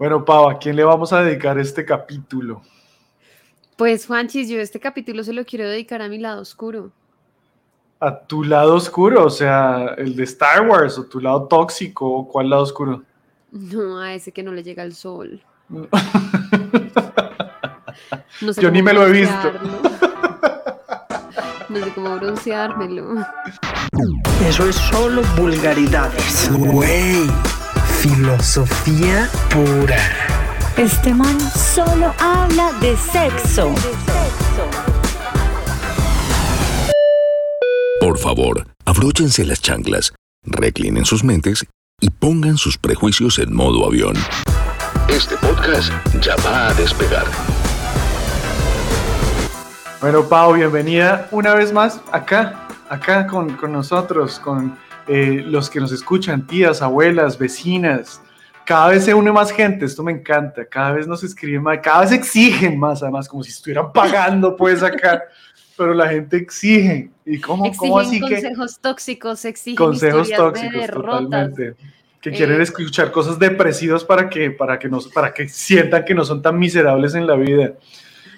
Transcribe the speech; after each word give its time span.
Bueno, 0.00 0.24
Pau, 0.24 0.48
¿a 0.48 0.58
quién 0.58 0.76
le 0.76 0.82
vamos 0.82 1.12
a 1.12 1.22
dedicar 1.22 1.58
este 1.58 1.84
capítulo? 1.84 2.62
Pues, 3.76 4.06
Juanchis, 4.06 4.48
yo 4.48 4.58
este 4.58 4.80
capítulo 4.80 5.22
se 5.22 5.34
lo 5.34 5.44
quiero 5.44 5.68
dedicar 5.68 6.00
a 6.00 6.08
mi 6.08 6.16
lado 6.16 6.40
oscuro. 6.40 6.90
¿A 8.00 8.18
tu 8.20 8.42
lado 8.42 8.76
oscuro? 8.76 9.26
O 9.26 9.28
sea, 9.28 9.94
el 9.98 10.16
de 10.16 10.24
Star 10.24 10.66
Wars, 10.66 10.96
o 10.96 11.04
tu 11.04 11.20
lado 11.20 11.46
tóxico, 11.46 12.10
o 12.10 12.26
cuál 12.26 12.48
lado 12.48 12.62
oscuro? 12.62 13.02
No, 13.52 13.98
a 13.98 14.14
ese 14.14 14.32
que 14.32 14.42
no 14.42 14.52
le 14.52 14.62
llega 14.62 14.84
el 14.84 14.94
sol. 14.94 15.42
No 18.40 18.54
sé 18.54 18.62
Yo 18.62 18.70
ni 18.70 18.80
me 18.80 18.94
lo 18.94 19.06
he 19.06 19.12
visto. 19.12 19.52
No 21.68 21.84
sé 21.84 21.92
cómo 21.94 22.16
bronceármelo. 22.16 23.16
Eso 24.48 24.66
es 24.66 24.76
solo 24.76 25.20
vulgaridades. 25.36 26.50
Güey, 26.50 27.26
filosofía 28.00 29.28
pura. 29.50 29.98
Este 30.78 31.12
man 31.12 31.38
solo 31.38 32.14
habla 32.18 32.72
de 32.80 32.96
sexo. 32.96 33.74
Por 38.00 38.16
favor, 38.16 38.66
abróchense 38.86 39.44
las 39.44 39.60
chanclas, 39.60 40.14
reclinen 40.44 41.04
sus 41.04 41.22
mentes 41.24 41.66
y 42.00 42.08
pongan 42.08 42.56
sus 42.56 42.78
prejuicios 42.78 43.38
en 43.38 43.54
modo 43.54 43.84
avión. 43.84 44.14
Este 45.08 45.36
podcast 45.36 45.92
ya 46.22 46.36
va 46.36 46.68
a 46.68 46.74
despegar. 46.74 47.26
Bueno, 50.00 50.26
Pau, 50.26 50.54
bienvenida 50.54 51.28
una 51.32 51.52
vez 51.52 51.70
más 51.70 52.00
acá, 52.12 52.66
acá 52.88 53.26
con, 53.26 53.58
nosotros, 53.70 54.40
con 54.40 54.78
eh, 55.12 55.42
los 55.44 55.68
que 55.68 55.80
nos 55.80 55.90
escuchan, 55.90 56.46
tías, 56.46 56.82
abuelas, 56.82 57.36
vecinas. 57.36 58.22
Cada 58.64 58.90
vez 58.90 59.04
se 59.04 59.12
une 59.12 59.32
más 59.32 59.50
gente, 59.50 59.84
esto 59.84 60.04
me 60.04 60.12
encanta, 60.12 60.64
cada 60.64 60.92
vez 60.92 61.08
nos 61.08 61.24
escriben 61.24 61.64
más, 61.64 61.80
cada 61.82 62.02
vez 62.02 62.12
exigen 62.12 62.78
más, 62.78 63.02
además, 63.02 63.26
como 63.26 63.42
si 63.42 63.50
estuvieran 63.50 63.92
pagando 63.94 64.56
pues 64.56 64.84
acá, 64.84 65.24
pero 65.76 65.94
la 65.94 66.08
gente 66.08 66.36
exige. 66.36 67.10
¿Y 67.26 67.40
cómo, 67.40 67.66
exigen 67.66 67.98
así 67.98 68.20
consejos 68.20 68.78
tóxicos, 68.78 69.44
exigen 69.44 69.84
consejos 69.84 70.30
tóxicos, 70.30 70.86
totalmente. 70.86 71.74
Que 72.20 72.30
quieren 72.30 72.60
eh, 72.60 72.62
escuchar 72.62 73.10
cosas 73.10 73.36
depresivas 73.36 74.04
para 74.04 74.30
que, 74.30 74.52
para, 74.52 74.78
que 74.78 74.88
nos, 74.88 75.08
para 75.08 75.34
que 75.34 75.48
sientan 75.48 76.04
que 76.04 76.14
no 76.14 76.24
son 76.24 76.40
tan 76.40 76.56
miserables 76.56 77.16
en 77.16 77.26
la 77.26 77.34
vida. 77.34 77.72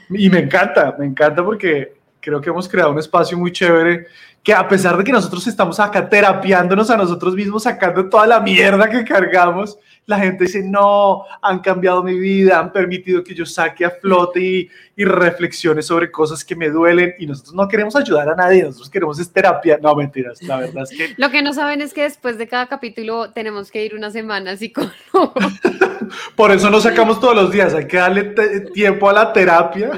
Y 0.08 0.30
me 0.30 0.38
encanta, 0.38 0.96
me 0.98 1.04
encanta 1.04 1.44
porque 1.44 2.00
creo 2.22 2.40
que 2.40 2.48
hemos 2.48 2.68
creado 2.68 2.92
un 2.92 2.98
espacio 2.98 3.36
muy 3.36 3.52
chévere 3.52 4.06
que 4.42 4.54
a 4.54 4.66
pesar 4.66 4.96
de 4.96 5.04
que 5.04 5.12
nosotros 5.12 5.46
estamos 5.46 5.78
acá 5.78 6.08
terapiándonos 6.08 6.88
a 6.90 6.96
nosotros 6.96 7.34
mismos, 7.34 7.64
sacando 7.64 8.08
toda 8.08 8.26
la 8.26 8.40
mierda 8.40 8.88
que 8.88 9.04
cargamos, 9.04 9.78
la 10.06 10.18
gente 10.18 10.44
dice, 10.44 10.62
no, 10.62 11.24
han 11.40 11.60
cambiado 11.60 12.02
mi 12.02 12.18
vida, 12.18 12.58
han 12.58 12.72
permitido 12.72 13.22
que 13.22 13.34
yo 13.34 13.46
saque 13.46 13.84
a 13.84 13.90
flote 13.90 14.40
y, 14.40 14.70
y 14.96 15.04
reflexione 15.04 15.80
sobre 15.80 16.10
cosas 16.10 16.44
que 16.44 16.56
me 16.56 16.68
duelen 16.68 17.14
y 17.18 17.26
nosotros 17.26 17.54
no 17.54 17.68
queremos 17.68 17.94
ayudar 17.94 18.28
a 18.28 18.34
nadie, 18.34 18.62
nosotros 18.64 18.90
queremos 18.90 19.18
es 19.20 19.32
terapia. 19.32 19.78
No, 19.80 19.94
mentiras, 19.94 20.42
la 20.42 20.58
verdad 20.58 20.82
es 20.82 20.96
que... 20.96 21.14
Lo 21.16 21.30
que 21.30 21.42
no 21.42 21.52
saben 21.52 21.80
es 21.80 21.94
que 21.94 22.02
después 22.02 22.36
de 22.36 22.48
cada 22.48 22.66
capítulo 22.66 23.30
tenemos 23.30 23.70
que 23.70 23.84
ir 23.84 23.94
una 23.94 24.10
semana 24.10 24.52
así. 24.52 24.72
Por 26.36 26.50
eso 26.50 26.68
nos 26.68 26.82
sacamos 26.82 27.20
todos 27.20 27.36
los 27.36 27.52
días, 27.52 27.72
hay 27.72 27.86
que 27.86 27.96
darle 27.96 28.34
tiempo 28.74 29.08
a 29.08 29.12
la 29.12 29.32
terapia. 29.32 29.92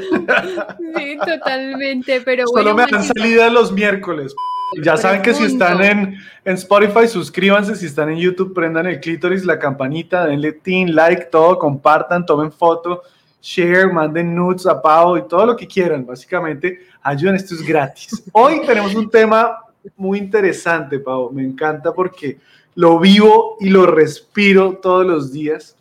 Sí, 0.97 1.17
totalmente, 1.25 2.21
pero 2.21 2.47
Solo 2.47 2.75
me 2.75 2.85
dan 2.91 3.03
salida 3.03 3.49
los 3.51 3.73
miércoles. 3.73 4.35
Ya 4.83 4.97
saben 4.97 5.23
que 5.23 5.35
si 5.35 5.45
están 5.45 5.83
en, 5.83 6.17
en, 6.45 6.55
Spotify, 6.55 7.07
suscríbanse. 7.07 7.77
Si 7.77 7.87
están 7.87 8.11
en 8.11 8.19
YouTube, 8.19 8.55
prendan 8.55 8.87
el 8.87 9.01
clítoris, 9.01 9.45
la 9.45 9.59
campanita, 9.59 10.27
denle 10.27 10.53
tin, 10.53 10.95
like, 10.95 11.27
todo, 11.27 11.59
compartan, 11.59 12.27
tomen 12.27 12.51
foto, 12.51 13.03
share, 13.41 13.93
manden 13.93 14.35
nudes 14.35 14.67
a 14.67 14.81
Pau 14.81 15.17
y 15.17 15.29
todo 15.29 15.47
lo 15.47 15.57
que 15.57 15.67
quieran. 15.67 16.05
Básicamente, 16.07 16.81
ayuden, 17.03 17.37
esto 17.37 17.55
es 17.55 17.63
gratis. 17.63 18.25
Hoy 18.33 18.63
tenemos 18.67 18.95
un 18.95 19.11
tema 19.11 19.59
muy 19.97 20.19
interesante, 20.19 20.99
Pau. 20.99 21.31
Me 21.31 21.43
encanta 21.43 21.93
porque 21.93 22.39
lo 22.75 22.99
vivo 22.99 23.57
y 23.61 23.71
lo 23.71 23.87
respiro 23.87 24.79
todos 24.83 25.07
los 25.07 25.33
días. 25.33 25.77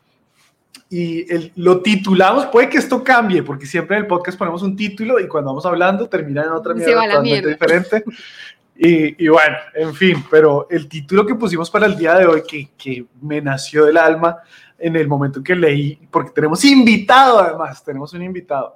Y 0.89 1.25
lo 1.55 1.81
titulamos, 1.81 2.45
puede 2.45 2.69
que 2.69 2.77
esto 2.77 3.03
cambie, 3.03 3.41
porque 3.41 3.65
siempre 3.65 3.97
en 3.97 4.03
el 4.03 4.07
podcast 4.07 4.37
ponemos 4.37 4.61
un 4.61 4.75
título 4.75 5.19
y 5.19 5.27
cuando 5.27 5.49
vamos 5.49 5.65
hablando 5.65 6.07
termina 6.07 6.43
en 6.43 6.49
otra 6.49 6.75
mierda 6.75 7.01
totalmente 7.01 7.49
diferente. 7.49 8.03
Y, 8.75 9.27
bueno, 9.27 9.55
en 9.75 9.93
fin, 9.93 10.25
pero 10.29 10.67
el 10.69 10.87
título 10.87 11.25
que 11.25 11.35
pusimos 11.35 11.69
para 11.69 11.85
el 11.85 11.95
día 11.95 12.15
de 12.15 12.25
hoy, 12.25 12.43
que, 12.47 12.71
que 12.77 13.05
me 13.21 13.39
nació 13.39 13.85
del 13.85 13.97
alma 13.97 14.39
en 14.79 14.95
el 14.95 15.07
momento 15.07 15.43
que 15.43 15.55
leí, 15.55 15.99
porque 16.11 16.31
tenemos 16.31 16.65
invitado 16.65 17.39
además, 17.39 17.83
tenemos 17.83 18.11
un 18.13 18.23
invitado. 18.23 18.75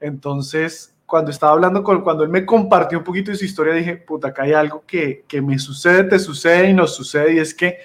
Entonces, 0.00 0.94
cuando 1.06 1.30
estaba 1.30 1.52
hablando 1.52 1.82
con, 1.82 2.02
cuando 2.02 2.24
él 2.24 2.30
me 2.30 2.44
compartió 2.44 2.98
un 2.98 3.04
poquito 3.04 3.30
de 3.30 3.36
su 3.38 3.44
historia, 3.44 3.72
dije, 3.72 3.96
puta, 3.96 4.28
acá 4.28 4.42
hay 4.42 4.52
algo 4.52 4.84
que, 4.86 5.24
que 5.26 5.40
me 5.40 5.58
sucede, 5.58 6.04
te 6.04 6.18
sucede 6.18 6.68
y 6.68 6.74
nos 6.74 6.94
sucede, 6.94 7.34
y 7.34 7.38
es 7.38 7.54
que 7.54 7.78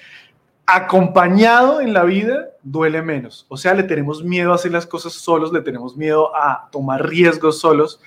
acompañado 0.66 1.80
en 1.80 1.92
la 1.94 2.04
vida 2.04 2.50
duele 2.62 3.00
menos. 3.00 3.46
O 3.48 3.56
sea, 3.56 3.74
le 3.74 3.84
tenemos 3.84 4.22
miedo 4.24 4.52
a 4.52 4.56
hacer 4.56 4.72
las 4.72 4.86
cosas 4.86 5.12
solos, 5.12 5.52
le 5.52 5.60
tenemos 5.60 5.96
miedo 5.96 6.34
a 6.34 6.68
tomar 6.70 7.08
riesgos 7.08 7.60
solos 7.60 8.00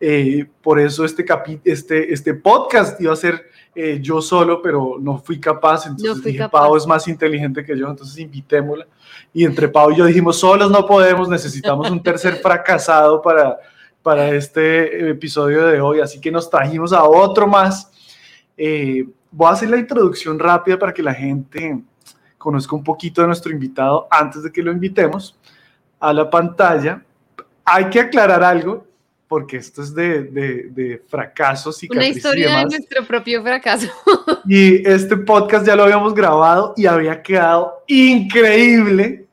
eh, 0.00 0.46
por 0.62 0.80
eso 0.80 1.04
este, 1.04 1.24
este, 1.64 2.12
este 2.12 2.34
podcast 2.34 2.98
iba 3.00 3.12
a 3.12 3.16
ser 3.16 3.50
eh, 3.74 3.98
yo 4.00 4.22
solo, 4.22 4.62
pero 4.62 4.96
no 4.98 5.18
fui 5.18 5.38
capaz. 5.38 5.86
Entonces 5.86 6.24
dije, 6.24 6.48
Pau 6.48 6.76
es 6.76 6.86
más 6.86 7.06
inteligente 7.06 7.64
que 7.64 7.78
yo, 7.78 7.88
entonces 7.88 8.18
invitémosla. 8.18 8.86
Y 9.32 9.44
entre 9.44 9.68
Pau 9.68 9.90
y 9.90 9.96
yo 9.96 10.06
dijimos, 10.06 10.38
solos 10.38 10.70
no 10.70 10.86
podemos, 10.86 11.28
necesitamos 11.28 11.90
un 11.90 12.02
tercer 12.02 12.36
fracasado 12.42 13.20
para, 13.20 13.58
para 14.02 14.30
este 14.30 15.10
episodio 15.10 15.66
de 15.66 15.80
hoy. 15.80 16.00
Así 16.00 16.20
que 16.20 16.30
nos 16.30 16.48
trajimos 16.48 16.92
a 16.92 17.04
otro 17.04 17.46
más. 17.46 17.90
Eh, 18.56 19.06
voy 19.30 19.48
a 19.48 19.52
hacer 19.52 19.70
la 19.70 19.76
introducción 19.76 20.38
rápida 20.38 20.78
para 20.78 20.92
que 20.92 21.02
la 21.02 21.14
gente 21.14 21.80
conozca 22.38 22.74
un 22.74 22.82
poquito 22.82 23.20
de 23.20 23.26
nuestro 23.26 23.52
invitado 23.52 24.08
antes 24.10 24.42
de 24.42 24.50
que 24.50 24.62
lo 24.62 24.72
invitemos 24.72 25.38
a 26.00 26.12
la 26.12 26.28
pantalla. 26.28 27.04
Hay 27.64 27.90
que 27.90 28.00
aclarar 28.00 28.42
algo, 28.42 28.86
porque 29.30 29.58
esto 29.58 29.80
es 29.80 29.94
de, 29.94 30.24
de, 30.24 31.00
fracasos 31.06 31.80
y 31.84 31.88
Una 31.88 32.08
historia 32.08 32.56
de 32.56 32.64
nuestro 32.64 33.06
propio 33.06 33.40
fracaso. 33.40 33.86
Y 34.44 34.84
este 34.88 35.16
podcast 35.16 35.64
ya 35.64 35.76
lo 35.76 35.84
habíamos 35.84 36.12
grabado 36.14 36.74
y 36.76 36.86
había 36.86 37.22
quedado 37.22 37.84
increíble. 37.86 39.28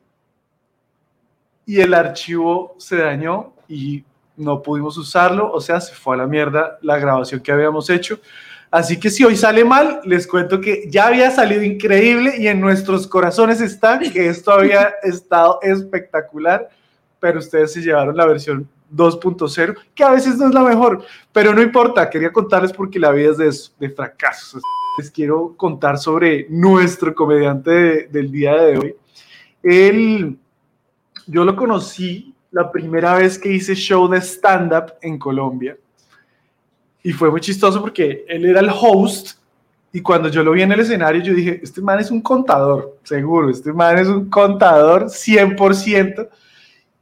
Y 1.66 1.80
el 1.80 1.94
archivo 1.94 2.76
se 2.78 2.98
dañó 2.98 3.52
y 3.68 4.04
no 4.36 4.62
pudimos 4.62 4.96
usarlo, 4.96 5.50
o 5.50 5.60
sea, 5.60 5.80
se 5.80 5.92
fue 5.96 6.14
a 6.14 6.18
la 6.18 6.28
mierda 6.28 6.78
la 6.80 6.96
grabación 7.00 7.40
que 7.40 7.50
habíamos 7.50 7.90
hecho. 7.90 8.20
Así 8.70 9.00
que 9.00 9.10
si 9.10 9.24
hoy 9.24 9.36
sale 9.36 9.64
mal, 9.64 10.00
les 10.04 10.28
cuento 10.28 10.60
que 10.60 10.88
ya 10.88 11.08
había 11.08 11.32
salido 11.32 11.64
increíble 11.64 12.34
y 12.38 12.46
en 12.46 12.60
nuestros 12.60 13.08
corazones 13.08 13.60
está 13.60 13.98
que 13.98 14.28
esto 14.28 14.52
había 14.52 14.94
estado 15.02 15.58
espectacular, 15.60 16.68
pero 17.18 17.40
ustedes 17.40 17.72
se 17.72 17.80
llevaron 17.80 18.16
la 18.16 18.26
versión 18.26 18.68
2.0, 18.92 19.76
que 19.94 20.04
a 20.04 20.10
veces 20.10 20.36
no 20.36 20.48
es 20.48 20.54
la 20.54 20.62
mejor, 20.62 21.04
pero 21.32 21.54
no 21.54 21.62
importa, 21.62 22.08
quería 22.08 22.32
contarles 22.32 22.72
porque 22.72 22.98
la 22.98 23.10
vida 23.10 23.32
es 23.44 23.74
de, 23.78 23.90
fracasos. 23.90 24.62
Les 24.96 25.10
quiero 25.10 25.54
contar 25.56 25.98
sobre 25.98 26.46
nuestro 26.50 27.14
comediante 27.14 28.08
del 28.08 28.30
día 28.30 28.54
de 28.54 28.78
hoy. 28.78 28.96
Él, 29.62 30.38
yo 31.26 31.44
lo 31.44 31.54
conocí 31.54 32.34
la 32.50 32.70
primera 32.72 33.14
vez 33.14 33.38
que 33.38 33.52
hice 33.52 33.74
show 33.74 34.08
de 34.08 34.20
stand-up 34.20 34.94
en 35.02 35.18
Colombia 35.18 35.76
y 37.02 37.12
fue 37.12 37.30
muy 37.30 37.40
chistoso 37.40 37.80
porque 37.80 38.24
él 38.28 38.44
era 38.44 38.60
el 38.60 38.70
host 38.70 39.38
y 39.92 40.00
cuando 40.00 40.28
yo 40.28 40.42
lo 40.42 40.52
vi 40.52 40.62
en 40.62 40.72
el 40.72 40.80
escenario 40.80 41.22
yo 41.22 41.34
dije, 41.34 41.60
este 41.62 41.80
man 41.80 41.98
es 41.98 42.10
un 42.10 42.20
contador, 42.20 42.98
seguro, 43.02 43.50
este 43.50 43.72
man 43.72 43.98
es 43.98 44.08
un 44.08 44.28
contador 44.28 45.04
100% 45.04 46.28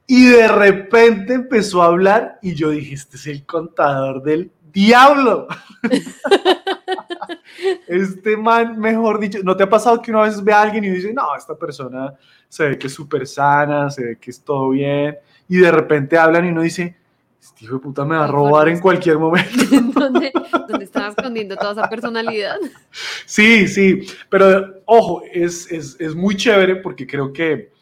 y 0.06 0.26
de 0.26 0.48
repente 0.48 1.34
empezó 1.34 1.82
a 1.82 1.86
hablar 1.86 2.38
y 2.42 2.54
yo 2.54 2.70
dije, 2.70 2.94
este 2.94 3.16
es 3.16 3.26
el 3.26 3.44
contador 3.44 4.22
del 4.22 4.52
diablo. 4.72 5.48
este 7.88 8.36
man, 8.36 8.78
mejor 8.78 9.18
dicho, 9.18 9.40
¿no 9.42 9.56
te 9.56 9.64
ha 9.64 9.68
pasado 9.68 10.00
que 10.00 10.10
una 10.10 10.22
vez 10.22 10.42
ve 10.42 10.52
a 10.52 10.62
alguien 10.62 10.84
y 10.84 10.90
dice, 10.90 11.12
no, 11.12 11.34
esta 11.36 11.56
persona 11.56 12.14
se 12.48 12.68
ve 12.68 12.78
que 12.78 12.86
es 12.86 12.94
súper 12.94 13.26
sana, 13.26 13.90
se 13.90 14.04
ve 14.04 14.18
que 14.18 14.30
es 14.30 14.40
todo 14.40 14.70
bien, 14.70 15.16
y 15.48 15.56
de 15.56 15.72
repente 15.72 16.16
hablan 16.16 16.46
y 16.46 16.50
uno 16.50 16.62
dice, 16.62 16.96
este 17.40 17.64
hijo 17.64 17.74
de 17.74 17.80
puta 17.80 18.04
me 18.04 18.16
va 18.16 18.24
a 18.24 18.28
robar 18.28 18.68
en 18.68 18.78
cualquier 18.78 19.18
momento. 19.18 19.64
¿Dónde, 19.94 20.32
¿Dónde 20.68 20.84
estaba 20.84 21.08
escondiendo 21.08 21.56
toda 21.56 21.72
esa 21.72 21.88
personalidad? 21.88 22.56
Sí, 23.24 23.66
sí, 23.66 24.06
pero 24.28 24.82
ojo, 24.84 25.22
es, 25.32 25.70
es, 25.70 25.96
es 25.98 26.14
muy 26.14 26.36
chévere 26.36 26.76
porque 26.76 27.06
creo 27.06 27.32
que 27.32 27.75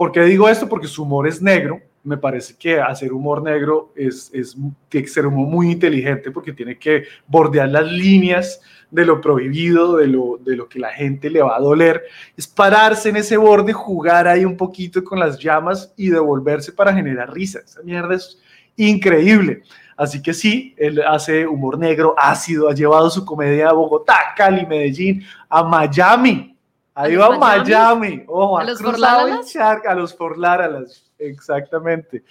¿Por 0.00 0.12
qué 0.12 0.22
digo 0.22 0.48
esto? 0.48 0.66
Porque 0.66 0.86
su 0.86 1.02
humor 1.02 1.28
es 1.28 1.42
negro 1.42 1.82
me 2.02 2.16
parece 2.16 2.56
que 2.56 2.80
hacer 2.80 3.12
humor 3.12 3.42
negro 3.42 3.92
es, 3.94 4.30
es, 4.32 4.56
que 4.88 5.06
ser 5.06 5.26
humor 5.26 5.46
muy 5.46 5.70
inteligente 5.70 6.30
porque 6.30 6.52
tiene 6.52 6.78
que 6.78 7.04
bordear 7.26 7.68
las 7.68 7.84
líneas 7.84 8.60
de 8.90 9.04
lo 9.04 9.20
prohibido, 9.20 9.96
de 9.96 10.06
lo, 10.06 10.38
de 10.38 10.56
lo 10.56 10.68
que 10.68 10.78
la 10.78 10.90
gente 10.90 11.30
le 11.30 11.42
va 11.42 11.56
a 11.56 11.60
doler. 11.60 12.02
Es 12.36 12.46
pararse 12.46 13.10
en 13.10 13.16
ese 13.16 13.36
borde, 13.36 13.72
jugar 13.72 14.26
ahí 14.26 14.44
un 14.44 14.56
poquito 14.56 15.04
con 15.04 15.20
las 15.20 15.38
llamas 15.38 15.92
y 15.96 16.08
devolverse 16.08 16.72
para 16.72 16.94
generar 16.94 17.32
risa. 17.32 17.60
Esa 17.64 17.82
mierda 17.82 18.14
es 18.14 18.40
increíble. 18.76 19.62
Así 19.96 20.22
que 20.22 20.32
sí, 20.32 20.74
él 20.78 21.02
hace 21.06 21.46
humor 21.46 21.78
negro, 21.78 22.14
ácido, 22.16 22.70
ha 22.70 22.74
llevado 22.74 23.10
su 23.10 23.24
comedia 23.24 23.68
a 23.68 23.74
Bogotá, 23.74 24.16
Cali, 24.34 24.64
Medellín, 24.64 25.22
a 25.48 25.62
Miami. 25.62 26.56
Ahí 26.94 27.16
va 27.16 27.38
Miami. 27.38 28.24
Ojo, 28.26 28.58
¿A, 28.58 28.62
ha 28.62 28.64
los 28.64 28.80
Forláralas? 28.80 29.56
a 29.56 29.94
los 29.94 30.14
Forláralas, 30.14 31.10
exactamente. 31.18 32.24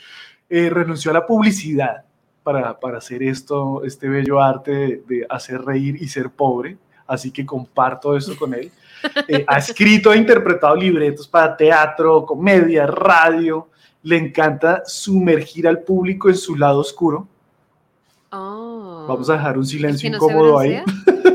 Eh, 0.50 0.70
renunció 0.70 1.12
a 1.12 1.16
la 1.16 1.26
publicidad 1.26 2.04
para, 2.44 2.80
para 2.80 2.98
hacer 2.98 3.24
esto, 3.24 3.84
este 3.84 4.10
bello 4.10 4.42
arte 4.42 4.72
de, 4.72 5.04
de 5.08 5.28
hacer 5.30 5.62
reír 5.62 6.02
y 6.02 6.08
ser 6.08 6.30
pobre. 6.30 6.78
Así 7.08 7.32
que 7.32 7.44
comparto 7.46 8.16
eso 8.16 8.38
con 8.38 8.54
él. 8.54 8.72
Eh, 9.30 9.46
ha 9.48 9.60
escrito 9.60 10.12
e 10.12 10.18
interpretado 10.18 10.76
libretos 10.76 11.26
para 11.26 11.56
teatro, 11.56 12.26
comedia, 12.26 12.86
radio. 12.86 13.70
Le 14.04 14.18
encanta 14.18 14.84
sumergir 14.86 15.70
al 15.70 15.80
público 15.84 16.28
en 16.28 16.36
su 16.36 16.58
lado 16.58 16.80
oscuro. 16.80 17.26
Oh. 18.30 19.06
Vamos 19.08 19.30
a 19.30 19.34
dejar 19.34 19.58
un 19.58 19.64
¿El 19.64 19.70
silencio 19.70 20.12
que 20.12 20.18
no 20.18 20.18
incómodo 20.18 20.60
ahí. 20.60 20.84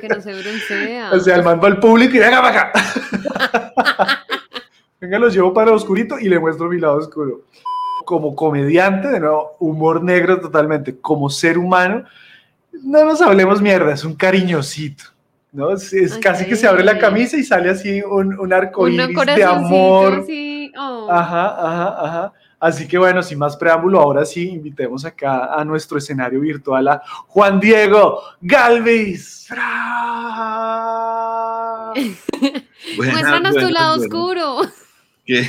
que 0.00 0.08
no 0.08 0.20
se 0.20 0.34
broncea. 0.34 1.10
O 1.12 1.20
sea, 1.20 1.36
el 1.36 1.42
man 1.42 1.60
va 1.62 1.68
al 1.68 1.78
público 1.78 2.16
y 2.16 2.18
venga 2.18 2.42
para 2.42 2.60
acá. 2.60 4.24
venga, 5.00 5.18
los 5.18 5.34
llevo 5.34 5.54
para 5.54 5.70
el 5.70 5.76
oscurito 5.76 6.18
y 6.18 6.28
le 6.28 6.38
muestro 6.38 6.68
mi 6.68 6.78
lado 6.78 6.96
oscuro. 6.96 7.42
Como 8.04 8.34
comediante, 8.34 9.08
de 9.08 9.20
nuevo, 9.20 9.56
humor 9.60 10.02
negro 10.02 10.40
totalmente. 10.40 10.98
Como 11.00 11.30
ser 11.30 11.56
humano, 11.58 12.04
no 12.82 13.04
nos 13.04 13.20
hablemos 13.22 13.62
mierda, 13.62 13.92
es 13.92 14.04
un 14.04 14.14
cariñosito. 14.14 15.04
¿no? 15.52 15.70
Es, 15.70 15.92
es 15.92 16.16
casi 16.18 16.46
que 16.46 16.56
se 16.56 16.66
abre 16.66 16.82
la 16.82 16.98
camisa 16.98 17.36
y 17.36 17.44
sale 17.44 17.70
así 17.70 18.02
un, 18.02 18.38
un 18.38 18.52
arco 18.52 18.88
iris 18.88 19.14
de 19.36 19.44
amor. 19.44 20.20
así, 20.22 20.72
oh. 20.78 21.08
Ajá, 21.10 21.46
ajá, 21.48 22.06
ajá. 22.06 22.32
Así 22.62 22.86
que 22.86 22.96
bueno, 22.96 23.24
sin 23.24 23.40
más 23.40 23.56
preámbulo, 23.56 23.98
ahora 23.98 24.24
sí 24.24 24.50
invitemos 24.50 25.04
acá 25.04 25.52
a 25.52 25.64
nuestro 25.64 25.98
escenario 25.98 26.38
virtual 26.38 26.86
a 26.86 27.02
Juan 27.26 27.58
Diego 27.58 28.22
Galvis. 28.40 29.48
Muéstranos 32.96 33.56
tu 33.56 33.68
lado 33.68 34.00
oscuro. 34.00 34.60
¿Qué? 35.26 35.44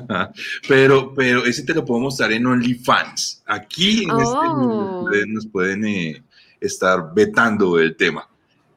pero, 0.68 1.12
pero 1.12 1.44
ese 1.44 1.64
te 1.64 1.74
lo 1.74 1.84
puedo 1.84 1.98
mostrar 2.02 2.30
en 2.30 2.46
OnlyFans. 2.46 3.42
Aquí 3.46 4.04
en 4.04 4.10
este 4.10 4.36
Oh. 4.36 5.06
ustedes 5.06 5.26
nos 5.26 5.48
pueden 5.48 5.84
eh, 5.84 6.22
estar 6.60 7.12
vetando 7.12 7.80
el 7.80 7.96
tema. 7.96 8.28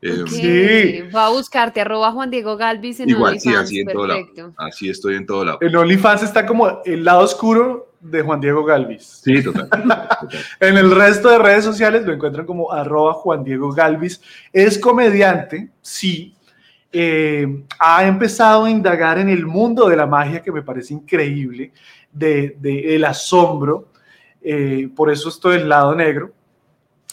Eh, 0.02 0.22
Ok, 0.22 0.28
Sí. 0.30 1.02
Va 1.16 1.26
a 1.28 1.30
buscarte, 1.30 1.82
arroba 1.82 2.12
Juan 2.12 2.30
Diego 2.30 2.56
Galvis 2.56 3.00
en 3.00 3.10
Igual, 3.10 3.40
sí, 3.40 3.50
OnlyFans, 3.50 3.66
así 3.68 3.80
en 3.80 3.88
todo 3.88 4.08
lado. 4.08 4.20
perfecto. 4.20 4.54
Así 4.58 4.90
estoy 4.90 5.16
en 5.16 5.26
todo 5.26 5.46
lado. 5.46 5.58
En 5.62 5.76
OnlyFans 5.76 6.24
está 6.24 6.46
como 6.46 6.82
el 6.86 7.04
lado 7.04 7.22
oscuro 7.22 7.92
de 8.00 8.22
Juan 8.22 8.40
Diego 8.40 8.64
Galvis. 8.64 9.22
Sí, 9.24 9.44
total. 9.44 9.70
total. 9.70 10.08
En 10.60 10.78
el 10.78 10.92
resto 10.92 11.30
de 11.30 11.40
redes 11.40 11.64
sociales 11.66 12.06
lo 12.06 12.14
encuentran 12.14 12.46
como 12.46 12.72
arroba 12.72 13.14
Juan 13.14 13.44
Diego 13.44 13.72
Galvis. 13.72 14.22
Es 14.54 14.78
comediante, 14.78 15.70
sí. 15.82 16.36
Eh, 16.92 17.64
ha 17.80 18.06
empezado 18.08 18.66
a 18.66 18.70
indagar 18.70 19.18
en 19.18 19.30
el 19.30 19.46
mundo 19.46 19.90
de 19.90 19.96
la 19.96 20.06
magia 20.06 20.42
que 20.42 20.52
me 20.52 20.62
parece 20.62 20.94
increíble, 20.94 21.72
de, 22.12 22.56
de 22.60 22.96
el 22.96 23.04
asombro. 23.04 23.90
Eh, 24.42 24.90
por 24.96 25.10
eso 25.12 25.28
estoy 25.30 25.58
del 25.58 25.68
lado 25.70 25.94
negro, 25.96 26.32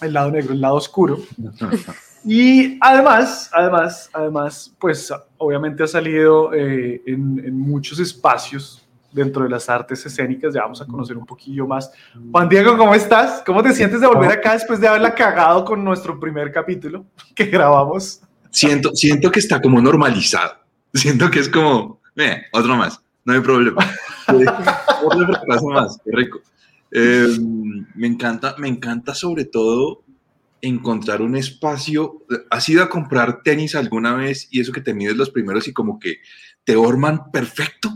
el 0.01 0.13
lado 0.13 0.31
negro, 0.31 0.53
el 0.53 0.61
lado 0.61 0.75
oscuro. 0.77 1.19
Y 2.25 2.79
además, 2.81 3.51
además, 3.53 4.11
además, 4.13 4.75
pues 4.79 5.13
obviamente 5.37 5.83
ha 5.83 5.87
salido 5.87 6.55
eh, 6.55 7.03
en, 7.07 7.43
en 7.45 7.59
muchos 7.59 7.99
espacios 7.99 8.85
dentro 9.15 9.45
de 9.45 9.49
las 9.51 9.69
artes 9.69 10.05
escénicas. 10.05 10.53
Ya 10.53 10.63
vamos 10.63 10.83
a 10.83 10.87
conocer 10.87 11.17
un 11.17 11.25
poquillo 11.25 11.67
más. 11.67 11.91
Juan 12.33 12.49
Diego, 12.49 12.77
¿cómo 12.77 12.95
estás? 12.95 13.43
¿Cómo 13.47 13.63
te 13.63 13.73
sientes 13.73 14.01
de 14.01 14.07
volver 14.07 14.33
acá 14.33 14.55
después 14.55 14.81
de 14.81 14.89
haberla 14.89 15.15
cagado 15.15 15.65
con 15.65 15.85
nuestro 15.85 16.19
primer 16.19 16.53
capítulo 16.53 17.07
que 17.35 17.47
grabamos? 17.47 18.21
Siento, 18.51 18.91
siento 18.95 19.31
que 19.31 19.41
está 19.41 19.63
como 19.63 19.81
normalizado. 19.81 20.55
Siento 20.93 21.31
que 21.31 21.41
es 21.41 21.49
como, 21.49 22.01
eh, 22.17 22.43
otro 22.53 22.77
más, 22.77 23.01
no 23.25 23.33
hay 23.33 23.41
problema. 23.41 23.85
Otro 25.05 25.69
más, 25.71 25.99
qué 26.05 26.11
rico. 26.13 26.41
Eh, 26.91 27.37
me 27.97 28.07
encanta, 28.07 28.55
me 28.59 28.69
encanta 28.69 29.15
sobre 29.15 29.45
todo 29.45 30.04
encontrar 30.67 31.23
un 31.23 31.37
espacio. 31.37 32.25
¿Has 32.51 32.69
ido 32.69 32.83
a 32.83 32.89
comprar 32.89 33.43
tenis 33.43 33.75
alguna 33.75 34.15
vez 34.15 34.49
y 34.51 34.61
eso 34.61 34.73
que 34.73 34.81
te 34.81 34.95
mides 34.95 35.17
los 35.17 35.31
primeros 35.31 35.69
y 35.69 35.73
como 35.73 35.99
que 35.99 36.19
te 36.65 36.77
orman 36.77 37.31
perfecto? 37.31 37.91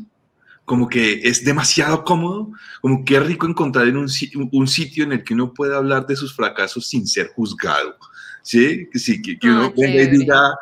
Como 0.64 0.88
que 0.88 1.20
es 1.24 1.44
demasiado 1.44 2.04
cómodo, 2.04 2.52
como 2.82 3.04
que 3.04 3.16
es 3.16 3.26
rico 3.26 3.46
encontrar 3.46 3.88
en 3.88 3.96
un, 3.96 4.08
un 4.52 4.68
sitio 4.68 5.04
en 5.04 5.12
el 5.12 5.24
que 5.24 5.34
uno 5.34 5.54
pueda 5.54 5.78
hablar 5.78 6.06
de 6.06 6.14
sus 6.14 6.34
fracasos 6.34 6.86
sin 6.86 7.06
ser 7.06 7.28
juzgado. 7.28 7.96
¿Sí? 8.42 8.88
Sí, 8.94 9.20
que, 9.22 9.38
que 9.38 9.48
uno 9.48 9.64
Ah, 9.66 9.72
venga 9.76 10.02
y 10.02 10.06
diga, 10.06 10.54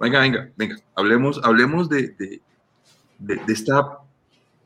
venga, 0.00 0.20
venga, 0.20 0.50
venga, 0.56 0.76
hablemos, 0.94 1.40
hablemos 1.42 1.88
de, 1.88 2.08
de, 2.18 2.40
de, 3.18 3.36
de 3.36 3.52
esta 3.52 3.98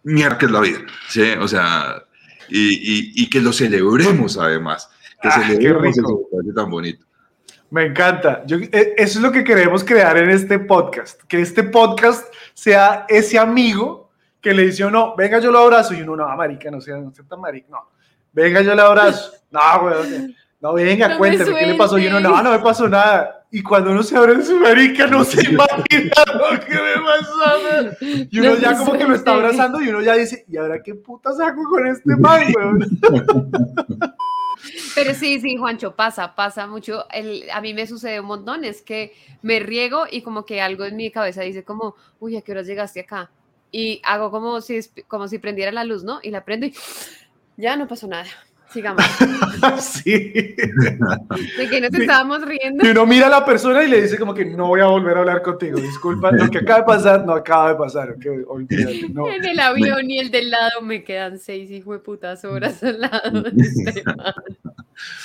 mierda 0.03 0.39
que 0.39 0.47
es 0.47 0.53
la 0.53 0.61
vida. 0.61 0.79
¿sí? 1.09 1.23
O 1.41 1.49
sea, 1.49 2.05
y, 2.49 2.75
y, 2.75 3.13
y 3.23 3.31
que 3.31 3.41
lo 3.41 3.53
celebremos 3.53 4.37
además. 4.39 4.89
Que 5.25 5.31
Ah, 5.33 5.43
qué 5.59 5.73
rico. 5.73 6.29
ese 6.39 6.53
tan 6.55 6.71
bonito. 6.71 7.05
Me 7.71 7.87
encanta. 7.87 8.45
Yo- 8.47 8.59
eh, 8.59 8.95
eso 8.99 9.19
es 9.19 9.23
lo 9.25 9.33
que 9.33 9.43
queremos 9.43 9.83
crear 9.83 10.17
en 10.19 10.29
este 10.29 10.59
podcast. 10.59 11.23
Que 11.23 11.41
este 11.41 11.63
podcast 11.65 12.33
sea 12.53 13.07
ese 13.09 13.39
amigo 13.39 14.11
que 14.41 14.53
le 14.53 14.67
dice 14.67 14.89
no, 14.91 15.17
venga 15.17 15.39
yo 15.39 15.51
lo 15.51 15.61
abrazo 15.61 15.95
y 15.95 16.03
uno 16.03 16.15
no, 16.15 16.37
marica, 16.37 16.71
no 16.71 16.81
sea, 16.83 16.99
no 16.99 17.11
sea 17.15 17.25
tan 17.25 17.41
marica, 17.41 17.69
no. 17.71 17.89
Venga 18.35 18.61
yo 18.61 18.75
lo 18.75 18.83
abrazo. 18.83 19.33
No, 19.51 19.61
güey. 19.81 20.37
No, 20.61 20.73
venga, 20.75 21.09
No 21.09 21.15
me 21.15 21.19
cuéntame 21.19 21.55
qué 21.59 21.67
le 21.67 21.75
pasó. 21.77 21.97
Y 21.99 22.07
uno, 22.09 22.21
no, 22.21 22.43
no 22.43 22.51
me 22.51 22.59
pasó 22.59 22.89
nada. 22.89 23.47
Y 23.51 23.63
cuando 23.63 23.93
uno 23.93 24.03
se 24.03 24.17
abre 24.17 24.43
su 24.43 24.59
marica, 24.59 25.07
no 25.07 25.23
se 25.25 25.41
imagina 25.49 26.13
lo 26.35 26.59
que 26.61 26.75
me 26.75 27.05
pasó. 27.05 27.97
Y 28.31 28.41
uno 28.41 28.51
No 28.51 28.57
ya 28.57 28.77
como 28.77 28.93
que 28.95 29.05
lo 29.05 29.15
está 29.15 29.33
abrazando 29.33 29.81
y 29.81 29.89
uno 29.89 30.01
ya 30.01 30.15
dice, 30.15 30.45
¿y 30.49 30.57
ahora 30.57 30.83
qué 30.83 30.95
putas 30.97 31.39
hago 31.39 31.63
con 31.69 31.87
este 31.87 32.17
man, 32.17 32.43
güey? 32.53 32.89
Pero 34.95 35.15
sí, 35.15 35.41
sí, 35.41 35.57
Juancho, 35.57 35.95
pasa, 35.95 36.35
pasa 36.35 36.67
mucho. 36.67 37.07
El, 37.11 37.51
a 37.51 37.61
mí 37.61 37.75
me 37.75 37.87
sucede 37.87 38.21
un 38.21 38.27
montón, 38.27 38.65
es 38.65 38.83
que 38.83 39.13
me 39.43 39.59
riego 39.61 40.05
y 40.11 40.23
como 40.23 40.45
que 40.45 40.61
algo 40.61 40.85
en 40.85 40.97
mi 40.97 41.11
cabeza 41.11 41.43
dice 41.43 41.65
como, 41.65 41.97
uy, 42.21 42.37
¿a 42.37 42.43
qué 42.43 42.53
horas 42.53 42.67
llegaste 42.67 43.01
acá? 43.01 43.31
Y 43.71 44.01
hago 44.05 44.31
como 44.31 44.61
si, 44.61 44.81
como 45.09 45.29
si 45.29 45.39
prendiera 45.39 45.73
la 45.73 45.85
luz, 45.85 46.05
¿no? 46.05 46.21
Y 46.23 46.31
la 46.31 46.45
prendo 46.45 46.67
y 46.67 46.75
ya 47.57 47.77
no 47.77 47.89
pasó 47.89 48.07
nada. 48.07 48.29
Sigamos. 48.75 49.05
sí. 49.81 50.11
De 50.11 51.69
que 51.71 51.81
nos 51.81 51.95
estábamos 51.95 52.45
riendo. 52.45 52.85
Y 52.85 52.91
uno 52.91 53.07
mira 53.07 53.29
a 53.29 53.31
la 53.31 53.45
persona 53.45 53.85
y 53.85 53.89
le 53.89 54.03
dice 54.03 54.19
como 54.19 54.35
que 54.35 54.45
no 54.45 54.67
voy 54.67 54.81
a 54.81 54.87
volver 54.87 55.17
a 55.17 55.21
hablar 55.21 55.43
contigo, 55.43 55.79
disculpa, 55.79 56.33
lo 56.33 56.51
que 56.51 56.59
acaba 56.59 56.81
de 56.81 56.85
pasar 56.85 57.25
no 57.25 57.35
acaba 57.35 57.69
de 57.69 57.77
pasar, 57.77 58.11
ok, 58.11 58.27
olvídate, 58.49 59.09
no. 59.11 59.29
En 59.35 59.45
el 59.45 59.61
avión 59.61 60.11
y 60.11 60.19
el 60.19 60.33
del 60.33 60.51
lado 60.51 60.83
me 60.83 61.05
quedan 61.05 61.39
seis 61.39 61.71
hijo 61.71 61.93
de 61.93 62.01
putas 62.01 62.45
horas 62.45 62.83
al 62.83 63.01
lado 63.01 63.43
de 63.43 63.51
este 63.63 64.03
man. 64.03 64.35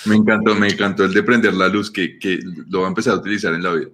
Me 0.06 0.16
encantó, 0.16 0.54
me 0.54 0.68
encantó 0.68 1.06
el 1.06 1.14
de 1.14 1.24
prender 1.24 1.56
la 1.56 1.70
luz 1.70 1.90
que, 1.90 2.20
que 2.20 2.40
lo 2.70 2.82
va 2.82 2.86
a 2.86 2.90
empezar 2.90 3.14
a 3.14 3.18
utilizar 3.18 3.52
en 3.56 3.64
la 3.64 3.74
vida. 3.74 3.90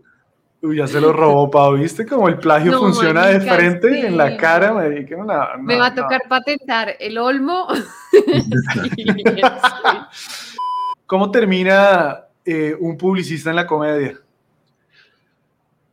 Uy, 0.65 0.77
ya 0.77 0.87
se 0.87 0.99
lo 0.99 1.13
robó, 1.13 1.49
Pau, 1.51 1.75
¿viste? 1.77 2.05
Como 2.05 2.27
el 2.27 2.39
plagio 2.39 2.71
No, 2.71 2.79
funciona 2.79 3.27
de 3.27 3.35
marica, 3.37 3.55
frente 3.55 3.89
sí. 3.93 4.05
en 4.07 4.17
la 4.17 4.35
cara, 4.37 4.73
marica, 4.73 5.15
no, 5.17 5.25
no, 5.25 5.63
Me 5.63 5.77
va 5.77 5.87
a 5.87 5.89
no. 5.91 6.01
tocar 6.03 6.21
patentar 6.27 6.95
el 6.99 7.17
olmo. 7.17 7.67
Sí, 8.11 9.05
¿Cómo 11.05 11.29
termina 11.29 12.21
eh, 12.43 12.75
un 12.79 12.97
publicista 12.97 13.51
en 13.51 13.55
la 13.57 13.67
comedia? 13.67 14.17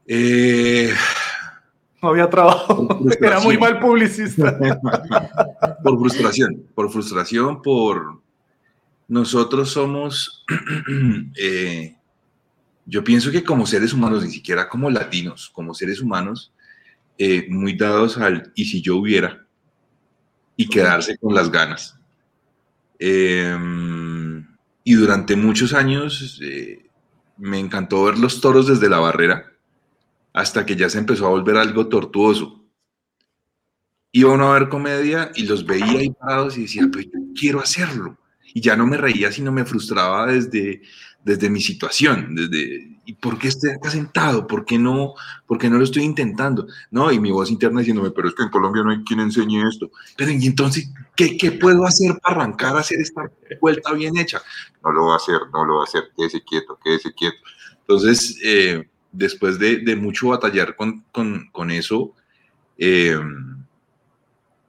Eh, 0.06 0.92
No 2.02 2.08
había 2.08 2.28
trabajo, 2.28 2.88
era 3.20 3.38
muy 3.40 3.56
mal 3.58 3.78
publicista. 3.78 4.58
por 5.84 5.98
frustración, 5.98 6.64
por 6.74 6.90
frustración, 6.90 7.62
por 7.62 8.20
nosotros 9.08 9.70
somos, 9.70 10.44
eh, 11.38 11.94
yo 12.86 13.04
pienso 13.04 13.30
que 13.30 13.44
como 13.44 13.66
seres 13.66 13.92
humanos, 13.92 14.24
ni 14.24 14.30
siquiera 14.30 14.68
como 14.68 14.90
latinos, 14.90 15.50
como 15.50 15.74
seres 15.74 16.00
humanos, 16.00 16.52
eh, 17.18 17.46
muy 17.48 17.74
dados 17.74 18.18
al 18.18 18.52
y 18.54 18.64
si 18.64 18.80
yo 18.80 18.96
hubiera 18.96 19.46
y 20.56 20.68
quedarse 20.68 21.16
con 21.18 21.34
las 21.34 21.50
ganas. 21.50 21.98
Eh, 22.98 23.56
y 24.84 24.94
durante 24.94 25.36
muchos 25.36 25.72
años 25.74 26.40
eh, 26.42 26.86
me 27.36 27.58
encantó 27.58 28.04
ver 28.04 28.18
los 28.18 28.40
toros 28.40 28.66
desde 28.66 28.88
la 28.88 28.98
barrera 28.98 29.52
hasta 30.32 30.64
que 30.66 30.76
ya 30.76 30.88
se 30.88 30.98
empezó 30.98 31.26
a 31.26 31.30
volver 31.30 31.56
algo 31.56 31.88
tortuoso. 31.88 32.64
iba 34.12 34.32
uno 34.32 34.52
a 34.52 34.58
ver 34.58 34.68
comedia 34.68 35.30
y 35.34 35.44
los 35.44 35.64
veía 35.64 35.98
ahí 35.98 36.10
parados 36.10 36.58
y 36.58 36.62
decía, 36.62 36.88
pues 36.92 37.06
yo 37.06 37.18
quiero 37.38 37.60
hacerlo. 37.60 38.18
Y 38.54 38.60
ya 38.60 38.76
no 38.76 38.86
me 38.86 38.96
reía, 38.98 39.32
sino 39.32 39.52
me 39.52 39.64
frustraba 39.64 40.26
desde, 40.26 40.82
desde 41.24 41.48
mi 41.50 41.60
situación, 41.60 42.34
desde, 42.34 42.98
¿y 43.04 43.14
por 43.14 43.38
qué 43.38 43.48
estoy 43.48 43.70
acá 43.70 43.90
sentado? 43.90 44.46
¿Por 44.46 44.64
qué, 44.64 44.78
no, 44.78 45.14
¿Por 45.46 45.58
qué 45.58 45.70
no 45.70 45.78
lo 45.78 45.84
estoy 45.84 46.02
intentando? 46.02 46.66
No, 46.90 47.12
y 47.12 47.20
mi 47.20 47.30
voz 47.30 47.50
interna 47.50 47.80
diciéndome, 47.80 48.10
pero 48.10 48.28
es 48.28 48.34
que 48.34 48.42
en 48.42 48.48
Colombia 48.48 48.82
no 48.82 48.90
hay 48.90 49.02
quien 49.04 49.20
enseñe 49.20 49.66
esto. 49.68 49.90
Pero 50.16 50.30
y 50.32 50.46
entonces, 50.46 50.90
¿qué, 51.14 51.36
qué 51.36 51.52
puedo 51.52 51.84
hacer 51.84 52.18
para 52.22 52.36
arrancar 52.36 52.76
a 52.76 52.80
hacer 52.80 53.00
esta 53.00 53.30
vuelta 53.60 53.92
bien 53.92 54.16
hecha? 54.16 54.42
No 54.84 54.92
lo 54.92 55.06
va 55.06 55.14
a 55.14 55.16
hacer, 55.16 55.38
no 55.52 55.64
lo 55.64 55.76
va 55.76 55.80
a 55.82 55.84
hacer, 55.84 56.10
quédese 56.16 56.42
quieto, 56.42 56.78
quédese 56.82 57.12
quieto. 57.12 57.38
Entonces, 57.80 58.38
eh, 58.44 58.88
después 59.12 59.58
de, 59.58 59.96
mucho 59.96 60.28
batallar 60.28 60.74
con, 60.74 61.04
con, 61.12 61.50
con 61.52 61.70
eso, 61.70 62.14
eh, 62.78 63.18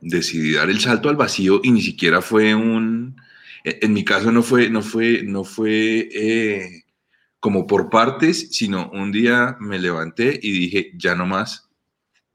decidí 0.01 0.53
dar 0.53 0.69
el 0.69 0.79
salto 0.79 1.09
al 1.09 1.15
vacío 1.15 1.61
y 1.63 1.71
ni 1.71 1.81
siquiera 1.81 2.21
fue 2.21 2.53
un, 2.53 3.15
en 3.63 3.93
mi 3.93 4.03
caso 4.03 4.31
no 4.31 4.43
fue, 4.43 4.69
no 4.69 4.81
fue, 4.81 5.23
no 5.23 5.43
fue 5.43 6.09
eh, 6.11 6.83
como 7.39 7.65
por 7.65 7.89
partes, 7.89 8.49
sino 8.51 8.89
un 8.91 9.11
día 9.11 9.57
me 9.59 9.79
levanté 9.79 10.39
y 10.41 10.51
dije, 10.51 10.91
ya 10.95 11.15
no 11.15 11.25
más, 11.25 11.69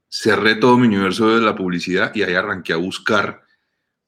cerré 0.09 0.55
todo 0.55 0.77
mi 0.77 0.87
universo 0.87 1.29
de 1.29 1.41
la 1.41 1.55
publicidad 1.55 2.11
y 2.15 2.23
ahí 2.23 2.33
arranqué 2.33 2.73
a 2.73 2.77
buscar 2.77 3.43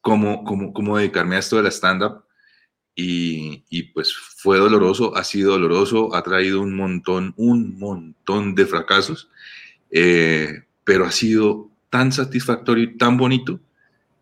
cómo, 0.01 0.43
cómo, 0.43 0.73
cómo 0.73 0.97
dedicarme 0.97 1.35
a 1.35 1.39
esto 1.39 1.57
de 1.57 1.63
la 1.63 1.71
stand-up. 1.71 2.23
Y, 2.93 3.63
y, 3.69 3.83
pues 3.83 4.13
fue 4.13 4.57
doloroso, 4.57 5.15
ha 5.15 5.23
sido 5.23 5.53
doloroso, 5.53 6.13
ha 6.13 6.21
traído 6.23 6.61
un 6.61 6.75
montón, 6.75 7.33
un 7.37 7.79
montón 7.79 8.53
de 8.53 8.65
fracasos, 8.65 9.29
eh, 9.89 10.65
pero 10.83 11.05
ha 11.05 11.11
sido 11.11 11.69
tan 11.89 12.11
satisfactorio 12.11 12.83
y 12.83 12.97
tan 12.97 13.15
bonito 13.15 13.61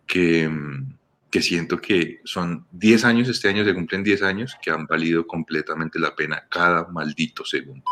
que, 0.06 0.50
que 1.30 1.42
siento 1.42 1.80
que 1.80 2.22
son 2.24 2.66
10 2.72 3.06
años, 3.06 3.30
este 3.30 3.50
año 3.50 3.64
se 3.64 3.74
cumplen 3.74 4.04
10 4.04 4.24
años, 4.24 4.58
que 4.62 4.72
han 4.72 4.86
valido 4.86 5.26
completamente 5.28 6.00
la 6.00 6.16
pena 6.16 6.46
cada 6.50 6.88
maldito 6.88 7.46
segundo. 7.46 7.84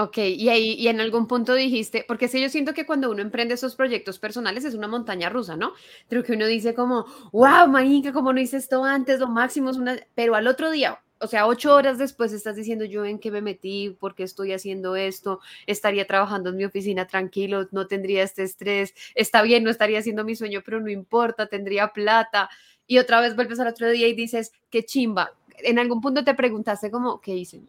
Ok, 0.00 0.18
y 0.18 0.48
ahí 0.48 0.74
y 0.74 0.86
en 0.86 1.00
algún 1.00 1.26
punto 1.26 1.54
dijiste, 1.54 2.04
porque 2.06 2.28
si 2.28 2.40
yo 2.40 2.48
siento 2.48 2.72
que 2.72 2.86
cuando 2.86 3.10
uno 3.10 3.20
emprende 3.20 3.54
esos 3.54 3.74
proyectos 3.74 4.20
personales 4.20 4.64
es 4.64 4.74
una 4.74 4.86
montaña 4.86 5.28
rusa, 5.28 5.56
¿no? 5.56 5.72
Creo 6.08 6.22
que 6.22 6.34
uno 6.34 6.46
dice 6.46 6.72
como, 6.72 7.04
wow, 7.32 7.66
marica, 7.66 8.12
como 8.12 8.32
no 8.32 8.40
hice 8.40 8.58
esto 8.58 8.84
antes, 8.84 9.18
lo 9.18 9.26
máximo 9.26 9.70
es 9.70 9.76
una, 9.76 9.96
pero 10.14 10.36
al 10.36 10.46
otro 10.46 10.70
día, 10.70 11.00
o 11.20 11.26
sea, 11.26 11.46
ocho 11.46 11.74
horas 11.74 11.98
después 11.98 12.32
estás 12.32 12.56
diciendo 12.56 12.84
yo 12.84 13.04
en 13.04 13.18
qué 13.18 13.30
me 13.30 13.40
metí, 13.40 13.96
por 13.98 14.14
qué 14.14 14.22
estoy 14.22 14.52
haciendo 14.52 14.96
esto, 14.96 15.40
estaría 15.66 16.06
trabajando 16.06 16.50
en 16.50 16.56
mi 16.56 16.64
oficina 16.64 17.06
tranquilo, 17.06 17.68
no 17.72 17.86
tendría 17.86 18.22
este 18.22 18.42
estrés, 18.42 18.94
está 19.14 19.42
bien, 19.42 19.64
no 19.64 19.70
estaría 19.70 19.98
haciendo 19.98 20.24
mi 20.24 20.36
sueño, 20.36 20.62
pero 20.64 20.80
no 20.80 20.90
importa, 20.90 21.46
tendría 21.46 21.88
plata. 21.88 22.48
Y 22.86 22.98
otra 22.98 23.20
vez 23.20 23.34
vuelves 23.34 23.60
al 23.60 23.68
otro 23.68 23.90
día 23.90 24.08
y 24.08 24.14
dices, 24.14 24.52
qué 24.70 24.84
chimba. 24.84 25.32
En 25.58 25.78
algún 25.78 26.00
punto 26.00 26.24
te 26.24 26.34
preguntaste 26.34 26.90
como, 26.90 27.20
¿qué 27.20 27.34
hice? 27.34 27.60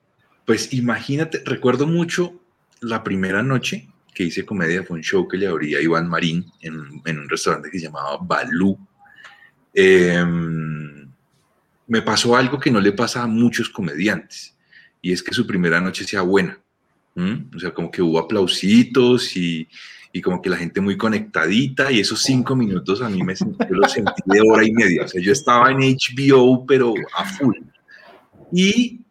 Pues 0.45 0.73
imagínate, 0.73 1.41
recuerdo 1.45 1.87
mucho 1.87 2.39
la 2.81 3.03
primera 3.03 3.43
noche 3.43 3.89
que 4.13 4.23
hice 4.23 4.45
comedia, 4.45 4.83
fue 4.83 4.97
un 4.97 5.03
show 5.03 5.27
que 5.27 5.37
le 5.37 5.47
abría 5.47 5.81
Iván 5.81 6.07
Marín 6.07 6.45
en, 6.61 6.75
un 6.75 7.29
restaurante 7.29 7.69
que 7.69 7.79
se 7.79 7.85
llamaba 7.85 8.17
Balú. 8.21 8.77
Eh, 9.73 10.23
me 11.89 12.01
pasó 12.01 12.37
algo 12.37 12.59
que 12.59 12.71
no 12.71 12.79
le 12.79 12.93
pasa 12.93 13.23
a 13.23 13.27
muchos 13.27 13.69
comediantes, 13.69 14.55
y 15.01 15.11
es 15.11 15.21
que 15.21 15.33
su 15.33 15.45
primera 15.45 15.81
noche 15.81 16.05
sea 16.05 16.21
buena. 16.21 16.57
O 17.53 17.59
sea, 17.59 17.73
como 17.73 17.91
que 17.91 18.01
hubo 18.01 18.17
aplausitos 18.17 19.35
y, 19.35 19.67
y, 20.13 20.21
como 20.21 20.41
que 20.41 20.49
la 20.49 20.55
gente 20.55 20.79
muy 20.79 20.95
conectadita, 20.95 21.91
y 21.91 21.99
esos 21.99 22.21
cinco 22.21 22.55
minutos 22.55 23.01
a 23.01 23.09
mí 23.09 23.21
me 23.23 23.35
sentí, 23.35 23.65
lo 23.69 23.89
sentí 23.89 24.21
de 24.23 24.39
hora 24.39 24.65
y 24.65 24.71
media. 24.71 25.03
O 25.03 25.07
sea, 25.07 25.21
yo 25.21 25.33
estaba 25.33 25.69
en 25.69 25.79
HBO, 25.79 26.65
pero 26.65 26.93
a 27.17 27.25
full. 27.25 27.57
Y 28.53 29.01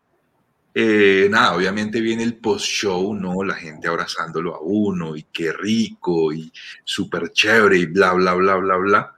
eh, 0.72 1.28
nada, 1.30 1.54
obviamente 1.54 2.00
viene 2.00 2.22
el 2.22 2.36
post-show, 2.36 3.12
¿no? 3.14 3.44
La 3.44 3.56
gente 3.56 3.88
abrazándolo 3.88 4.54
a 4.54 4.60
uno, 4.62 5.14
y 5.14 5.24
qué 5.24 5.52
rico, 5.52 6.32
y 6.32 6.50
súper 6.84 7.30
chévere, 7.32 7.78
y 7.78 7.86
bla, 7.86 8.14
bla, 8.14 8.32
bla, 8.32 8.56
bla, 8.56 8.76
bla. 8.76 9.16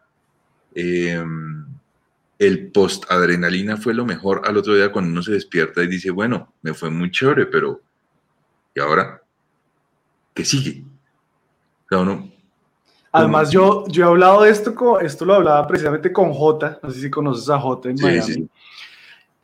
Eh, 0.75 1.23
el 2.41 2.73
post-adrenalina 2.73 3.77
fue 3.77 3.93
lo 3.93 4.07
mejor 4.07 4.43
al 4.47 4.57
otro 4.57 4.75
día 4.75 4.91
cuando 4.91 5.13
uno 5.13 5.23
se 5.23 5.33
despierta 5.33 5.83
y 5.83 5.89
dice, 5.89 6.11
bueno, 6.11 6.55
me 6.63 6.73
fue 6.73 6.91
muy 6.91 7.11
chévere, 7.11 7.45
pero 7.45 7.83
¿y 8.75 8.81
ahora? 8.81 9.23
¿Qué 10.33 10.45
sigue? 10.47 10.83
Cada 11.87 12.03
uno, 12.03 12.33
Además, 13.13 13.51
yo, 13.51 13.85
yo 13.89 14.05
he 14.05 14.09
hablado 14.09 14.43
de 14.43 14.51
esto, 14.51 14.75
con, 14.75 15.05
esto 15.05 15.25
lo 15.25 15.35
hablaba 15.35 15.67
precisamente 15.67 16.13
con 16.13 16.33
Jota, 16.33 16.79
no 16.83 16.91
sé 16.91 17.01
si 17.01 17.11
conoces 17.11 17.51
a 17.51 17.59
Jota 17.59 17.91
en 17.91 17.99
Sí, 17.99 18.05
Miami, 18.05 18.33
sí. 18.33 18.49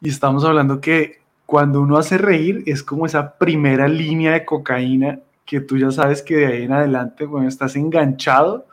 y 0.00 0.08
estamos 0.08 0.44
hablando 0.44 0.80
que 0.80 1.20
cuando 1.44 1.80
uno 1.80 1.98
hace 1.98 2.16
reír 2.16 2.62
es 2.64 2.82
como 2.82 3.06
esa 3.06 3.36
primera 3.36 3.88
línea 3.88 4.32
de 4.32 4.44
cocaína 4.44 5.18
que 5.44 5.60
tú 5.60 5.76
ya 5.76 5.90
sabes 5.90 6.22
que 6.22 6.36
de 6.36 6.46
ahí 6.46 6.62
en 6.62 6.72
adelante, 6.72 7.26
bueno, 7.26 7.46
estás 7.48 7.76
enganchado. 7.76 8.66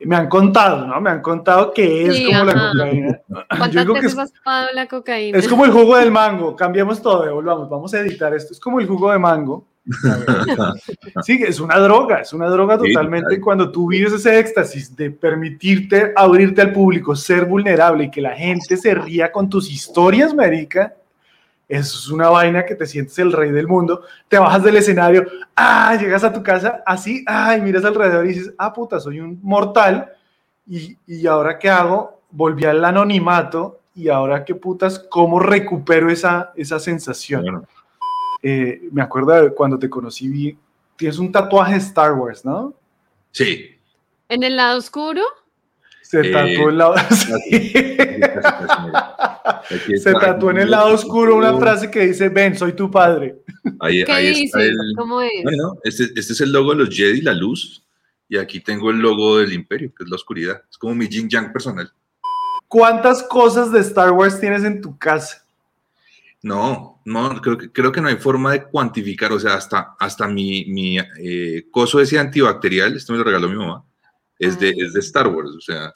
Me 0.00 0.16
han 0.16 0.28
contado, 0.28 0.86
¿no? 0.86 1.00
Me 1.00 1.10
han 1.10 1.22
contado 1.22 1.72
que 1.72 2.06
es 2.06 2.16
Sí, 2.16 2.26
como 2.26 2.44
la 2.44 2.52
cocaína. 2.72 3.20
¿Cuántas 3.48 3.70
Yo 3.70 3.80
digo 3.80 3.94
que 3.94 4.00
veces 4.02 4.18
es, 4.18 4.32
has 4.46 4.74
la 4.74 4.86
cocaína? 4.86 5.38
es 5.38 5.48
como 5.48 5.64
el 5.64 5.70
jugo 5.70 5.96
del 5.96 6.10
mango. 6.10 6.54
Cambiemos 6.56 7.00
todo, 7.00 7.24
devolvamos. 7.24 7.68
Vamos 7.70 7.94
a 7.94 8.00
editar 8.00 8.34
esto. 8.34 8.52
Es 8.52 8.60
como 8.60 8.80
el 8.80 8.86
jugo 8.86 9.10
de 9.12 9.18
mango. 9.18 9.66
Sí, 11.22 11.40
es 11.46 11.60
una 11.60 11.78
droga, 11.78 12.20
es 12.20 12.32
una 12.32 12.46
droga 12.48 12.78
Sí, 12.82 12.88
totalmente. 12.92 13.28
claro. 13.28 13.42
Cuando 13.44 13.70
tú 13.72 13.88
vives 13.88 14.12
ese 14.12 14.38
éxtasis 14.38 14.94
de 14.96 15.10
permitirte 15.10 16.12
abrirte 16.16 16.60
al 16.62 16.72
público, 16.72 17.14
ser 17.14 17.44
vulnerable 17.44 18.04
y 18.04 18.10
que 18.10 18.20
la 18.20 18.34
gente 18.34 18.76
se 18.76 18.94
ría 18.94 19.30
con 19.30 19.48
tus 19.48 19.70
historias, 19.70 20.34
marica, 20.34 20.94
eso 21.68 21.98
es 21.98 22.08
una 22.08 22.28
vaina 22.28 22.64
que 22.66 22.74
te 22.74 22.86
sientes 22.86 23.18
el 23.18 23.32
rey 23.32 23.50
del 23.50 23.66
mundo. 23.68 24.02
Te 24.28 24.38
bajas 24.38 24.62
del 24.62 24.76
escenario, 24.76 25.24
ah, 25.56 25.96
llegas 25.98 26.22
a 26.24 26.32
tu 26.32 26.42
casa 26.42 26.82
así, 26.86 27.24
ay, 27.26 27.60
miras 27.60 27.84
alrededor 27.84 28.24
y 28.26 28.28
dices, 28.28 28.52
ah, 28.58 28.72
puta, 28.72 29.00
soy 29.00 29.20
un 29.20 29.38
mortal. 29.42 30.12
Y, 30.66 30.96
y 31.06 31.26
ahora 31.26 31.58
qué 31.58 31.68
hago? 31.70 32.20
Volví 32.30 32.64
al 32.64 32.84
anonimato 32.84 33.80
y 33.94 34.08
ahora 34.08 34.44
qué 34.44 34.54
putas, 34.54 34.98
¿cómo 35.10 35.38
recupero 35.38 36.10
esa, 36.10 36.52
esa 36.56 36.78
sensación? 36.78 37.42
Bueno, 37.42 37.64
Eh, 38.42 38.88
me 38.92 39.00
acuerdo 39.02 39.32
de 39.32 39.54
cuando 39.54 39.78
te 39.78 39.88
conocí, 39.88 40.28
vi- 40.28 40.58
tienes 40.96 41.18
un 41.18 41.32
tatuaje 41.32 41.72
de 41.72 41.78
Star 41.78 42.12
Wars, 42.12 42.44
¿no? 42.44 42.74
sí, 43.30 43.70
¿En 44.28 44.42
el 44.42 44.56
lado 44.56 44.78
oscuro? 44.78 45.22
Se 46.22 46.28
Eh, 46.28 46.32
tatuó 46.32 46.70
en 46.70 46.78
la... 46.78 47.08
sí. 47.10 47.72
Aquí 49.74 49.96
Se 49.98 50.10
está. 50.10 50.20
tatuó 50.20 50.50
en 50.50 50.58
el 50.58 50.70
lado 50.70 50.94
oscuro 50.94 51.36
una 51.36 51.56
frase 51.58 51.90
que 51.90 52.06
dice, 52.06 52.28
ven, 52.28 52.56
soy 52.56 52.74
tu 52.74 52.90
padre. 52.90 53.36
Ahí, 53.80 54.04
¿Qué 54.04 54.12
ahí 54.12 54.26
dice? 54.28 54.44
está 54.44 54.62
el, 54.62 54.76
¿Cómo 54.96 55.20
es? 55.20 55.42
Bueno, 55.42 55.76
este, 55.84 56.04
este 56.14 56.32
es 56.34 56.40
el 56.40 56.52
logo 56.52 56.70
de 56.72 56.84
los 56.84 56.94
Jedi, 56.94 57.20
la 57.22 57.32
luz, 57.34 57.84
y 58.28 58.36
aquí 58.36 58.60
tengo 58.60 58.90
el 58.90 58.98
logo 58.98 59.38
del 59.38 59.52
Imperio, 59.52 59.92
que 59.96 60.04
es 60.04 60.10
la 60.10 60.16
oscuridad. 60.16 60.62
Es 60.70 60.78
como 60.78 60.94
mi 60.94 61.06
Jin 61.06 61.28
Yang 61.28 61.52
personal. 61.52 61.90
¿Cuántas 62.68 63.22
cosas 63.24 63.72
de 63.72 63.80
Star 63.80 64.10
Wars 64.12 64.40
tienes 64.40 64.64
en 64.64 64.80
tu 64.80 64.98
casa? 64.98 65.44
No, 66.42 67.00
no, 67.06 67.40
creo 67.40 67.56
que, 67.56 67.72
creo 67.72 67.90
que 67.90 68.02
no 68.02 68.08
hay 68.08 68.16
forma 68.16 68.52
de 68.52 68.64
cuantificar, 68.64 69.32
o 69.32 69.40
sea, 69.40 69.54
hasta, 69.54 69.94
hasta 69.98 70.28
mi, 70.28 70.66
mi 70.66 70.98
eh, 71.18 71.66
coso 71.70 72.00
ese 72.00 72.18
antibacterial, 72.18 72.94
esto 72.96 73.12
me 73.12 73.18
lo 73.18 73.24
regaló 73.24 73.48
mi 73.48 73.56
mamá, 73.56 73.82
es 74.38 74.58
de, 74.58 74.70
es 74.70 74.92
de 74.92 75.00
Star 75.00 75.28
Wars, 75.28 75.50
o 75.56 75.60
sea. 75.60 75.92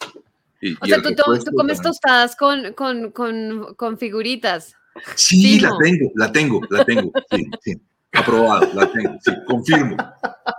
y- 0.61 0.75
O 0.75 0.79
y 0.87 0.89
sea, 0.89 1.03
tú, 1.03 1.09
repuesto 1.11 1.51
tú 1.51 1.57
comes 1.57 1.81
tostadas 1.81 2.37
con, 2.37 2.73
con, 2.75 3.11
con, 3.13 3.75
con 3.75 3.99
figuritas. 3.99 4.75
Sí, 5.15 5.61
la 5.61 5.69
fijo. 5.69 5.79
tengo, 5.79 6.11
la 6.17 6.33
tengo, 6.33 6.61
la 6.71 6.85
tengo, 6.85 7.13
sí, 7.31 7.51
sí. 7.63 7.81
Aprobado, 8.13 8.69
la 8.75 8.91
tengo, 8.91 9.17
sí, 9.23 9.31
confirmo, 9.47 9.97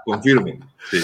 confirmo, 0.06 0.54
sí. 0.92 1.00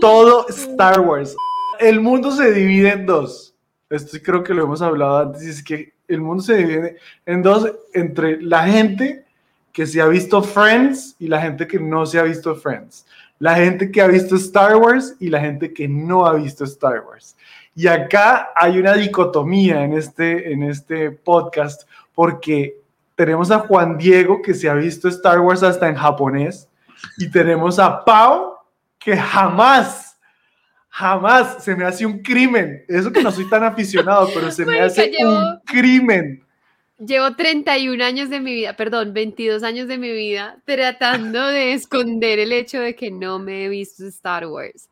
Todo 0.00 0.48
Star 0.48 1.00
Wars. 1.00 1.34
El 1.80 2.00
mundo 2.00 2.30
se 2.30 2.52
divide 2.52 2.92
en 2.92 3.04
dos. 3.06 3.54
Esto 3.90 4.16
creo 4.22 4.42
que 4.44 4.54
lo 4.54 4.62
hemos 4.64 4.80
hablado 4.80 5.18
antes. 5.18 5.42
Es 5.42 5.62
que 5.62 5.92
el 6.08 6.20
mundo 6.20 6.42
se 6.42 6.56
divide 6.56 6.96
en 7.26 7.42
dos 7.42 7.70
entre 7.92 8.40
la 8.40 8.66
gente 8.66 9.24
que 9.72 9.86
se 9.86 10.00
ha 10.00 10.06
visto 10.06 10.42
Friends 10.42 11.16
y 11.18 11.26
la 11.28 11.40
gente 11.42 11.66
que 11.66 11.78
no 11.80 12.06
se 12.06 12.18
ha 12.18 12.22
visto 12.22 12.54
Friends. 12.54 13.04
La 13.42 13.56
gente 13.56 13.90
que 13.90 14.00
ha 14.00 14.06
visto 14.06 14.36
Star 14.36 14.76
Wars 14.76 15.16
y 15.18 15.28
la 15.28 15.40
gente 15.40 15.72
que 15.74 15.88
no 15.88 16.24
ha 16.26 16.34
visto 16.34 16.62
Star 16.62 17.00
Wars. 17.00 17.36
Y 17.74 17.88
acá 17.88 18.50
hay 18.54 18.78
una 18.78 18.92
dicotomía 18.94 19.82
en 19.82 19.94
este, 19.94 20.52
en 20.52 20.62
este 20.62 21.10
podcast 21.10 21.88
porque 22.14 22.76
tenemos 23.16 23.50
a 23.50 23.58
Juan 23.58 23.98
Diego 23.98 24.40
que 24.42 24.54
se 24.54 24.68
ha 24.68 24.74
visto 24.74 25.08
Star 25.08 25.40
Wars 25.40 25.64
hasta 25.64 25.88
en 25.88 25.96
japonés 25.96 26.68
y 27.18 27.28
tenemos 27.28 27.80
a 27.80 28.04
Pau 28.04 28.54
que 28.96 29.16
jamás, 29.16 30.16
jamás 30.88 31.64
se 31.64 31.74
me 31.74 31.84
hace 31.84 32.06
un 32.06 32.20
crimen. 32.22 32.84
Eso 32.86 33.10
que 33.10 33.24
no 33.24 33.32
soy 33.32 33.48
tan 33.50 33.64
aficionado, 33.64 34.28
pero 34.32 34.52
se 34.52 34.64
me 34.64 34.80
hace 34.80 35.10
llevo- 35.10 35.36
un 35.36 35.60
crimen. 35.66 36.41
Llevo 37.04 37.34
31 37.34 38.04
años 38.04 38.30
de 38.30 38.38
mi 38.38 38.54
vida, 38.54 38.76
perdón, 38.76 39.12
22 39.12 39.64
años 39.64 39.88
de 39.88 39.98
mi 39.98 40.12
vida 40.12 40.58
tratando 40.64 41.48
de 41.48 41.72
esconder 41.72 42.38
el 42.38 42.52
hecho 42.52 42.78
de 42.78 42.94
que 42.94 43.10
no 43.10 43.40
me 43.40 43.64
he 43.64 43.68
visto 43.68 44.06
Star 44.06 44.46
Wars. 44.46 44.88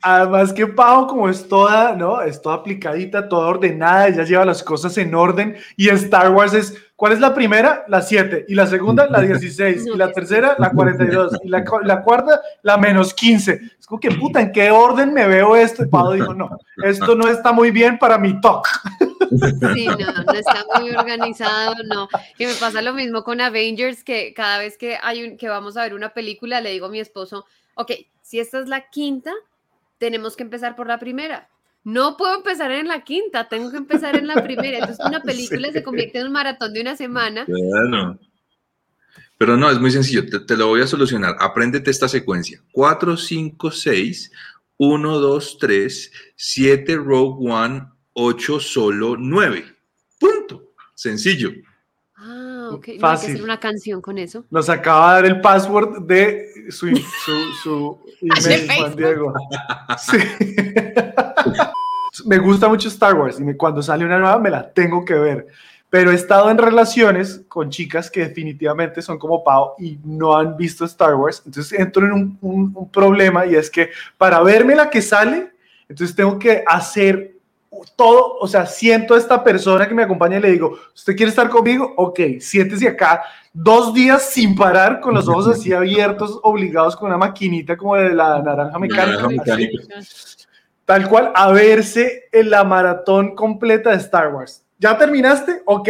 Además 0.00 0.54
que 0.54 0.66
Pau, 0.66 1.06
como 1.06 1.28
es 1.28 1.46
toda, 1.46 1.94
¿no? 1.94 2.22
Es 2.22 2.40
toda 2.40 2.56
aplicadita, 2.56 3.28
toda 3.28 3.48
ordenada, 3.48 4.08
ella 4.08 4.24
lleva 4.24 4.46
las 4.46 4.62
cosas 4.62 4.96
en 4.96 5.14
orden 5.14 5.54
y 5.76 5.90
Star 5.90 6.30
Wars 6.30 6.54
es, 6.54 6.74
¿cuál 6.96 7.12
es 7.12 7.20
la 7.20 7.34
primera? 7.34 7.84
La 7.88 8.00
7 8.00 8.46
y 8.48 8.54
la 8.54 8.66
segunda 8.66 9.06
la 9.06 9.20
16 9.20 9.86
y 9.86 9.98
la 9.98 10.12
tercera 10.12 10.56
la 10.58 10.70
42 10.70 11.40
y 11.44 11.48
la, 11.48 11.62
la 11.82 12.00
cuarta 12.00 12.40
la 12.62 12.78
menos 12.78 13.12
15. 13.12 13.60
Es 13.78 13.86
como 13.86 14.00
que 14.00 14.12
puta, 14.12 14.40
¿en 14.40 14.50
qué 14.50 14.70
orden 14.70 15.12
me 15.12 15.28
veo 15.28 15.54
esto? 15.56 15.82
Y 15.82 15.88
Pau 15.88 16.12
dijo, 16.12 16.32
no, 16.32 16.56
esto 16.82 17.14
no 17.14 17.28
está 17.28 17.52
muy 17.52 17.70
bien 17.70 17.98
para 17.98 18.16
mi 18.16 18.40
talk. 18.40 18.66
Sí, 19.74 19.86
no, 19.86 19.96
no 19.96 20.32
está 20.32 20.64
muy 20.78 20.90
organizado, 20.90 21.74
no. 21.84 22.08
Y 22.38 22.46
me 22.46 22.54
pasa 22.54 22.82
lo 22.82 22.94
mismo 22.94 23.24
con 23.24 23.40
Avengers, 23.40 24.04
que 24.04 24.34
cada 24.34 24.58
vez 24.58 24.78
que 24.78 24.98
hay 25.02 25.24
un, 25.24 25.36
que 25.36 25.48
vamos 25.48 25.76
a 25.76 25.82
ver 25.82 25.94
una 25.94 26.14
película, 26.14 26.60
le 26.60 26.70
digo 26.70 26.86
a 26.86 26.90
mi 26.90 27.00
esposo, 27.00 27.46
ok, 27.74 27.92
si 28.22 28.40
esta 28.40 28.60
es 28.60 28.68
la 28.68 28.88
quinta, 28.90 29.32
tenemos 29.98 30.36
que 30.36 30.42
empezar 30.42 30.76
por 30.76 30.86
la 30.86 30.98
primera. 30.98 31.48
No 31.84 32.16
puedo 32.16 32.34
empezar 32.36 32.70
en 32.72 32.88
la 32.88 33.04
quinta, 33.04 33.48
tengo 33.48 33.70
que 33.70 33.76
empezar 33.76 34.16
en 34.16 34.26
la 34.26 34.42
primera. 34.42 34.78
Entonces 34.78 35.04
una 35.04 35.22
película 35.22 35.70
se 35.72 35.82
convierte 35.82 36.18
en 36.18 36.26
un 36.26 36.32
maratón 36.32 36.72
de 36.72 36.80
una 36.80 36.96
semana. 36.96 37.44
Bueno. 37.46 38.18
Pero 39.36 39.56
no, 39.56 39.70
es 39.70 39.78
muy 39.80 39.90
sencillo, 39.90 40.24
te, 40.26 40.40
te 40.40 40.56
lo 40.56 40.68
voy 40.68 40.80
a 40.80 40.86
solucionar. 40.86 41.36
Apréndete 41.40 41.90
esta 41.90 42.08
secuencia. 42.08 42.62
4, 42.72 43.16
5, 43.16 43.70
6, 43.70 44.32
1, 44.78 45.18
2, 45.18 45.58
3, 45.58 46.12
7 46.36 46.96
Rogue 46.96 47.50
One, 47.50 47.86
8 48.14 48.60
solo 48.60 49.16
9. 49.18 49.64
Punto. 50.18 50.70
Sencillo. 50.94 51.50
Ah, 52.16 52.70
ok. 52.72 52.72
No 52.72 52.74
hay 52.74 52.80
que 52.80 53.00
Fácil. 53.00 53.30
hacer 53.32 53.42
una 53.44 53.60
canción 53.60 54.00
con 54.00 54.18
eso. 54.18 54.44
Nos 54.50 54.68
acaba 54.70 55.16
de 55.16 55.22
dar 55.22 55.30
el 55.36 55.40
password 55.40 56.02
de 56.06 56.48
su, 56.70 56.88
su, 56.96 57.32
su 57.62 57.98
email, 58.20 58.66
Juan 58.66 58.94
Facebook. 58.94 58.96
Diego. 58.96 59.34
Sí. 59.98 60.18
me 62.26 62.38
gusta 62.38 62.68
mucho 62.68 62.88
Star 62.88 63.14
Wars 63.14 63.40
y 63.40 63.44
me- 63.44 63.56
cuando 63.56 63.82
sale 63.82 64.04
una 64.04 64.18
nueva 64.18 64.38
me 64.38 64.50
la 64.50 64.72
tengo 64.72 65.04
que 65.04 65.14
ver. 65.14 65.46
Pero 65.90 66.10
he 66.10 66.14
estado 66.14 66.50
en 66.50 66.58
relaciones 66.58 67.42
con 67.46 67.70
chicas 67.70 68.10
que 68.10 68.20
definitivamente 68.26 69.00
son 69.00 69.16
como 69.18 69.44
Pau 69.44 69.74
y 69.78 69.98
no 70.04 70.36
han 70.36 70.56
visto 70.56 70.84
Star 70.86 71.14
Wars. 71.14 71.42
Entonces 71.46 71.78
entro 71.78 72.04
en 72.06 72.12
un, 72.12 72.38
un- 72.40 72.72
un 72.74 72.90
problema 72.90 73.46
y 73.46 73.54
es 73.54 73.70
que 73.70 73.90
para 74.18 74.40
verme 74.42 74.74
la 74.74 74.90
que 74.90 75.02
sale, 75.02 75.52
entonces 75.88 76.16
tengo 76.16 76.38
que 76.38 76.64
hacer 76.66 77.33
todo, 77.96 78.38
o 78.38 78.46
sea, 78.46 78.66
siento 78.66 79.14
a 79.14 79.18
esta 79.18 79.42
persona 79.42 79.88
que 79.88 79.94
me 79.94 80.02
acompaña 80.02 80.38
y 80.38 80.40
le 80.40 80.50
digo, 80.52 80.78
¿usted 80.94 81.16
quiere 81.16 81.30
estar 81.30 81.48
conmigo? 81.48 81.92
Ok, 81.96 82.20
siéntese 82.40 82.88
acá 82.88 83.22
dos 83.52 83.94
días 83.94 84.22
sin 84.22 84.54
parar, 84.54 85.00
con 85.00 85.14
los 85.14 85.28
ojos 85.28 85.48
así 85.48 85.72
abiertos, 85.72 86.38
obligados 86.42 86.96
con 86.96 87.08
una 87.08 87.16
maquinita 87.16 87.76
como 87.76 87.96
de 87.96 88.14
la 88.14 88.42
naranja 88.42 88.78
mecánica. 88.78 89.22
naranja 89.22 89.26
así. 89.26 89.68
mecánica. 89.68 89.84
Tal 90.84 91.08
cual, 91.08 91.32
a 91.34 91.50
verse 91.50 92.28
en 92.30 92.50
la 92.50 92.62
maratón 92.64 93.34
completa 93.34 93.90
de 93.90 93.96
Star 93.96 94.34
Wars. 94.34 94.64
¿Ya 94.78 94.98
terminaste? 94.98 95.62
Ok. 95.64 95.88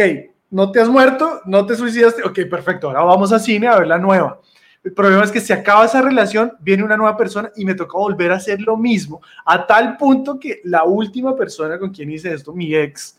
¿No 0.49 0.71
te 0.71 0.79
has 0.79 0.87
muerto? 0.87 1.41
¿No 1.45 1.65
te 1.65 1.75
suicidaste? 1.75 2.23
Ok, 2.23 2.39
perfecto. 2.49 2.87
Ahora 2.87 3.03
vamos 3.03 3.33
a 3.33 3.39
cine 3.39 3.67
a 3.67 3.79
ver 3.79 3.87
la 3.87 3.97
nueva. 3.97 4.39
El 4.85 4.93
problema 4.93 5.23
es 5.23 5.31
que 5.31 5.41
se 5.41 5.51
acaba 5.51 5.83
esa 5.83 5.99
relación, 5.99 6.53
viene 6.59 6.83
una 6.83 6.95
nueva 6.95 7.17
persona 7.17 7.51
y 7.55 7.65
me 7.65 7.73
toca 7.73 7.97
volver 7.97 8.31
a 8.31 8.35
hacer 8.35 8.61
lo 8.61 8.77
mismo, 8.77 9.19
a 9.43 9.65
tal 9.65 9.97
punto 9.97 10.39
que 10.39 10.61
la 10.63 10.83
última 10.83 11.35
persona 11.35 11.79
con 11.79 11.89
quien 11.89 12.11
hice 12.11 12.31
esto, 12.31 12.53
mi 12.53 12.75
ex, 12.75 13.17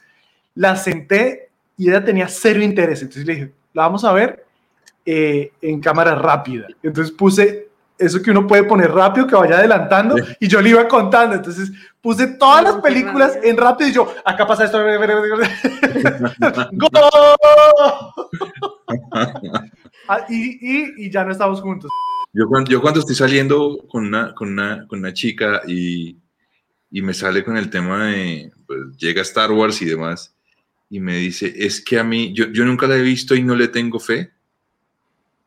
la 0.54 0.76
senté 0.76 1.50
y 1.76 1.88
ella 1.88 2.04
tenía 2.04 2.28
cero 2.28 2.62
interés. 2.62 3.02
Entonces 3.02 3.26
le 3.26 3.35
dije, 3.35 3.52
la 3.75 3.82
vamos 3.82 4.04
a 4.04 4.12
ver 4.12 4.46
eh, 5.04 5.50
en 5.61 5.80
cámara 5.80 6.14
rápida. 6.14 6.68
Entonces 6.85 7.12
puse 7.12 7.66
eso 7.99 8.23
que 8.23 8.30
uno 8.30 8.46
puede 8.46 8.62
poner 8.62 8.92
rápido, 8.92 9.26
que 9.26 9.35
vaya 9.35 9.58
adelantando, 9.58 10.14
y 10.38 10.46
yo 10.46 10.61
le 10.61 10.70
iba 10.70 10.87
contando. 10.87 11.35
Entonces 11.35 11.73
puse 12.00 12.28
todas 12.28 12.62
las 12.62 12.76
películas 12.76 13.40
en 13.42 13.56
rápido 13.56 13.90
y 13.90 13.92
yo, 13.92 14.14
acá 14.25 14.46
pasa 14.46 14.66
esto. 14.66 14.78
¡Go! 16.73 16.88
Ah, 20.08 20.25
y, 20.28 20.58
y, 20.60 21.06
y 21.06 21.10
ya 21.10 21.25
no 21.25 21.32
estamos 21.32 21.60
juntos. 21.60 21.90
Yo 22.32 22.46
cuando, 22.48 22.70
yo 22.70 22.80
cuando 22.80 23.00
estoy 23.00 23.14
saliendo 23.14 23.86
con 23.88 24.06
una, 24.06 24.34
con 24.34 24.48
una, 24.48 24.86
con 24.86 24.98
una 24.98 25.12
chica 25.12 25.62
y, 25.66 26.16
y 26.90 27.02
me 27.02 27.14
sale 27.14 27.42
con 27.42 27.56
el 27.56 27.70
tema 27.70 28.08
de, 28.08 28.52
pues 28.66 28.96
llega 28.98 29.22
Star 29.22 29.50
Wars 29.52 29.80
y 29.82 29.86
demás, 29.86 30.34
y 30.90 31.00
me 31.00 31.16
dice, 31.16 31.52
es 31.56 31.80
que 31.80 31.99
a 31.99 32.04
mí, 32.04 32.32
yo, 32.32 32.47
yo 32.52 32.64
nunca 32.64 32.86
la 32.86 32.97
he 32.97 33.02
visto 33.02 33.34
y 33.34 33.42
no 33.42 33.56
le 33.56 33.69
tengo 33.69 33.99
fe. 33.99 34.30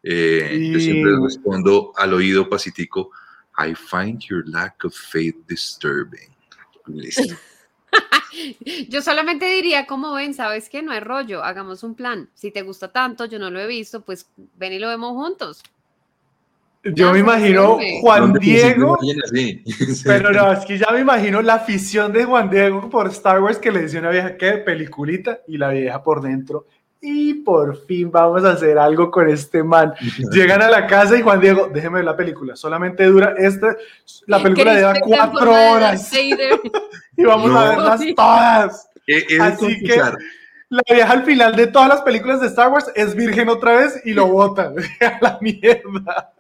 Eh, 0.02 0.70
Yo 0.74 0.80
siempre 0.80 1.12
respondo 1.22 1.94
al 1.96 2.14
oído 2.14 2.50
pacífico, 2.50 3.12
I 3.58 3.76
find 3.76 4.22
your 4.22 4.48
lack 4.48 4.86
of 4.86 4.94
faith 4.96 5.36
disturbing. 5.48 6.30
Listo. 6.88 7.36
Yo 8.90 9.02
solamente 9.02 9.46
diría, 9.50 9.86
como 9.86 10.14
ven, 10.14 10.34
sabes 10.34 10.70
que 10.70 10.82
no 10.82 10.92
hay 10.92 11.00
rollo, 11.00 11.44
hagamos 11.44 11.84
un 11.84 11.96
plan. 11.96 12.30
Si 12.34 12.52
te 12.52 12.62
gusta 12.62 12.92
tanto, 12.92 13.26
yo 13.26 13.40
no 13.40 13.50
lo 13.50 13.60
he 13.60 13.68
visto, 13.68 14.02
pues 14.02 14.30
ven 14.58 14.74
y 14.74 14.80
lo 14.80 14.90
vemos 14.90 15.14
juntos. 15.14 15.64
Yo 16.84 17.08
Ya, 17.08 17.12
me 17.12 17.20
imagino. 17.20 17.78
Juan 18.02 18.34
¿Dónde 18.34 18.40
consigo 18.40 18.98
Diego? 19.02 19.24
Sí. 19.34 19.64
pero 20.06 20.32
no, 20.32 20.52
es 20.54 20.66
que 20.66 20.78
ya 20.78 20.88
me 20.92 21.02
imagino 21.02 21.42
la 21.42 21.56
afición 21.56 22.14
de 22.14 22.24
Juan 22.24 22.50
Diego 22.50 22.90
por 22.90 23.08
Star 23.08 23.42
Wars 23.42 23.58
que 23.58 23.72
le 23.72 23.82
dice 23.82 23.98
a 23.98 24.02
una 24.02 24.12
vieja 24.12 24.38
que 24.38 24.54
peliculita 24.54 25.42
y 25.48 25.58
la 25.58 25.70
vieja 25.70 26.02
por 26.02 26.22
dentro. 26.22 26.68
Y 27.02 27.34
por 27.34 27.86
fin 27.86 28.12
vamos 28.12 28.44
a 28.44 28.52
hacer 28.52 28.78
algo 28.78 29.10
con 29.10 29.30
este 29.30 29.64
man. 29.64 29.94
Llegan 30.32 30.62
a 30.62 30.70
la 30.70 30.86
casa 30.86 31.18
y 31.18 31.22
Juan 31.22 31.40
Diego, 31.40 31.70
déjeme 31.74 31.98
ver 31.98 32.06
la 32.06 32.16
película. 32.18 32.56
Solamente 32.56 33.06
dura 33.06 33.36
esta, 33.38 33.76
la 34.26 34.42
película 34.42 34.74
lleva 34.74 34.94
cuatro 35.02 35.52
horas. 35.52 36.12
Y 37.20 37.26
vamos 37.26 37.52
No. 37.52 37.60
a 37.60 37.70
verlas 37.70 38.02
todas. 38.16 38.90
He 39.06 39.26
de 39.36 39.42
Así 39.42 39.80
que- 39.82 40.02
La 40.70 40.84
vieja 40.88 41.12
al 41.12 41.24
final 41.26 41.56
de 41.56 41.66
todas 41.68 41.90
las 41.90 42.02
películas 42.02 42.40
de 42.42 42.48
Star 42.48 42.72
Wars 42.72 42.92
es 42.96 43.16
virgen 43.16 43.50
otra 43.50 43.74
vez 43.80 44.02
y 44.06 44.14
lo 44.14 44.28
botan 44.28 44.76
a 45.02 45.18
la 45.22 45.38
mierda. 45.42 46.34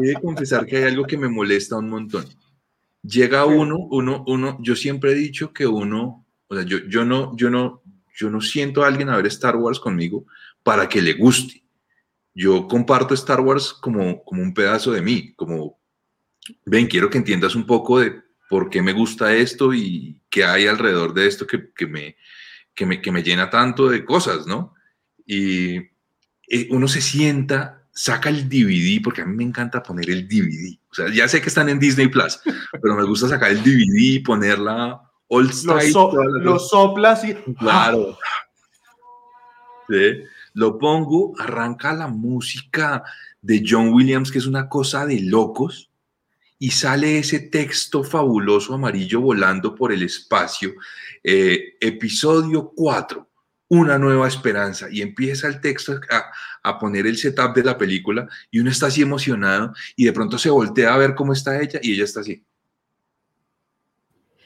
he 0.00 0.06
de 0.06 0.14
confesar 0.14 0.64
que 0.64 0.76
hay 0.76 0.84
algo 0.84 1.04
que 1.04 1.18
me 1.18 1.28
molesta 1.28 1.76
un 1.76 1.90
montón. 1.90 2.24
Llega 3.02 3.44
uno, 3.44 3.76
uno, 3.90 4.24
uno, 4.28 4.56
yo 4.60 4.76
siempre 4.76 5.10
he 5.12 5.14
dicho 5.14 5.52
que 5.52 5.66
uno, 5.66 6.24
o 6.46 6.54
sea, 6.54 6.64
yo, 6.64 6.78
yo 6.88 7.04
no, 7.04 7.36
yo 7.36 7.50
no, 7.50 7.82
yo 8.16 8.30
no 8.30 8.40
siento 8.40 8.82
a 8.84 8.86
alguien 8.86 9.08
a 9.10 9.16
ver 9.16 9.26
Star 9.26 9.56
Wars 9.56 9.80
conmigo 9.80 10.24
para 10.62 10.88
que 10.88 11.02
le 11.02 11.14
guste. 11.14 11.64
Yo 12.32 12.66
comparto 12.68 13.12
Star 13.12 13.40
Wars 13.40 13.72
como, 13.74 14.22
como 14.24 14.40
un 14.40 14.54
pedazo 14.54 14.92
de 14.92 15.02
mí, 15.02 15.34
como, 15.34 15.78
ven, 16.64 16.86
quiero 16.86 17.10
que 17.10 17.18
entiendas 17.18 17.54
un 17.56 17.66
poco 17.66 17.98
de 17.98 18.22
por 18.54 18.70
qué 18.70 18.82
me 18.82 18.92
gusta 18.92 19.34
esto 19.34 19.74
y 19.74 20.20
qué 20.30 20.44
hay 20.44 20.68
alrededor 20.68 21.12
de 21.12 21.26
esto 21.26 21.44
que, 21.44 21.72
que 21.72 21.88
me, 21.88 22.14
que, 22.72 22.86
me, 22.86 23.02
que 23.02 23.10
me 23.10 23.24
llena 23.24 23.50
tanto 23.50 23.88
de 23.88 24.04
cosas, 24.04 24.46
¿no? 24.46 24.74
Y 25.26 25.74
eh, 25.76 26.68
uno 26.70 26.86
se 26.86 27.00
sienta, 27.00 27.82
saca 27.92 28.28
el 28.28 28.48
DVD, 28.48 29.02
porque 29.02 29.22
a 29.22 29.26
mí 29.26 29.34
me 29.34 29.42
encanta 29.42 29.82
poner 29.82 30.08
el 30.08 30.28
DVD. 30.28 30.78
O 30.88 30.94
sea, 30.94 31.12
ya 31.12 31.26
sé 31.26 31.40
que 31.42 31.48
están 31.48 31.68
en 31.68 31.80
Disney 31.80 32.06
Plus, 32.06 32.38
pero 32.80 32.94
me 32.94 33.02
gusta 33.02 33.26
sacar 33.28 33.50
el 33.50 33.60
DVD 33.64 33.98
y 33.98 34.18
ponerla 34.20 35.02
all 35.26 35.46
Lo, 35.46 35.52
style. 35.52 35.90
so- 35.90 36.10
todas 36.10 36.26
las 36.34 36.44
lo 36.44 36.58
soplas 36.60 37.24
y 37.24 37.34
Claro. 37.58 38.16
Sí. 39.88 40.22
Lo 40.52 40.78
pongo, 40.78 41.32
arranca 41.40 41.92
la 41.92 42.06
música 42.06 43.02
de 43.42 43.64
John 43.68 43.88
Williams, 43.92 44.30
que 44.30 44.38
es 44.38 44.46
una 44.46 44.68
cosa 44.68 45.06
de 45.06 45.22
locos, 45.22 45.90
y 46.58 46.70
sale 46.70 47.18
ese 47.18 47.40
texto 47.40 48.02
fabuloso 48.04 48.74
amarillo 48.74 49.20
volando 49.20 49.74
por 49.74 49.92
el 49.92 50.02
espacio. 50.02 50.74
eh, 51.22 51.76
episodio 51.80 52.72
4, 52.74 53.28
Una 53.68 53.98
nueva 53.98 54.28
esperanza, 54.28 54.88
y 54.90 55.00
empieza 55.02 55.48
el 55.48 55.60
texto 55.60 55.98
a, 56.10 56.30
a 56.62 56.78
poner 56.78 57.06
el 57.06 57.16
setup 57.16 57.54
de 57.54 57.64
la 57.64 57.76
película, 57.78 58.28
y 58.50 58.60
uno 58.60 58.70
está 58.70 58.86
así 58.86 59.02
emocionado, 59.02 59.72
y 59.96 60.04
de 60.04 60.12
pronto 60.12 60.36
se 60.38 60.50
voltea 60.50 60.94
a 60.94 60.98
ver 60.98 61.14
cómo 61.14 61.32
está 61.32 61.58
ella, 61.60 61.80
y 61.82 61.94
ella 61.94 62.04
está 62.04 62.20
así. 62.20 62.44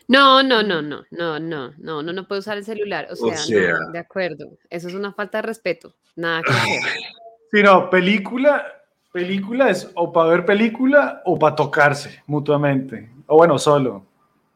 No, 0.07 0.42
no, 0.42 0.62
no, 0.62 0.81
no, 0.81 1.05
no, 1.11 1.38
no, 1.38 1.73
no, 1.77 2.03
no, 2.03 2.12
no 2.12 2.27
puede 2.29 2.38
usar 2.38 2.57
el 2.57 2.64
celular. 2.64 3.09
O 3.11 3.12
O 3.27 3.29
sea, 3.29 3.37
sea. 3.37 3.73
no, 3.73 3.90
de 3.90 3.99
acuerdo. 3.99 4.57
Eso 4.71 4.88
es 4.88 4.94
una 4.94 5.12
falta 5.12 5.38
de 5.38 5.42
respeto. 5.42 5.97
Nada 6.16 6.42
que 6.42 6.51
hacer. 6.53 6.81
Sí, 7.53 7.62
no, 7.62 7.90
película, 7.90 8.64
película 9.18 9.68
es 9.68 9.90
o 9.94 10.12
para 10.12 10.28
ver 10.28 10.44
película 10.44 11.22
o 11.24 11.37
para 11.37 11.57
tocarse 11.57 12.22
mutuamente. 12.26 13.11
O 13.26 13.38
bueno, 13.38 13.59
solo. 13.59 14.04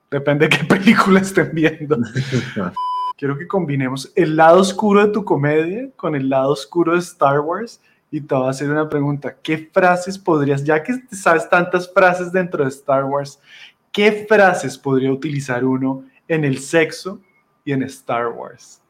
Depende 0.08 0.46
de 0.46 0.56
qué 0.56 0.64
película 0.76 1.18
estén 1.18 1.50
viendo. 1.52 1.98
Quiero 3.18 3.36
que 3.36 3.48
combinemos 3.48 4.12
el 4.14 4.36
lado 4.36 4.60
oscuro 4.60 5.04
de 5.04 5.12
tu 5.12 5.24
comedia 5.24 5.88
con 5.96 6.14
el 6.14 6.28
lado 6.28 6.52
oscuro 6.52 6.92
de 6.92 7.00
Star 7.00 7.40
Wars. 7.40 7.80
Y 8.12 8.20
te 8.20 8.34
voy 8.34 8.46
a 8.46 8.50
hacer 8.50 8.70
una 8.70 8.88
pregunta. 8.88 9.34
¿Qué 9.42 9.68
frases 9.72 10.16
podrías, 10.16 10.62
ya 10.62 10.80
que 10.80 10.92
sabes 11.10 11.48
tantas 11.48 11.92
frases 11.92 12.30
dentro 12.30 12.62
de 12.62 12.70
Star 12.70 13.04
Wars, 13.04 13.40
qué 13.90 14.26
frases 14.28 14.78
podría 14.78 15.10
utilizar 15.10 15.64
uno 15.64 16.04
en 16.28 16.44
el 16.44 16.58
sexo 16.58 17.20
y 17.64 17.72
en 17.72 17.82
Star 17.84 18.28
Wars? 18.28 18.80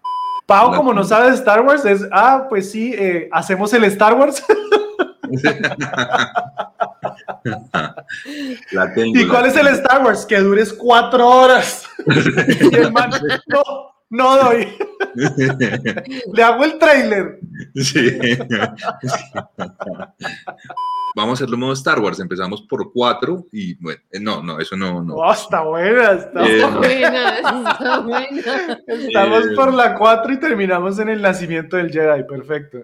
Pau, 0.45 0.75
como 0.75 0.93
no 0.93 1.03
sabe 1.05 1.31
de 1.31 1.37
Star 1.37 1.63
Wars, 1.63 1.85
es, 1.87 2.07
ah, 2.11 2.47
pues 2.49 2.71
sí, 2.71 2.93
eh, 2.95 3.29
hacemos 3.33 3.73
el 3.73 3.85
Star 3.85 4.13
Wars. 4.15 4.45
La 8.73 8.93
tengo. 8.95 9.19
¿Y 9.19 9.25
la 9.25 9.33
cuál 9.33 9.47
es 9.47 9.57
el. 9.57 9.67
Star 9.69 10.05
Wars? 10.05 10.27
Que 10.27 10.39
dures 10.41 10.73
cuatro 10.73 11.27
horas. 11.29 11.85
y 12.07 12.75
el 12.75 12.93
man, 12.93 13.11
no, 13.47 13.63
no 14.11 14.37
doy. 14.37 14.69
Le 16.35 16.43
hago 16.43 16.65
el 16.65 16.79
trailer. 16.79 17.39
Sí. 17.75 18.19
Vamos 21.15 21.33
a 21.33 21.35
hacerlo 21.45 21.59
modo 21.59 21.75
Star 21.75 22.01
Wars. 22.01 22.19
Empezamos 22.21 22.63
por 22.63 22.91
cuatro 22.93 23.47
y 23.53 23.75
bueno, 23.83 24.01
eh, 24.11 24.19
no, 24.21 24.43
no, 24.43 24.59
eso 24.59 24.77
no, 24.77 25.03
no. 25.03 25.15
Oh, 25.17 25.31
está 25.33 25.61
buena, 25.63 26.13
está 26.13 26.47
Eh, 26.47 26.65
buena, 26.65 27.37
está 27.39 27.99
buena. 28.01 28.81
Estamos 28.87 29.45
Eh, 29.47 29.55
por 29.55 29.75
la 29.75 29.95
4 29.95 30.33
y 30.33 30.41
terminamos 30.41 30.99
en 31.01 31.11
el 31.11 31.21
nacimiento 31.21 31.77
del 31.77 31.93
Jedi. 31.93 32.25
Perfecto. 32.25 32.79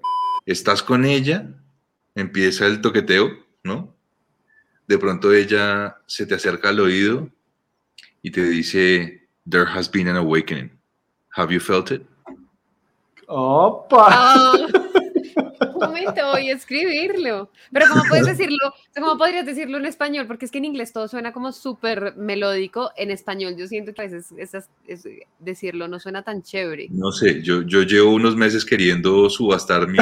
Estás 0.45 0.83
con 0.83 1.07
ella, 1.07 1.47
empieza 2.19 2.67
el 2.67 2.81
toqueteo, 2.81 3.31
¿no? 3.63 3.95
De 4.87 4.99
pronto 4.99 5.33
ella 5.33 5.97
se 6.07 6.27
te 6.27 6.35
acerca 6.35 6.71
al 6.71 6.81
oído 6.81 7.29
y 8.23 8.31
te 8.31 8.43
dice, 8.45 9.29
There 9.49 9.67
has 9.67 9.91
been 9.91 10.09
an 10.09 10.17
awakening. 10.17 10.71
Have 11.37 11.53
you 11.53 11.61
felt 11.61 11.91
it? 11.91 12.03
Opa. 13.27 14.55
Un 15.61 15.75
momento, 15.81 16.27
voy 16.33 16.51
a 16.51 16.55
escribirlo. 16.55 17.51
Pero 17.73 17.87
¿cómo 17.89 18.03
puedes 18.09 18.27
decirlo? 18.39 18.73
¿Cómo 18.95 19.17
podrías 19.19 19.45
decirlo 19.47 19.79
en 19.79 19.87
español? 19.87 20.27
Porque 20.27 20.45
es 20.47 20.51
que 20.51 20.59
en 20.59 20.65
inglés 20.65 20.93
todo 20.93 21.07
suena 21.09 21.33
como 21.33 21.53
súper 21.53 22.15
melódico. 22.17 22.91
En 22.97 23.11
español 23.11 23.55
yo 23.57 23.67
siento 23.67 23.93
que 23.95 24.01
a 24.03 24.05
veces 24.05 24.33
esas- 24.39 24.69
es- 24.87 25.09
decirlo 25.39 25.87
no 25.89 26.01
suena 26.01 26.23
tan 26.23 26.43
chévere. 26.43 26.89
No 26.91 27.13
sé, 27.13 27.43
yo, 27.43 27.63
yo 27.63 27.83
llevo 27.83 28.13
unos 28.13 28.37
meses 28.37 28.65
queriendo 28.65 29.29
subastar 29.31 29.87
mi... 29.89 29.99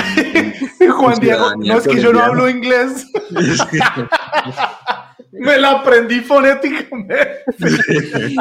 Juan 0.91 1.19
Diego, 1.19 1.57
no 1.57 1.79
es 1.79 1.89
que 1.89 2.01
yo 2.01 2.13
no 2.13 2.21
hablo 2.21 2.49
inglés. 2.49 3.11
Me 5.33 5.59
la 5.59 5.73
aprendí 5.73 6.21
fonéticamente. 6.21 7.43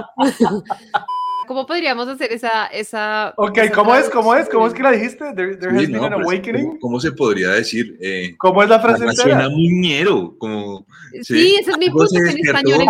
¿Cómo 1.45 1.65
podríamos 1.65 2.08
hacer 2.08 2.31
esa... 2.31 2.67
esa 2.67 3.34
Ok, 3.38 3.58
esa 3.58 3.71
¿cómo 3.73 3.95
es? 3.95 4.10
¿Cómo 4.10 4.36
es? 4.36 4.49
¿Cómo 4.49 4.67
es 4.67 4.73
que 4.73 4.84
la 4.84 4.91
dijiste? 4.91 5.25
There, 5.36 5.55
there 5.58 5.71
has 5.73 5.79
Sí, 5.81 5.86
been 5.88 5.91
no, 6.01 6.05
an 6.05 6.13
pues, 6.13 6.25
awakening. 6.25 6.65
¿cómo, 6.67 6.79
cómo 6.79 6.99
se 6.99 7.12
podría 7.12 7.49
decir? 7.51 7.97
Eh, 8.01 8.36
¿Cómo 8.38 8.63
es 8.63 8.69
la 8.69 8.79
frase 8.79 8.99
suena 9.13 9.34
entera? 9.34 9.49
muy 9.49 9.69
ñero, 9.79 10.36
como... 10.38 10.86
Sí, 11.13 11.23
Sí. 11.23 11.55
ese 11.60 11.71
es 11.71 11.77
mi 11.77 11.89
punto, 11.89 12.08
en 12.15 12.27
español 12.45 12.86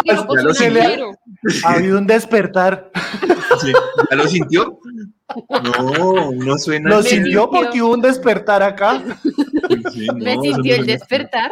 suena. 0.53 0.89
Ha 1.63 1.73
habido 1.73 1.97
un 1.97 2.07
despertar. 2.07 2.91
Sí. 3.61 3.71
¿Ya 4.11 4.17
lo 4.17 4.27
sintió? 4.27 4.79
No, 5.63 6.31
no 6.33 6.57
suena... 6.57 6.89
Lo 6.89 7.01
sintió 7.03 7.49
porque 7.49 7.81
hubo 7.81 7.93
un 7.93 8.01
despertar 8.01 8.61
acá. 8.63 9.01
Sí, 9.93 10.07
Me 10.15 10.35
no, 10.35 10.41
sintió 10.41 10.51
no 10.53 10.61
el 10.61 10.63
suena- 10.75 10.85
despertar. 10.85 11.51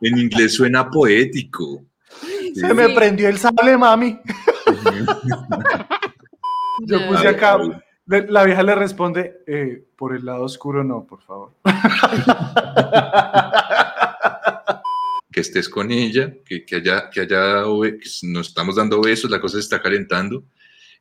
En 0.00 0.18
inglés 0.18 0.54
suena 0.54 0.88
poético. 0.90 1.84
Sí. 2.20 2.54
Se 2.56 2.74
me 2.74 2.88
prendió 2.90 3.28
el 3.28 3.38
sable, 3.38 3.76
mami. 3.76 4.18
Yo 6.86 7.08
puse 7.08 7.28
acá. 7.28 7.58
La 8.06 8.44
vieja 8.44 8.62
le 8.62 8.74
responde, 8.74 9.42
eh, 9.46 9.82
por 9.96 10.14
el 10.14 10.26
lado 10.26 10.44
oscuro 10.44 10.84
no, 10.84 11.06
por 11.06 11.22
favor. 11.22 11.54
que 15.32 15.40
estés 15.40 15.68
con 15.68 15.90
ella, 15.90 16.32
que, 16.44 16.64
que 16.64 16.76
haya, 16.76 17.10
que 17.10 17.22
haya, 17.22 17.64
que 17.64 18.10
nos 18.24 18.48
estamos 18.48 18.76
dando 18.76 19.00
besos, 19.00 19.30
la 19.30 19.40
cosa 19.40 19.54
se 19.54 19.62
está 19.62 19.80
calentando, 19.80 20.44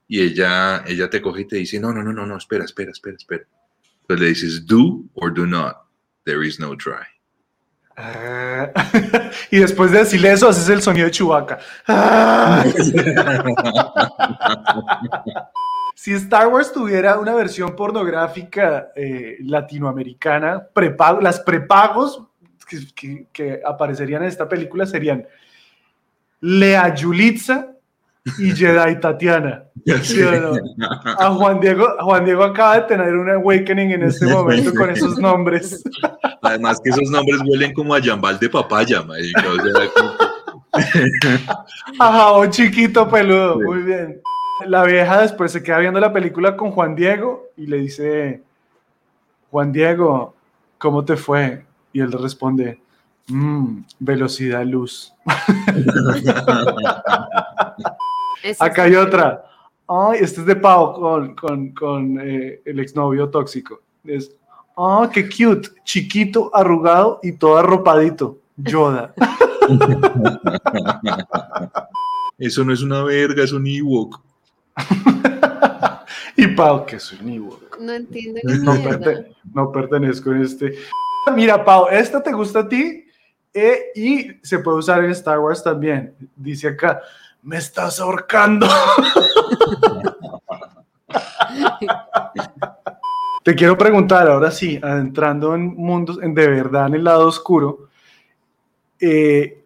y 0.08 0.22
ella, 0.22 0.84
ella 0.88 1.10
te 1.10 1.22
coge 1.22 1.42
y 1.42 1.46
te 1.46 1.58
dice, 1.58 1.78
no, 1.80 1.94
no, 1.94 2.02
no, 2.02 2.14
no, 2.14 2.26
no, 2.26 2.38
espera, 2.38 2.66
espera, 2.66 2.92
espera, 2.92 3.18
espera. 3.18 3.46
Entonces 4.02 4.22
le 4.22 4.30
dices, 4.30 4.66
do 4.66 5.04
or 5.14 5.34
do 5.34 5.46
not, 5.46 5.76
there 6.26 6.48
is 6.48 6.60
no 6.60 6.76
try. 6.76 7.13
Ah, 7.96 8.70
y 9.52 9.60
después 9.60 9.92
de 9.92 10.00
decirle 10.00 10.32
eso, 10.32 10.50
haces 10.50 10.68
el 10.70 10.82
sonido 10.82 11.06
de 11.06 11.12
Chewbacca. 11.12 11.60
Ah. 11.88 12.64
Si 15.96 16.12
Star 16.14 16.48
Wars 16.48 16.74
tuviera 16.74 17.18
una 17.18 17.34
versión 17.34 17.76
pornográfica 17.76 18.90
eh, 18.96 19.38
latinoamericana, 19.42 20.68
prepago, 20.74 21.22
las 21.22 21.40
prepagos 21.40 22.24
que, 22.96 23.28
que- 23.32 23.62
aparecerían 23.66 24.24
en 24.24 24.28
esta 24.30 24.50
película 24.50 24.86
serían 24.86 25.26
Lea 26.42 26.94
Yulitza 26.94 27.73
y 28.40 28.52
Jedi 28.56 29.00
Tatiana. 29.00 29.64
¿Sí 30.04 30.22
o 30.22 30.32
no? 30.32 30.54
A 31.20 31.32
Juan 31.32 31.60
Diego, 31.60 31.88
Juan 32.00 32.24
Diego 32.26 32.44
acaba 32.44 32.76
de 32.76 32.82
tener 32.84 33.14
un 33.16 33.30
awakening 33.30 33.92
en 33.92 34.04
este 34.04 34.26
momento 34.34 34.74
con 34.74 34.90
esos 34.90 35.18
nombres. 35.20 35.84
Además 36.42 36.80
que 36.84 36.90
esos 36.90 37.10
nombres 37.10 37.42
huelen 37.46 37.74
como 37.74 37.94
a 37.96 38.02
jambal 38.02 38.40
de 38.40 38.50
papaya, 38.50 39.02
marica, 39.02 39.44
o 39.50 39.56
sea, 39.56 39.90
Ajá, 42.00 42.32
un 42.34 42.50
chiquito 42.50 43.10
peludo, 43.10 43.56
Sí. 43.60 43.64
muy 43.66 43.80
bien. 43.84 44.22
La 44.66 44.84
vieja 44.84 45.22
después 45.22 45.52
se 45.52 45.62
queda 45.64 45.80
viendo 45.80 46.00
la 46.00 46.14
película 46.14 46.56
con 46.56 46.72
Juan 46.72 46.96
Diego 46.96 47.50
y 47.58 47.68
le 47.68 47.78
dice, 47.78 48.42
Juan 49.52 49.72
Diego, 49.72 50.34
¿cómo 50.78 51.04
te 51.06 51.16
fue? 51.18 51.66
Y 51.92 52.00
él 52.02 52.12
responde, 52.12 52.80
"Mm, 53.28 53.80
velocidad 54.00 54.64
luz. 54.66 55.14
Acá 58.60 58.86
es 58.88 58.92
hay 58.92 58.96
otra. 58.96 59.46
Ay, 59.88 60.20
este 60.22 60.42
es 60.42 60.46
de 60.48 60.56
Pau 60.56 60.94
con, 60.94 61.36
con, 61.36 61.72
con 61.74 62.20
eh, 62.22 62.62
el 62.66 62.80
exnovio 62.80 63.30
tóxico. 63.30 63.82
Es, 64.06 64.36
ah, 64.78 65.10
qué 65.14 65.28
cute, 65.28 65.70
chiquito, 65.84 66.50
arrugado 66.54 67.20
y 67.24 67.34
todo 67.34 67.58
arropadito. 67.58 68.40
Yoda. 68.56 69.14
Eso 72.38 72.64
no 72.64 72.74
es 72.74 72.82
una 72.82 73.04
verga, 73.04 73.44
es 73.44 73.52
un 73.52 73.66
Ewok. 73.68 74.20
y 76.36 76.48
Pau, 76.48 76.86
que 76.86 77.00
soy 77.00 77.20
un 77.22 77.30
Ewok. 77.30 77.80
No 77.80 77.94
entiendo 77.94 78.40
ni 78.44 78.58
No, 78.60 78.74
mierda. 78.74 79.00
perte- 79.00 79.36
no 79.54 79.72
pertenezco 79.72 80.32
en 80.32 80.42
este. 80.44 80.76
Mira, 81.36 81.64
Pau, 81.64 81.88
esta 81.90 82.22
te 82.22 82.32
gusta 82.34 82.60
a 82.60 82.68
ti 82.68 83.06
eh, 83.54 83.92
y 83.96 84.28
se 84.42 84.60
puede 84.60 84.78
usar 84.80 85.04
en 85.04 85.12
Star 85.12 85.40
Wars 85.40 85.64
también. 85.64 86.16
Dice 86.36 86.68
acá, 86.70 87.02
me 87.44 87.58
estás 87.58 88.00
ahorcando. 88.00 88.68
te 93.44 93.56
quiero 93.56 93.78
preguntar, 93.78 94.28
ahora 94.30 94.50
sí, 94.52 94.80
entrando 94.82 95.54
en 95.54 95.76
mundos, 95.76 96.20
en 96.22 96.34
de 96.34 96.48
verdad 96.48 96.88
en 96.88 96.96
el 96.96 97.04
lado 97.04 97.28
oscuro, 97.28 97.90
eh, 99.00 99.66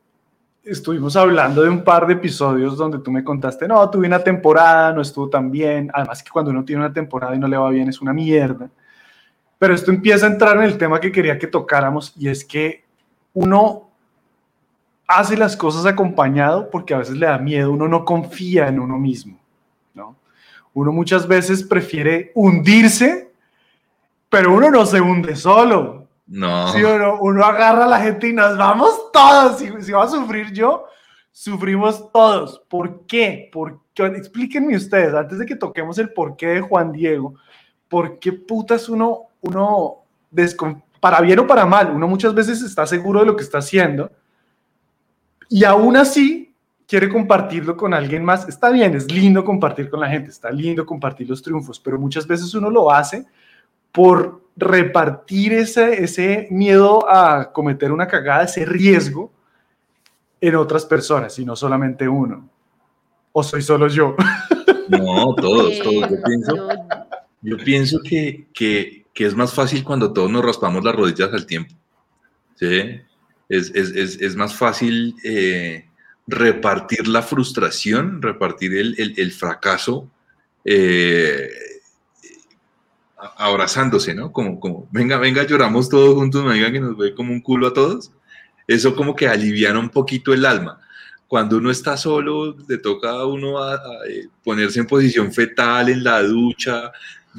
estuvimos 0.63 1.16
hablando 1.16 1.62
de 1.62 1.70
un 1.70 1.84
par 1.84 2.08
de 2.08 2.13
episodios 2.13 2.76
donde 2.76 3.00
tú 3.00 3.12
me 3.12 3.24
contaste, 3.24 3.68
no, 3.68 3.88
tuve 3.90 4.08
una 4.08 4.24
temporada, 4.24 4.92
no 4.92 5.02
estuvo 5.02 5.30
tan 5.30 5.52
bien, 5.52 5.92
además 5.94 6.24
que 6.24 6.32
cuando 6.32 6.52
uno 6.52 6.66
tiene 6.66 6.84
una 6.84 6.94
temporada 6.94 7.36
y 7.36 7.40
no 7.40 7.48
le 7.48 7.58
va 7.58 7.70
bien 7.70 7.88
es 7.88 8.02
una 8.02 8.13
mierda. 8.13 8.70
Pero 9.60 9.74
esto 9.74 9.92
empieza 9.92 10.26
a 10.26 10.30
entrar 10.30 10.58
en 10.58 10.63
el 10.63 10.78
tema 10.78 11.00
que 11.00 11.12
quería 11.12 11.40
que 11.40 11.48
tocáramos 11.48 12.13
y 12.18 12.28
es 12.28 12.44
que 12.44 12.84
uno 13.34 13.87
hace 15.08 15.38
las 15.38 15.56
cosas 15.56 15.86
acompañado 15.86 16.70
porque 16.70 16.93
a 16.93 17.00
veces 17.00 17.15
le 17.15 17.26
da 17.26 17.38
miedo, 17.38 17.72
uno 17.72 17.88
no 17.88 18.04
confía 18.04 18.67
en 18.67 18.80
uno 18.80 19.00
mismo, 19.00 19.39
¿no? 19.93 20.15
Uno 20.74 20.91
muchas 20.91 21.28
veces 21.28 21.63
prefiere 21.63 22.32
hundirse, 22.36 23.32
pero 24.30 24.54
uno 24.54 24.70
no 24.70 24.86
se 24.86 25.00
hunde 25.00 25.36
solo, 25.36 26.08
No. 26.28 26.67
¿Sí 26.74 26.84
o 26.84 27.00
no? 27.00 27.20
Uno 27.22 27.46
agarra 27.46 27.86
a 27.86 27.88
la 27.88 28.02
gente 28.02 28.28
y 28.28 28.34
nos 28.34 28.58
vamos 28.58 29.12
todos. 29.13 29.60
Si, 29.60 29.72
si 29.82 29.93
va 29.93 30.04
a 30.04 30.10
sufrir 30.10 30.52
yo, 30.52 30.86
sufrimos 31.32 32.12
todos. 32.12 32.62
¿Por 32.67 33.06
qué? 33.06 33.50
¿Por 33.52 33.80
qué? 33.93 34.08
Explíquenme 34.08 34.76
ustedes, 34.76 35.13
antes 35.13 35.39
de 35.39 35.46
que 35.46 35.56
toquemos 35.56 35.98
el 36.00 36.12
porqué 36.12 36.48
de 36.48 36.62
Juan 36.62 36.91
Diego, 36.91 37.36
¿por 37.88 38.20
qué 38.20 38.34
putas 38.34 38.89
uno, 38.89 39.28
uno 39.39 40.00
para 41.00 41.22
bien 41.22 41.39
o 41.39 41.48
para 41.48 41.65
mal, 41.65 41.91
uno 41.96 42.08
muchas 42.10 42.34
veces 42.34 42.62
está 42.62 42.86
seguro 42.86 43.22
de 43.22 43.26
lo 43.26 43.38
que 43.38 43.43
está 43.43 43.60
haciendo 43.60 44.12
y 45.50 45.64
aún 45.64 45.98
así 45.98 46.54
quiere 46.88 47.10
compartirlo 47.10 47.76
con 47.76 47.94
alguien 47.94 48.24
más? 48.24 48.48
Está 48.48 48.70
bien, 48.70 48.96
es 48.96 49.12
lindo 49.12 49.44
compartir 49.44 49.90
con 49.90 50.00
la 50.00 50.10
gente, 50.10 50.30
está 50.30 50.50
lindo 50.52 50.86
compartir 50.86 51.30
los 51.30 51.42
triunfos, 51.42 51.80
pero 51.80 52.00
muchas 52.00 52.26
veces 52.28 52.54
uno 52.54 52.70
lo 52.70 52.92
hace 52.92 53.26
por 53.92 54.42
repartir 54.56 55.54
ese, 55.54 56.04
ese 56.04 56.48
miedo 56.50 57.10
a 57.10 57.52
cometer 57.52 57.92
una 57.92 58.08
cagada, 58.08 58.44
ese 58.44 58.66
riesgo 58.66 59.32
en 60.42 60.56
otras 60.56 60.86
personas 60.86 61.38
y 61.40 61.46
no 61.46 61.56
solamente 61.56 62.08
uno. 62.08 62.50
¿O 63.32 63.44
soy 63.44 63.62
solo 63.62 63.88
yo? 63.88 64.16
No, 64.90 65.36
todos, 65.36 65.80
todos. 65.80 66.10
Yo 66.10 66.24
pienso, 66.24 66.70
yo 67.42 67.58
pienso 67.58 68.00
que, 68.02 68.48
que, 68.54 69.06
que 69.14 69.26
es 69.26 69.36
más 69.36 69.54
fácil 69.54 69.84
cuando 69.84 70.14
todos 70.14 70.32
nos 70.32 70.46
raspamos 70.46 70.82
las 70.82 70.96
rodillas 70.96 71.34
al 71.34 71.46
tiempo. 71.46 71.76
¿sí? 72.56 73.02
Es, 73.50 73.72
es, 73.74 74.20
es, 74.20 74.36
más 74.36 74.56
fácil 74.56 75.16
eh, 75.24 75.86
repartir 76.28 77.08
la 77.08 77.22
frustración, 77.22 78.22
repartir 78.22 78.76
el, 78.76 78.96
el, 78.98 79.14
el 79.18 79.32
fracaso, 79.32 80.12
eh, 80.66 81.50
abrazándose, 83.38 84.14
¿no? 84.14 84.32
Como, 84.32 84.60
como, 84.60 84.88
venga, 84.92 85.18
venga, 85.18 85.44
lloramos 85.44 85.90
todos 85.90 86.16
juntos, 86.16 86.44
venga, 86.46 86.72
que 86.72 86.80
nos 86.80 86.98
ve 86.98 87.16
como 87.16 87.32
un 87.32 87.42
culo 87.42 87.68
a 87.68 87.74
todos. 87.74 88.12
eso 88.68 88.96
como 88.96 89.16
que 89.16 89.28
aliviana 89.28 89.80
un 89.80 89.90
poquito 89.90 90.34
el 90.34 90.46
alma. 90.46 90.82
Cuando 91.28 91.58
uno 91.58 91.72
está 91.72 91.98
solo, 91.98 92.56
le 92.68 92.78
toca 92.78 93.10
a 93.12 93.26
uno 93.26 93.62
a, 93.62 93.76
eh, 94.10 94.28
ponerse 94.44 94.80
en 94.80 94.88
posición 94.88 95.34
fetal 95.34 95.90
en 95.90 96.04
la 96.04 96.22
ducha, 96.24 96.92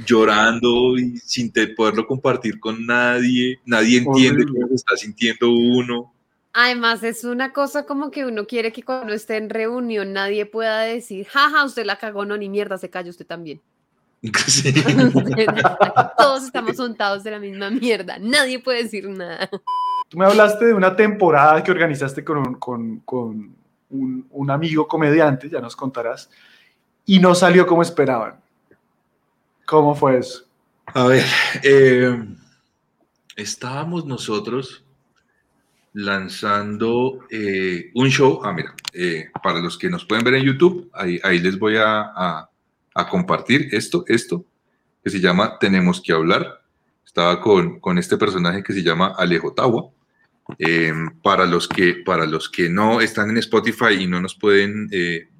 llorando 0.06 0.96
y 0.98 1.16
sin 1.18 1.52
te- 1.52 1.68
poderlo 1.68 2.06
compartir 2.06 2.60
con 2.60 2.86
nadie. 2.86 3.58
Nadie 3.64 3.98
entiende 3.98 4.46
cómo 4.46 4.68
se 4.68 4.74
está 4.74 4.96
sintiendo 4.96 5.50
uno. 5.50 6.12
Además, 6.52 7.02
es 7.02 7.24
una 7.24 7.52
cosa 7.52 7.84
como 7.86 8.10
que 8.10 8.24
uno 8.24 8.46
quiere 8.46 8.72
que 8.72 8.82
cuando 8.82 9.12
esté 9.12 9.36
en 9.36 9.50
reunión 9.50 10.12
nadie 10.12 10.46
pueda 10.46 10.80
decir, 10.80 11.26
jaja, 11.26 11.64
usted 11.64 11.84
la 11.84 11.96
cagó, 11.98 12.24
no, 12.24 12.36
ni 12.36 12.48
mierda, 12.48 12.78
se 12.78 12.90
calla 12.90 13.10
usted 13.10 13.26
también. 13.26 13.60
Sí. 14.46 14.72
Todos 16.16 16.44
estamos 16.44 16.78
untados 16.78 17.22
de 17.22 17.30
la 17.30 17.38
misma 17.38 17.70
mierda, 17.70 18.18
nadie 18.18 18.58
puede 18.58 18.82
decir 18.82 19.08
nada. 19.08 19.48
Tú 20.08 20.18
me 20.18 20.24
hablaste 20.24 20.64
de 20.66 20.74
una 20.74 20.96
temporada 20.96 21.62
que 21.62 21.70
organizaste 21.70 22.24
con 22.24 22.38
un, 22.38 22.54
con, 22.54 23.00
con 23.00 23.54
un, 23.90 24.26
un 24.30 24.50
amigo 24.50 24.88
comediante, 24.88 25.48
ya 25.48 25.60
nos 25.60 25.76
contarás, 25.76 26.30
y 27.04 27.20
no 27.20 27.34
salió 27.34 27.66
como 27.66 27.82
esperaban. 27.82 28.40
¿Cómo 29.68 29.94
fue 29.94 30.18
eso? 30.18 30.46
A 30.86 31.04
ver, 31.08 31.26
eh, 31.62 32.24
estábamos 33.36 34.06
nosotros 34.06 34.82
lanzando 35.92 37.18
eh, 37.30 37.90
un 37.94 38.08
show. 38.08 38.40
Ah, 38.44 38.52
mira, 38.54 38.74
eh, 38.94 39.26
para 39.42 39.58
los 39.60 39.76
que 39.76 39.90
nos 39.90 40.06
pueden 40.06 40.24
ver 40.24 40.36
en 40.36 40.44
YouTube, 40.44 40.90
ahí, 40.94 41.38
les 41.38 41.58
voy 41.58 41.76
a, 41.76 42.00
a- 42.00 42.50
compartir 43.10 43.68
esto, 43.72 44.04
esto, 44.08 44.44
que 45.04 45.10
se 45.10 45.20
llama 45.20 45.58
Tenemos 45.60 46.00
que 46.00 46.14
hablar. 46.14 46.62
Estaba 47.04 47.38
con, 47.40 47.78
con 47.78 47.98
este 47.98 48.16
personaje 48.16 48.62
que 48.62 48.72
se 48.72 48.82
llama 48.82 49.14
Alejo 49.18 49.52
Tawa. 49.52 49.90
Para, 51.22 51.44
los 51.44 51.68
que, 51.68 51.96
para 52.06 52.24
los 52.24 52.48
que 52.48 52.70
no 52.70 53.02
están 53.02 53.28
en 53.30 53.36
Spotify 53.36 53.92
y 54.00 54.06
no 54.06 54.18
nos 54.20 54.34
pueden 54.34 54.88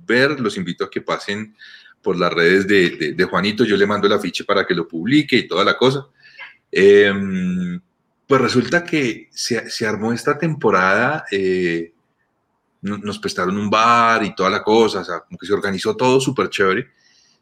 ver, 0.07 0.39
los 0.39 0.59
invito 0.59 0.85
a 0.85 0.91
que 0.91 1.01
pasen 1.01 1.57
por 2.03 2.19
las 2.19 2.33
redes 2.33 2.67
de, 2.67 2.91
de- 2.91 3.13
de 3.15 3.25
Juanito. 3.25 3.65
Yo 3.65 3.77
le 3.77 3.87
mando 3.87 4.07
el 4.07 4.13
afiche 4.13 4.45
para 4.45 4.67
que 4.67 4.75
lo 4.75 4.87
publique 4.89 5.37
y 5.37 5.49
toda 5.49 5.65
la 5.65 5.77
cosa. 5.77 6.07
Eh, 6.71 7.13
pues 8.27 8.41
resulta 8.41 8.85
que 8.85 9.29
se, 9.33 9.71
se 9.71 9.87
armó 9.87 10.13
esta 10.13 10.39
temporada, 10.39 11.25
eh, 11.31 11.93
no- 12.83 12.99
nos 12.99 13.19
prestaron 13.19 13.57
un 13.57 13.71
bar 13.71 14.23
y 14.25 14.35
toda 14.35 14.51
la 14.51 14.63
cosa, 14.63 15.01
o 15.01 15.05
sea, 15.05 15.21
como 15.21 15.39
que 15.39 15.47
se 15.47 15.53
organizó 15.55 15.97
todo 15.97 16.21
súper 16.21 16.51
chévere. 16.51 16.89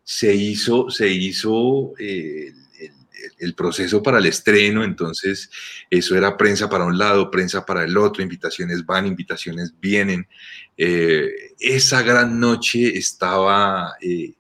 Se 0.05 0.33
hizo, 0.35 0.89
se 0.89 1.09
hizo 1.11 1.93
eh, 1.99 2.53
el, 2.79 2.87
el- 2.87 3.33
el 3.39 3.55
proceso 3.55 4.01
para 4.03 4.19
el 4.19 4.27
estreno, 4.27 4.85
entonces 4.85 5.51
eso 5.91 6.17
era 6.17 6.37
prensa 6.37 6.71
para 6.71 6.85
un 6.85 6.97
lado, 6.97 7.31
prensa 7.33 7.67
para 7.67 7.83
el 7.85 7.97
otro, 7.97 8.23
invitaciones 8.23 8.87
van, 8.87 9.07
invitaciones 9.09 9.75
vienen. 9.81 10.29
Eh, 10.77 11.29
esa 11.59 12.03
gran 12.03 12.39
noche 12.39 12.97
estaba 12.97 13.95
eh, 14.01 14.35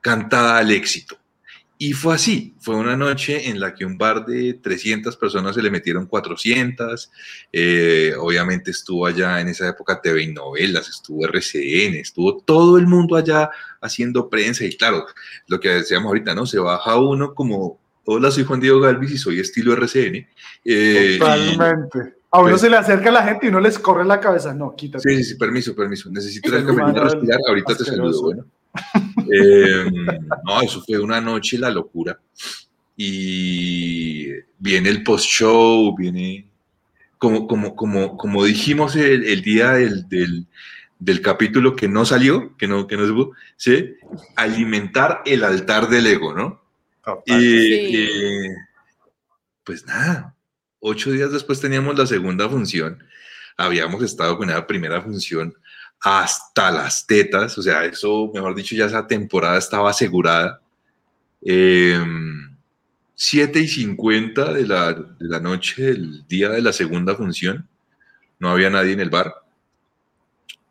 cantada 0.00 0.58
al 0.58 0.70
éxito. 0.70 1.16
Y 1.80 1.92
fue 1.92 2.16
así, 2.16 2.56
fue 2.58 2.74
una 2.74 2.96
noche 2.96 3.48
en 3.48 3.60
la 3.60 3.72
que 3.72 3.84
un 3.84 3.96
bar 3.96 4.26
de 4.26 4.54
300 4.54 5.16
personas 5.16 5.54
se 5.54 5.62
le 5.62 5.70
metieron 5.70 6.06
400, 6.06 7.08
eh, 7.52 8.14
obviamente 8.18 8.72
estuvo 8.72 9.06
allá 9.06 9.40
en 9.40 9.46
esa 9.46 9.68
época 9.68 10.00
TV 10.00 10.24
y 10.24 10.32
novelas, 10.32 10.88
estuvo 10.88 11.24
RCN, 11.24 11.94
estuvo 12.00 12.38
todo 12.38 12.78
el 12.78 12.88
mundo 12.88 13.14
allá 13.14 13.48
haciendo 13.80 14.28
prensa 14.28 14.64
y 14.64 14.76
claro, 14.76 15.06
lo 15.46 15.60
que 15.60 15.68
decíamos 15.68 16.08
ahorita, 16.08 16.34
¿no? 16.34 16.46
Se 16.46 16.58
baja 16.58 16.96
uno 16.98 17.32
como, 17.32 17.78
hola, 18.04 18.32
soy 18.32 18.42
Juan 18.42 18.58
Diego 18.58 18.80
Galvis 18.80 19.12
y 19.12 19.18
soy 19.18 19.38
estilo 19.38 19.72
RCN. 19.74 20.26
eh, 20.64 21.12
y- 21.14 21.18
Totalmente. 21.20 22.14
A 22.30 22.40
uno 22.40 22.50
pues- 22.50 22.60
se 22.60 22.68
le 22.70 22.76
acerca 22.76 23.10
la 23.12 23.22
gente 23.22 23.46
y 23.46 23.48
uno 23.50 23.60
les 23.60 23.78
corre 23.78 24.04
la 24.04 24.18
cabeza. 24.20 24.52
No, 24.52 24.74
quítate. 24.76 25.08
Sí, 25.08 25.16
sí, 25.18 25.24
sí, 25.30 25.34
permiso, 25.36 25.74
permiso. 25.74 26.10
Necesito 26.10 26.48
ir 26.48 26.56
al 26.56 26.80
a 26.80 27.04
respirar. 27.04 27.38
Ahorita 27.48 27.74
te 27.76 27.84
asqueroso. 27.84 28.12
saludo. 28.12 28.22
Bueno. 28.22 28.46
Eh, 29.30 29.84
no, 30.44 30.62
eso 30.62 30.82
fue 30.86 30.98
una 30.98 31.20
noche 31.20 31.58
la 31.58 31.70
locura. 31.70 32.18
Y 32.96 34.28
viene 34.58 34.88
el 34.88 35.02
post-show, 35.02 35.94
viene. 35.96 36.46
Como, 37.18 37.46
como, 37.46 37.74
como, 37.74 38.16
como 38.16 38.44
dijimos 38.44 38.94
el, 38.96 39.24
el 39.24 39.42
día 39.42 39.72
del, 39.72 40.08
del, 40.08 40.46
del 40.98 41.20
capítulo 41.20 41.74
que 41.74 41.88
no 41.88 42.04
salió, 42.04 42.56
que 42.56 42.68
no, 42.68 42.86
que 42.86 42.96
no 42.96 43.06
se 43.06 43.12
pudo, 43.12 43.32
¿sí? 43.56 43.96
alimentar 44.36 45.22
el 45.26 45.42
altar 45.42 45.88
del 45.88 46.06
ego, 46.06 46.32
¿no? 46.32 46.62
Y, 47.26 47.32
Sí. 47.32 47.90
y, 47.92 48.08
pues 49.64 49.84
nada, 49.86 50.34
ocho 50.78 51.10
días 51.10 51.32
después 51.32 51.60
teníamos 51.60 51.98
la 51.98 52.06
segunda 52.06 52.48
función. 52.48 53.02
Habíamos 53.56 54.02
estado 54.02 54.38
con 54.38 54.48
esa 54.50 54.66
primera 54.66 55.02
función 55.02 55.54
hasta 56.00 56.70
las 56.70 57.06
tetas, 57.06 57.58
o 57.58 57.62
sea, 57.62 57.84
eso, 57.84 58.30
mejor 58.32 58.54
dicho, 58.54 58.74
ya 58.76 58.86
esa 58.86 59.06
temporada 59.06 59.58
estaba 59.58 59.90
asegurada. 59.90 60.60
Eh, 61.42 61.98
7 63.14 63.58
y 63.58 63.66
50 63.66 64.52
de 64.52 64.66
la, 64.66 64.92
de 64.92 65.28
la 65.28 65.40
noche 65.40 65.82
del 65.82 66.24
día 66.28 66.50
de 66.50 66.62
la 66.62 66.72
segunda 66.72 67.16
función, 67.16 67.68
no 68.38 68.48
había 68.48 68.70
nadie 68.70 68.92
en 68.92 69.00
el 69.00 69.10
bar. 69.10 69.34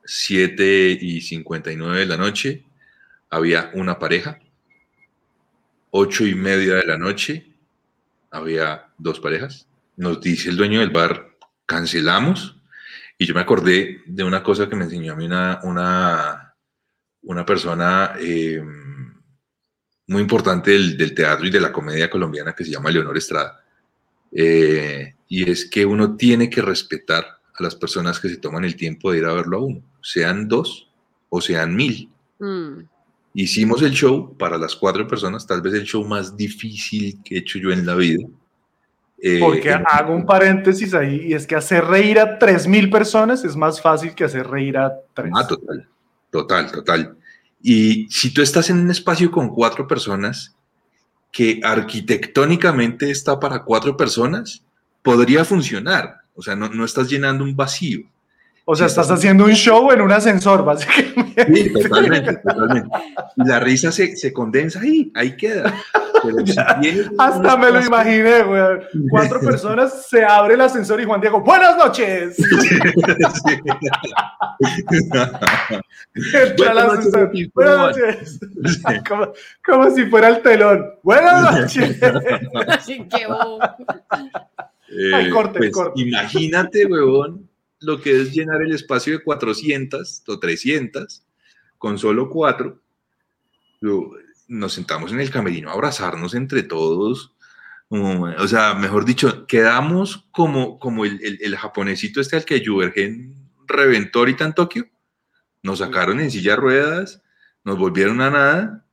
7 0.06 0.98
y 1.02 1.20
59 1.20 2.00
de 2.00 2.06
la 2.06 2.16
noche, 2.16 2.64
había 3.30 3.72
una 3.74 4.00
pareja. 4.00 4.40
8 5.92 6.26
y 6.28 6.36
media 6.36 6.76
de 6.76 6.86
la 6.86 6.98
noche, 6.98 7.52
había 8.32 8.88
dos 8.98 9.20
parejas. 9.20 9.68
Nos 9.98 10.22
dice 10.22 10.50
el 10.50 10.58
dueño 10.58 10.80
del 10.80 10.92
bar, 10.92 11.38
cancelamos. 11.66 12.57
Y 13.18 13.26
yo 13.26 13.34
me 13.34 13.42
acordé 13.42 14.04
de 14.06 14.24
una 14.24 14.44
cosa 14.44 14.70
que 14.70 14.76
me 14.76 14.86
enseñó 14.86 15.14
a 15.14 15.16
mí 15.16 15.26
una, 15.26 15.60
una, 15.64 16.56
una 17.24 17.46
persona 17.46 18.14
eh, 18.20 18.64
muy 20.08 20.22
importante 20.22 20.72
del, 20.72 20.98
del 20.98 21.16
teatro 21.16 21.46
y 21.46 21.50
de 21.50 21.60
la 21.60 21.72
comedia 21.72 22.10
colombiana 22.10 22.54
que 22.54 22.64
se 22.64 22.72
llama 22.72 22.92
Leonor 22.92 23.18
Estrada. 23.18 23.64
Eh, 24.32 25.16
y 25.28 25.50
es 25.50 25.70
que 25.70 25.86
uno 25.86 26.16
tiene 26.16 26.50
que 26.50 26.62
respetar 26.62 27.26
a 27.26 27.64
las 27.64 27.76
personas 27.76 28.20
que 28.20 28.30
se 28.30 28.38
toman 28.38 28.66
el 28.66 28.76
tiempo 28.76 29.12
de 29.12 29.20
ir 29.20 29.26
a 29.26 29.34
verlo 29.34 29.58
a 29.58 29.62
uno, 29.62 29.84
sean 30.02 30.48
dos 30.48 30.90
o 31.30 31.42
sean 31.42 31.76
mil. 31.76 32.10
Mm. 32.40 32.84
Hicimos 33.34 33.82
el 33.82 33.92
show 33.92 34.36
para 34.38 34.58
las 34.58 34.76
cuatro 34.76 35.08
personas, 35.08 35.46
tal 35.46 35.62
vez 35.62 35.74
el 35.74 35.84
show 35.84 36.04
más 36.06 36.36
difícil 36.36 37.20
que 37.24 37.36
he 37.36 37.40
hecho 37.40 37.60
yo 37.60 37.72
en 37.72 37.86
la 37.86 37.96
vida. 37.96 38.26
Eh, 39.20 39.40
Porque 39.40 39.72
en- 39.72 39.84
hago 39.88 40.14
un 40.14 40.26
paréntesis 40.26 40.94
ahí, 40.94 41.22
y 41.28 41.34
es 41.34 41.48
que 41.48 41.56
hacer 41.56 41.86
reír 41.86 42.20
a 42.20 42.38
3.000 42.38 42.90
personas 42.92 43.44
es 43.44 43.56
más 43.56 43.82
fácil 43.82 44.14
que 44.14 44.24
hacer 44.24 44.48
reír 44.48 44.78
a 44.78 44.94
3. 45.14 45.32
Ah, 45.36 45.48
total, 45.48 45.88
total, 46.30 46.72
total. 46.72 47.18
Y 47.62 48.08
si 48.12 48.32
tú 48.32 48.42
estás 48.44 48.70
en 48.70 48.78
un 48.78 48.92
espacio 48.92 49.32
con 49.32 49.50
cuatro 49.50 49.88
personas 49.88 50.56
que 51.32 51.60
arquitectónicamente 51.64 53.10
está 53.12 53.40
para 53.40 53.64
cuatro 53.64 53.98
personas, 53.98 54.64
podría 55.02 55.44
funcionar. 55.44 56.22
O 56.36 56.42
sea, 56.42 56.56
no, 56.56 56.70
no 56.70 56.86
estás 56.86 57.10
llenando 57.10 57.44
un 57.44 57.56
vacío. 57.56 58.02
O 58.70 58.76
sea, 58.76 58.90
sí, 58.90 58.92
estás 58.92 59.08
sí. 59.08 59.14
haciendo 59.14 59.46
un 59.46 59.54
show 59.54 59.94
en 59.94 60.02
un 60.02 60.12
ascensor, 60.12 60.66
básicamente. 60.66 61.46
Sí, 61.56 61.72
totalmente, 61.72 62.36
totalmente. 62.36 62.90
Y 63.38 63.48
la 63.48 63.62
risa 63.62 63.94
se, 63.94 64.18
se 64.18 64.34
condensa 64.34 64.82
ahí, 64.82 65.10
ahí 65.16 65.38
queda. 65.38 65.74
Pero 66.22 66.46
si 66.46 66.54
tienes 66.82 67.08
un 67.08 67.16
Hasta 67.18 67.56
me 67.56 67.72
lo 67.72 67.82
imaginé, 67.82 68.44
güey. 68.44 68.62
Cuatro 69.10 69.40
personas, 69.42 70.08
se 70.10 70.26
abre 70.26 70.56
el 70.56 70.62
ascensor 70.62 71.00
y 71.00 71.06
Juan 71.06 71.22
Diego, 71.22 71.40
buenas 71.40 71.78
noches. 71.78 72.38
Entra 76.34 76.72
al 76.72 76.76
Buenas 76.76 76.88
noches, 76.88 77.16
ascensor, 77.16 77.32
buenas 77.54 77.78
noches. 77.78 78.40
Como, 79.08 79.34
como 79.66 79.96
si 79.96 80.06
fuera 80.08 80.28
el 80.28 80.42
telón. 80.42 80.86
Buenas 81.04 81.58
noches. 81.58 82.00
Qué 82.86 83.28
bobo. 83.28 83.60
Eh, 84.90 85.12
Ay, 85.14 85.30
corte, 85.30 85.60
pues, 85.60 85.72
corte. 85.72 86.02
Imagínate, 86.02 86.86
huevón, 86.86 87.47
lo 87.80 88.02
que 88.02 88.22
es 88.22 88.34
llenar 88.34 88.62
el 88.62 88.74
espacio 88.74 89.14
de 89.14 89.24
400 89.24 90.24
o 90.28 90.40
300 90.40 91.24
con 91.78 91.98
solo 91.98 92.30
cuatro. 92.30 92.82
Nos 94.48 94.74
sentamos 94.74 95.12
en 95.12 95.20
el 95.20 95.30
camerino 95.30 95.70
a 95.70 95.74
abrazarnos 95.74 96.34
entre 96.34 96.64
todos. 96.64 97.36
como, 97.90 98.24
o 98.24 98.48
sea, 98.48 98.74
mejor 98.74 99.06
dicho, 99.06 99.46
quedamos 99.46 100.28
como, 100.32 100.80
como 100.80 101.06
el, 101.06 101.40
el, 101.42 101.56
japonesito 101.56 102.20
este 102.20 102.38
al 102.38 102.46
que 102.46 102.62
Yubergen 102.62 103.36
reventó 103.68 104.20
ahorita 104.20 104.46
en 104.46 104.54
Tokio. 104.54 104.86
Nos 105.62 105.80
sacaron 105.80 106.20
en 106.20 106.32
silla 106.32 106.56
ruedas, 106.56 107.22
nos 107.64 107.78
volvieron 107.78 108.22
a 108.22 108.30
nada. 108.30 108.86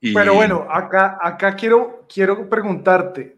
Pero 0.00 0.34
bueno, 0.34 0.66
acá, 0.70 1.18
acá 1.22 1.56
quiero, 1.56 2.06
quiero 2.12 2.48
preguntarte, 2.48 3.36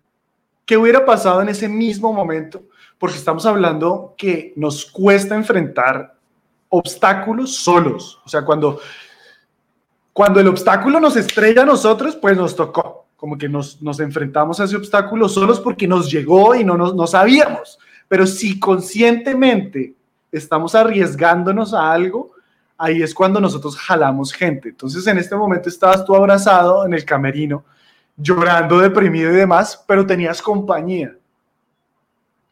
¿qué 0.67 0.77
hubiera 0.77 1.05
pasado 1.07 1.41
en 1.41 1.49
ese 1.49 1.69
mismo 1.69 2.13
momento? 2.13 2.69
Porque 2.99 3.17
estamos 3.17 3.47
hablando 3.47 4.15
que 4.17 4.53
nos 4.57 4.85
cuesta 4.87 5.35
enfrentar 5.35 6.17
obstáculos 6.69 7.57
solos. 7.57 8.21
O 8.25 8.29
sea, 8.29 8.45
cuando, 8.45 8.81
cuando 10.13 10.41
el 10.41 10.49
obstáculo 10.49 11.01
nos 11.01 11.17
estrella 11.17 11.63
a 11.63 11.67
nosotros, 11.67 12.17
pues 12.17 12.37
nos 12.37 12.55
tocó. 12.57 13.07
Como 13.17 13.37
que 13.37 13.49
nos, 13.49 13.83
nos 13.83 14.01
enfrentamos 14.01 14.61
a 14.61 14.65
ese 14.65 14.77
obstáculo 14.77 15.29
solos 15.29 15.61
porque 15.61 15.89
nos 15.89 16.11
llegó 16.11 16.55
y 16.55 16.65
no, 16.65 16.77
nos, 16.77 16.95
no 16.95 17.07
sabíamos. 17.07 17.79
Pero 18.07 18.27
si 18.27 18.59
conscientemente 18.59 19.95
estamos 20.31 20.75
arriesgándonos 20.75 21.75
a 21.75 21.91
algo, 21.91 22.33
ahí 22.77 23.03
es 23.03 23.13
cuando 23.13 23.41
nosotros 23.41 23.77
jalamos 23.77 24.33
gente. 24.33 24.69
Entonces 24.69 25.07
en 25.07 25.19
este 25.19 25.35
momento 25.35 25.69
estabas 25.69 26.05
tú 26.05 26.15
abrazado 26.15 26.87
en 26.87 26.95
el 26.95 27.05
camerino, 27.05 27.65
llorando, 28.17 28.79
deprimido 28.79 29.33
y 29.33 29.37
demás, 29.37 29.85
pero 29.87 30.07
tenías 30.07 30.41
compañía. 30.41 31.15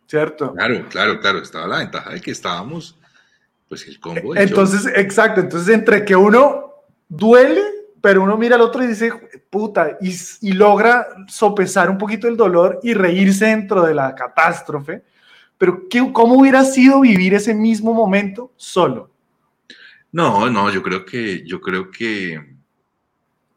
¿Cierto? 0.06 0.52
Claro, 0.54 0.86
claro, 0.88 1.20
claro. 1.20 1.38
Estaba 1.38 1.66
la 1.66 1.78
ventaja 1.78 2.10
de 2.10 2.20
que 2.20 2.30
estábamos, 2.30 2.96
pues 3.68 3.86
el 3.88 3.98
combo. 3.98 4.36
Entonces, 4.36 4.86
exacto. 4.94 5.40
Entonces, 5.40 5.74
entre 5.74 6.04
que 6.04 6.14
uno 6.14 6.74
duele, 7.08 7.62
pero 8.00 8.22
uno 8.22 8.36
mira 8.36 8.54
al 8.54 8.62
otro 8.62 8.84
y 8.84 8.86
dice, 8.86 9.12
puta, 9.50 9.98
y, 10.00 10.14
y 10.42 10.52
logra 10.52 11.06
sopesar 11.26 11.90
un 11.90 11.98
poquito 11.98 12.28
el 12.28 12.36
dolor 12.36 12.78
y 12.82 12.94
reírse 12.94 13.46
dentro 13.46 13.82
de 13.82 13.94
la 13.94 14.14
catástrofe. 14.14 15.02
Pero, 15.58 15.88
¿qué, 15.88 16.10
¿cómo 16.12 16.34
hubiera 16.34 16.64
sido 16.64 17.00
vivir 17.00 17.34
ese 17.34 17.54
mismo 17.54 17.92
momento 17.92 18.52
solo? 18.56 19.10
No, 20.12 20.48
no, 20.50 20.70
yo 20.70 20.82
creo 20.82 21.04
que, 21.04 21.44
yo 21.46 21.60
creo 21.60 21.90
que, 21.90 22.54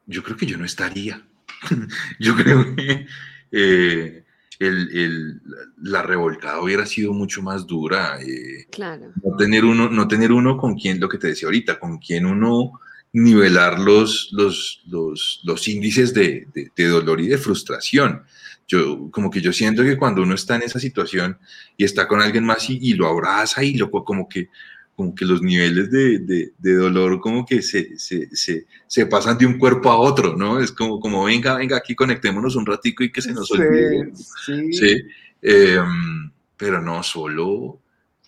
yo 0.05 0.23
creo 0.23 0.37
que 0.37 0.45
yo 0.45 0.57
no 0.57 0.65
estaría. 0.65 1.25
yo 2.19 2.35
creo 2.35 2.75
que 2.75 3.05
eh, 3.51 4.18
el, 4.59 4.89
el- 4.95 5.41
la 5.81 6.01
revolcada 6.03 6.61
hubiera 6.61 6.85
sido 6.85 7.13
mucho 7.13 7.41
más 7.41 7.65
dura. 7.65 8.19
eh, 8.21 8.67
Claro. 8.71 9.13
no 9.23 9.35
tener 9.37 9.63
uno, 9.65 9.89
no 9.89 10.07
tener 10.07 10.31
uno 10.31 10.57
con 10.57 10.75
quien, 10.75 10.99
lo 10.99 11.07
que 11.09 11.17
te 11.17 11.27
decía 11.27 11.47
ahorita, 11.47 11.79
con 11.79 11.97
quien 11.97 12.25
uno 12.25 12.73
nivelar 13.13 13.79
los, 13.79 14.29
los, 14.33 14.83
los, 14.87 15.41
los 15.43 15.67
índices 15.67 16.13
de, 16.13 16.47
de- 16.53 16.71
de 16.75 16.87
dolor 16.87 17.19
y 17.21 17.27
de 17.27 17.37
frustración. 17.37 18.23
Yo, 18.67 19.09
como 19.09 19.31
que 19.31 19.41
yo 19.41 19.51
siento 19.51 19.81
que 19.83 19.97
cuando 19.97 20.21
uno 20.21 20.35
está 20.35 20.55
en 20.55 20.61
esa 20.61 20.79
situación 20.79 21.39
y 21.75 21.85
está 21.85 22.07
con 22.07 22.21
alguien 22.21 22.43
más 22.45 22.69
y, 22.69 22.77
y 22.79 22.93
lo 22.93 23.07
abraza 23.07 23.63
y 23.63 23.73
lo 23.77 23.89
como 23.89 24.29
que, 24.29 24.49
como 24.99 25.15
que 25.15 25.23
los 25.23 25.41
niveles 25.41 25.89
de, 25.89 26.19
de- 26.19 26.51
de 26.57 26.73
dolor 26.75 27.21
como 27.21 27.45
que 27.45 27.61
se, 27.61 27.97
se, 27.97 28.35
se, 28.35 28.65
se 28.85 29.05
pasan 29.05 29.37
de 29.37 29.45
un 29.45 29.57
cuerpo 29.57 29.89
a 29.89 29.97
otro, 29.97 30.35
¿no? 30.35 30.59
Es 30.59 30.73
como, 30.73 30.99
como 30.99 31.23
venga, 31.23 31.55
venga, 31.55 31.77
aquí 31.77 31.95
conectémonos 31.95 32.57
un 32.57 32.65
ratico 32.65 33.01
y 33.05 33.09
que 33.09 33.21
se 33.21 33.31
nos 33.31 33.49
olvide. 33.51 34.11
sí. 34.45 34.73
Sí, 34.73 35.01
em, 35.41 36.29
pero 36.57 36.81
no, 36.81 37.01
solo, 37.01 37.79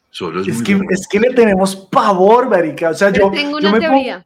solo 0.09 0.39
es, 0.39 0.47
Es 0.47 0.55
muy 0.55 0.63
que, 0.63 0.79
es 0.93 1.07
que 1.09 1.19
le 1.19 1.33
tenemos 1.33 1.75
pavor, 1.75 2.47
marica. 2.49 2.91
O 2.91 2.93
sea, 2.93 3.11
Pero 3.11 3.25
yo, 3.25 3.31
tengo 3.37 3.59
yo 3.59 3.67
una 3.67 3.71
me 3.77 3.79
pongo- 3.85 3.91
teoría. 3.95 4.25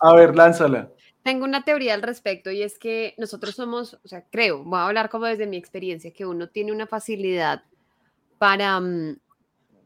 A 0.00 0.14
ver, 0.16 0.34
lánzala. 0.34 0.90
Tengo 1.22 1.44
una 1.44 1.62
teoría 1.62 1.94
al 1.94 2.02
respecto 2.02 2.50
y 2.50 2.62
es 2.62 2.76
que 2.76 3.14
nosotros 3.18 3.54
somos, 3.54 3.94
o 4.04 4.08
sea, 4.08 4.24
creo, 4.32 4.64
voy 4.64 4.80
a 4.80 4.86
hablar 4.86 5.10
como 5.10 5.26
desde 5.26 5.46
mi 5.46 5.56
experiencia, 5.56 6.12
que 6.12 6.26
uno 6.26 6.48
tiene 6.48 6.72
una 6.72 6.88
facilidad 6.88 7.62
para, 8.38 8.80
mm, 8.80 9.16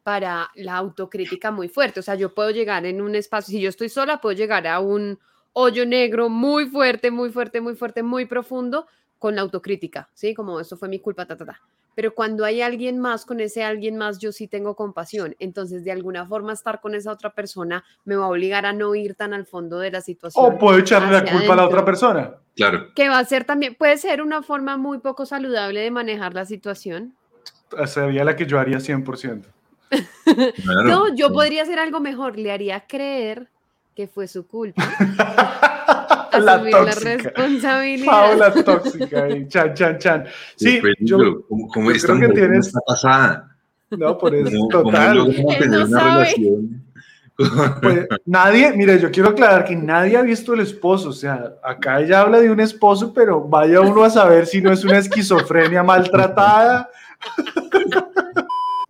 para 0.09 0.51
la 0.55 0.75
autocrítica 0.79 1.51
muy 1.51 1.69
fuerte. 1.69 2.01
O 2.01 2.03
sea, 2.03 2.15
yo 2.15 2.33
puedo 2.33 2.49
llegar 2.49 2.87
en 2.87 3.03
un 3.03 3.15
espacio, 3.15 3.53
si 3.53 3.61
yo 3.61 3.69
estoy 3.69 3.91
sola, 3.91 4.23
puedo 4.23 4.35
llegar 4.35 4.67
a 4.67 4.81
un 4.81 5.19
hoyo 5.53 5.85
negro 5.85 6.31
muy 6.31 6.65
fuerte, 6.65 7.11
muy 7.11 7.31
fuerte, 7.31 7.61
muy 7.61 7.75
fuerte, 7.75 8.03
muy 8.03 8.25
profundo 8.25 8.87
con 9.19 9.35
la 9.35 9.43
autocrítica, 9.43 10.09
¿sí? 10.15 10.33
Como 10.33 10.61
esto 10.61 10.79
fue 10.79 10.89
mi 10.89 10.99
culpa, 10.99 11.27
ta, 11.27 11.37
ta, 11.37 11.45
ta. 11.45 11.61
Pero 11.95 12.15
cuando 12.15 12.47
hay 12.47 12.63
alguien 12.63 12.99
más, 12.99 13.27
con 13.27 13.39
ese 13.41 13.63
alguien 13.63 13.99
más, 13.99 14.19
yo 14.19 14.33
sí 14.33 14.49
tengo 14.49 14.75
compasión. 14.75 15.37
Entonces, 15.41 15.85
de 15.85 15.93
alguna 15.93 16.25
forma, 16.25 16.55
estar 16.55 16.81
con 16.81 16.95
esa 16.95 17.13
otra 17.13 17.35
persona 17.35 17.85
me 18.07 18.17
va 18.17 18.25
a 18.25 18.29
obligar 18.29 18.65
a 18.65 18.73
no 18.73 18.95
ir 18.95 19.15
tan 19.15 19.35
al 19.35 19.45
fondo 19.45 19.79
de 19.79 19.91
la 19.91 20.01
situación. 20.01 20.43
O 20.43 20.59
puedo 20.59 20.79
echarle 20.79 21.13
la 21.13 21.21
culpa 21.21 21.53
a 21.53 21.57
la 21.57 21.67
otra 21.67 21.81
adentro. 21.81 21.85
persona. 21.85 22.35
Claro. 22.57 22.95
Que 22.95 23.11
va 23.11 23.19
a 23.19 23.25
ser 23.27 23.45
también, 23.45 23.75
puede 23.75 23.99
ser 23.99 24.23
una 24.23 24.41
forma 24.41 24.79
muy 24.79 25.01
poco 25.01 25.27
saludable 25.27 25.81
de 25.81 25.91
manejar 25.91 26.33
la 26.33 26.47
situación. 26.47 27.15
Sería 27.85 28.25
la 28.25 28.35
que 28.35 28.47
yo 28.47 28.59
haría 28.59 28.79
100%. 28.79 29.58
Claro. 30.63 30.83
No, 30.85 31.15
yo 31.15 31.29
Sí. 31.29 31.33
podría 31.35 31.63
hacer 31.63 31.79
algo 31.79 32.01
mejor, 32.01 32.39
le 32.39 32.53
haría 32.53 32.81
creer 32.87 33.49
que 33.97 34.07
fue 34.07 34.29
su 34.29 34.47
culpa. 34.47 34.83
la 36.39 36.53
asumir 36.55 36.73
la 36.73 36.79
tóxica. 36.85 37.05
responsabilidad. 37.33 38.07
Paola 38.07 38.53
tóxica. 38.65 39.23
ahí, 39.25 39.49
chan, 39.49 39.75
chan, 39.75 39.99
chan. 39.99 40.25
Sí, 40.57 40.81
Qué 40.81 40.93
yo. 41.01 41.19
¿Cómo, 41.49 41.69
cómo 41.69 41.91
yo 41.91 41.97
esta 41.97 42.09
creo 42.09 42.21
que 42.21 42.29
no 42.29 42.35
tienes- 42.35 42.67
está 42.69 42.81
casada? 42.87 43.57
no, 43.91 44.19
por 44.19 44.35
eso, 44.35 44.51
¿Cómo- 44.51 44.69
cómo 44.71 44.83
total. 44.93 45.19
mantener 45.19 45.69
no 45.71 45.87
sabe. 45.89 46.35
Pues, 47.81 48.07
nadie, 48.27 48.73
mire, 48.73 48.99
yo 49.01 49.11
quiero 49.13 49.29
aclarar 49.31 49.65
que 49.65 49.77
nadie 49.77 50.17
ha 50.17 50.23
visto 50.23 50.55
el 50.55 50.61
esposo. 50.61 51.11
O 51.11 51.13
sea, 51.13 51.55
acá 51.63 52.01
ella 52.01 52.21
habla 52.23 52.41
de 52.41 52.51
un 52.51 52.59
esposo, 52.61 53.13
pero 53.15 53.41
vaya 53.41 53.81
uno 53.81 54.03
a 54.05 54.11
saber 54.11 54.45
si 54.47 54.61
no 54.61 54.73
es 54.73 54.85
una 54.85 54.99
esquizofrenia 54.99 55.83
maltratada. 55.85 56.91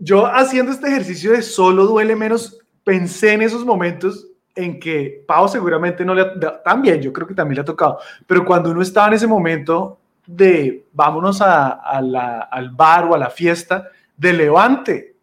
Yo 0.09 0.25
haciendo 0.25 0.73
este 0.73 0.89
ejercicio 0.89 1.33
de 1.33 1.43
solo 1.43 1.85
duele 1.85 2.17
menos, 2.17 2.59
pensé 2.83 3.35
en 3.35 3.43
esos 3.43 3.63
momentos 3.63 4.27
en 4.55 4.81
que 4.81 5.23
Pau 5.29 5.47
seguramente 5.47 6.03
no 6.03 6.15
le 6.15 6.23
ha, 6.23 6.63
también, 6.63 7.03
yo 7.03 7.13
creo 7.13 7.27
que 7.27 7.35
también 7.35 7.57
le 7.57 7.61
ha 7.61 7.65
tocado, 7.67 7.99
pero 8.27 8.43
cuando 8.43 8.71
uno 8.71 8.81
estaba 8.81 9.09
en 9.09 9.13
ese 9.13 9.27
momento 9.27 9.99
de 10.27 10.87
vámonos 10.95 11.43
a, 11.43 12.01
la- 12.01 12.49
al 12.51 12.71
bar 12.71 13.05
o 13.05 13.15
a 13.15 13.19
la 13.19 13.29
fiesta, 13.29 13.89
de 14.17 14.33
levante. 14.33 15.15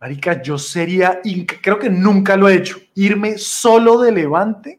Marica, 0.00 0.40
yo 0.40 0.58
sería, 0.58 1.20
creo 1.60 1.80
que 1.80 1.90
nunca 1.90 2.36
lo 2.36 2.48
he 2.48 2.54
hecho, 2.54 2.78
irme 2.94 3.36
solo 3.36 4.00
de 4.00 4.12
levante, 4.12 4.78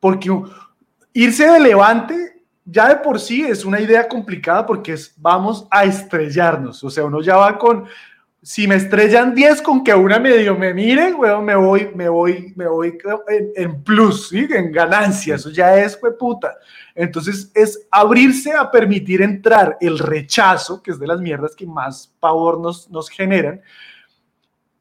porque 0.00 0.30
irse 1.12 1.46
de 1.46 1.60
levante 1.60 2.42
ya 2.64 2.88
de 2.88 2.96
por 2.96 3.18
sí 3.18 3.42
es 3.42 3.64
una 3.64 3.80
idea 3.80 4.06
complicada 4.08 4.64
porque 4.64 4.92
es 4.92 5.12
vamos 5.16 5.66
a 5.70 5.84
estrellarnos, 5.84 6.82
o 6.84 6.88
sea, 6.88 7.04
uno 7.04 7.20
ya 7.20 7.36
va 7.36 7.58
con, 7.58 7.84
si 8.42 8.66
me 8.66 8.76
estrellan 8.76 9.34
10 9.34 9.60
con 9.60 9.84
que 9.84 9.94
una 9.94 10.18
medio 10.18 10.56
me 10.56 10.72
mire, 10.72 11.12
weón, 11.12 11.44
me 11.44 11.54
voy, 11.54 11.90
me 11.94 12.08
voy, 12.08 12.54
me 12.56 12.66
voy 12.66 12.98
en, 13.54 13.82
plus, 13.82 14.28
¿sí? 14.28 14.48
en 14.50 14.72
ganancia, 14.72 15.34
eso 15.34 15.50
ya 15.50 15.76
es, 15.76 15.98
fue 15.98 16.16
puta. 16.16 16.56
Entonces 16.94 17.50
es 17.54 17.86
abrirse 17.90 18.52
a 18.52 18.70
permitir 18.70 19.20
entrar 19.20 19.76
el 19.80 19.98
rechazo, 19.98 20.82
que 20.82 20.92
es 20.92 20.98
de 20.98 21.06
las 21.06 21.20
mierdas 21.20 21.54
que 21.54 21.66
más 21.66 22.14
pavor 22.18 22.58
nos, 22.58 22.90
nos 22.90 23.10
generan, 23.10 23.60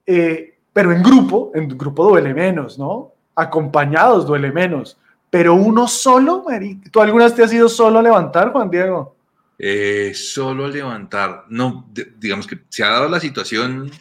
eh, 0.06 0.58
pero 0.72 0.94
en 0.94 1.04
grupo, 1.04 1.52
en 1.54 1.68
grupo 1.68 2.08
duele 2.08 2.34
menos, 2.34 2.80
¿no? 2.80 3.12
Acompañados 3.36 4.26
duele 4.26 4.52
menos, 4.54 4.98
pero 5.30 5.54
uno 5.54 5.88
solo, 5.88 6.44
marica. 6.48 6.90
¿tú 6.90 7.02
alguna 7.02 7.26
vez 7.26 7.36
te 7.36 7.44
has 7.44 7.52
ido 7.52 7.68
solo 7.68 8.00
a 8.00 8.04
levantar, 8.04 8.54
Juan 8.54 8.70
Diego? 8.70 9.19
Eh, 9.62 10.14
solo 10.16 10.70
levantar, 10.70 11.44
no, 11.50 11.86
de- 11.92 12.14
digamos 12.18 12.48
que 12.48 12.60
se 12.70 12.82
ha 12.82 12.92
dado 12.92 13.10
la 13.10 13.20
situación. 13.20 13.92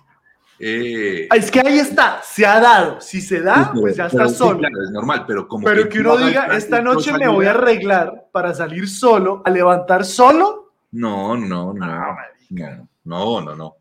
eh, 0.61 1.27
Ah, 1.31 1.37
Es 1.37 1.51
que 1.51 1.61
ahí 1.61 1.79
está, 1.81 2.21
se 2.23 2.47
ha 2.47 2.61
dado, 2.61 3.01
si 3.01 3.21
se 3.21 3.40
da, 3.40 3.73
pues 3.73 3.97
ya 3.97 4.09
pero 4.09 4.25
está 4.25 4.37
solo. 4.37 4.59
claro, 4.61 4.83
es 4.85 4.90
normal, 4.92 5.25
pero 5.27 5.47
como 5.49 5.64
Pero 5.64 5.88
que 5.88 5.99
uno 6.01 6.12
haga 6.12 6.23
el 6.23 6.29
diga, 6.29 6.44
plan, 6.47 6.57
esta 6.59 6.81
noche 6.81 7.12
me 7.12 7.29
voy 7.29 7.47
a 7.47 7.51
arreglar 7.51 8.27
para 8.33 8.55
salir 8.55 8.88
solo, 8.88 9.42
a 9.44 9.51
levantar 9.51 10.05
solo. 10.05 10.73
No, 10.92 11.37
no, 11.37 11.73
no. 11.75 11.85
Ah, 11.85 12.16
No, 12.51 12.88
no, 13.05 13.40
no, 13.40 13.55
no. 13.57 13.75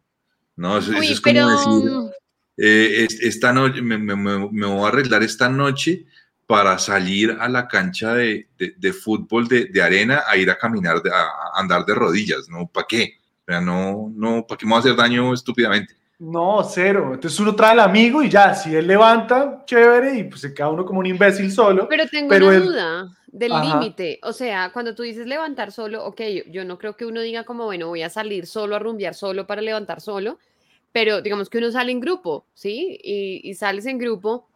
No, 0.56 0.78
eso, 0.80 0.92
eso 0.92 1.00
Uy, 1.00 1.08
es 1.12 1.22
como 1.22 1.34
pero 1.36 1.50
decir, 1.50 1.92
mm, 1.92 2.10
eh, 2.58 3.06
es- 3.06 3.22
esta 3.22 3.54
noche 3.54 3.82
me- 3.84 3.98
me- 4.00 4.16
me 4.16 4.66
voy 4.68 4.84
a 4.86 4.88
arreglar 4.88 5.22
esta 5.24 5.48
noche 5.50 6.06
para 6.48 6.80
salir 6.80 7.38
a 7.40 7.50
la 7.50 7.68
cancha 7.68 8.14
de, 8.16 8.48
de- 8.58 8.74
de 8.78 8.94
fútbol 8.94 9.48
de, 9.48 9.66
de 9.66 9.82
arena 9.82 10.24
a 10.28 10.38
ir 10.38 10.50
a 10.50 10.58
caminar, 10.58 11.02
de- 11.04 11.12
a, 11.12 11.28
andar 11.60 11.86
de 11.86 11.94
rodillas, 11.94 12.48
¿no? 12.50 12.68
¿Para 12.68 12.88
qué? 12.88 13.16
O 13.42 13.52
sea, 13.52 13.62
no, 13.62 14.12
no, 14.16 14.46
¿para 14.48 14.58
qué 14.58 14.66
me 14.66 14.72
voy 14.72 14.78
a 14.78 14.80
hacer 14.80 14.96
daño 14.96 15.34
estúpidamente? 15.34 15.94
No, 16.20 16.64
cero. 16.64 17.12
Entonces 17.14 17.40
uno 17.40 17.56
trae 17.56 17.74
al 17.74 17.80
amigo 17.82 18.24
y 18.24 18.30
ya, 18.30 18.56
si 18.56 18.76
él 18.76 18.88
levanta, 18.88 19.64
chévere, 19.66 20.18
y 20.18 20.24
pues 20.24 20.42
se 20.42 20.54
queda 20.54 20.70
uno 20.70 20.86
como 20.86 21.00
un 21.00 21.06
imbécil 21.06 21.52
solo. 21.52 21.88
pero 21.88 22.08
tengo 22.08 22.30
pero 22.30 22.48
una 22.48 22.60
duda 22.60 23.18
del 23.28 23.52
límite. 23.62 24.20
O 24.24 24.34
sea, 24.34 24.72
cuando 24.74 24.96
tú 24.96 25.04
dices 25.04 25.28
levantar 25.28 25.72
solo, 25.72 26.06
ok, 26.06 26.22
yo, 26.22 26.44
yo 26.52 26.66
no 26.66 26.80
creo 26.80 26.96
que 26.96 27.06
uno 27.06 27.22
diga 27.22 27.44
como, 27.44 27.66
bueno, 27.66 27.88
voy 27.90 28.02
a 28.02 28.10
salir 28.10 28.48
solo 28.48 28.76
a 28.76 28.80
rumbear 28.80 29.14
solo 29.14 29.46
para 29.46 29.62
levantar 29.62 30.02
solo, 30.02 30.40
pero 30.92 31.22
digamos 31.22 31.50
que 31.50 31.60
uno 31.60 31.72
sale 31.72 31.92
en 31.92 32.00
grupo, 32.00 32.46
¿sí? 32.56 33.00
Y, 33.04 33.42
y 33.48 33.54
sales 33.54 33.86
en 33.86 34.00
grupo, 34.00 34.48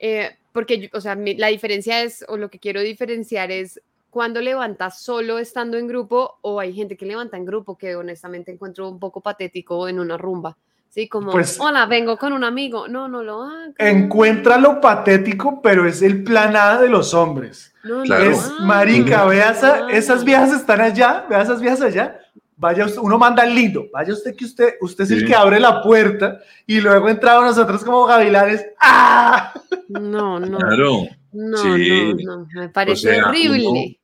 eh, 0.00 0.37
porque, 0.58 0.80
yo- 0.80 0.88
o 0.92 1.00
sea, 1.00 1.14
la 1.16 1.46
diferencia 1.46 2.02
es, 2.02 2.24
o 2.26 2.36
lo 2.36 2.50
que 2.50 2.58
quiero 2.58 2.80
diferenciar 2.80 3.52
es 3.52 3.80
cuando 4.10 4.40
levantas 4.40 5.00
solo 5.00 5.38
estando 5.38 5.78
en 5.78 5.86
grupo 5.86 6.38
o 6.40 6.58
hay 6.58 6.72
gente 6.74 6.96
que 6.96 7.06
levanta 7.06 7.36
en 7.36 7.44
grupo 7.44 7.78
que 7.78 7.94
honestamente 7.94 8.50
encuentro 8.50 8.88
un 8.90 8.98
poco 8.98 9.20
patético 9.20 9.86
en 9.86 10.00
una 10.00 10.16
rumba. 10.18 10.56
Sí, 10.88 11.08
como, 11.08 11.30
Pues- 11.30 11.60
hola, 11.60 11.86
vengo 11.86 12.16
con 12.16 12.32
un 12.32 12.42
amigo. 12.42 12.88
No, 12.88 13.06
no 13.06 13.22
lo 13.22 13.44
hagas. 13.44 13.70
Encuentra 13.78 14.58
lo 14.58 14.80
patético, 14.80 15.62
pero 15.62 15.86
es 15.86 16.02
el 16.02 16.24
plan 16.24 16.56
A 16.56 16.80
de 16.80 16.88
los 16.88 17.14
hombres. 17.14 17.72
No, 17.84 17.98
no 17.98 18.02
Claro. 18.02 18.24
Es, 18.32 18.50
marica, 18.62 19.18
no 19.18 19.28
vea 19.28 19.52
lo 19.52 19.56
esa- 19.56 19.90
esas 19.90 20.24
viejas 20.24 20.52
están 20.52 20.80
allá, 20.80 21.24
vea 21.30 21.42
esas 21.42 21.60
viejas 21.60 21.82
allá. 21.82 22.18
Vaya 22.60 22.86
usted, 22.86 22.98
uno 23.00 23.16
manda 23.18 23.44
el 23.44 23.54
lindo, 23.54 23.86
vaya 23.92 24.12
usted 24.12 24.34
que 24.34 24.44
usted, 24.44 24.74
usted 24.80 25.04
es 25.04 25.10
el 25.12 25.20
Sí. 25.20 25.26
que 25.26 25.34
abre 25.34 25.60
la 25.60 25.80
puerta 25.80 26.40
y 26.66 26.80
luego 26.80 27.08
entramos 27.08 27.44
nosotros 27.44 27.84
como 27.84 28.04
gavilanes. 28.04 28.66
¡Ah! 28.80 29.54
No, 29.88 30.40
no, 30.40 30.58
Claro. 30.58 31.04
no, 31.32 31.56
Sí. 31.56 32.14
no, 32.24 32.38
no, 32.38 32.46
me 32.60 32.68
parece 32.68 33.14
sea, 33.14 33.28
horrible. 33.28 34.00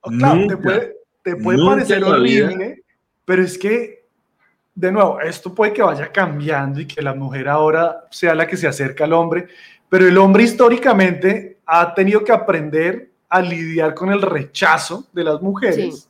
Claro, 0.00 0.32
te 0.32 0.38
Nunca, 0.40 0.58
puede, 0.58 0.96
te 1.22 1.36
puede 1.36 1.58
parecer 1.66 2.02
horrible, 2.04 2.82
pero 3.26 3.42
es 3.42 3.58
que 3.58 3.98
de 4.74 4.92
nuevo, 4.92 5.20
esto 5.20 5.52
puede 5.54 5.72
que 5.72 5.82
vaya 5.82 6.10
cambiando 6.10 6.80
y 6.80 6.86
que 6.86 7.02
la 7.02 7.12
mujer 7.12 7.48
ahora 7.48 8.04
sea 8.10 8.32
la 8.34 8.46
que 8.46 8.56
se 8.56 8.68
acerca 8.68 9.04
al 9.04 9.12
hombre, 9.12 9.48
pero 9.88 10.06
el 10.06 10.16
hombre 10.16 10.44
históricamente 10.44 11.58
ha 11.66 11.92
tenido 11.94 12.22
que 12.24 12.30
aprender 12.32 13.10
a 13.28 13.42
lidiar 13.42 13.92
con 13.92 14.10
el 14.12 14.22
rechazo 14.22 15.06
de 15.12 15.24
las 15.24 15.42
mujeres. 15.42 15.76
Sí. 16.04 16.08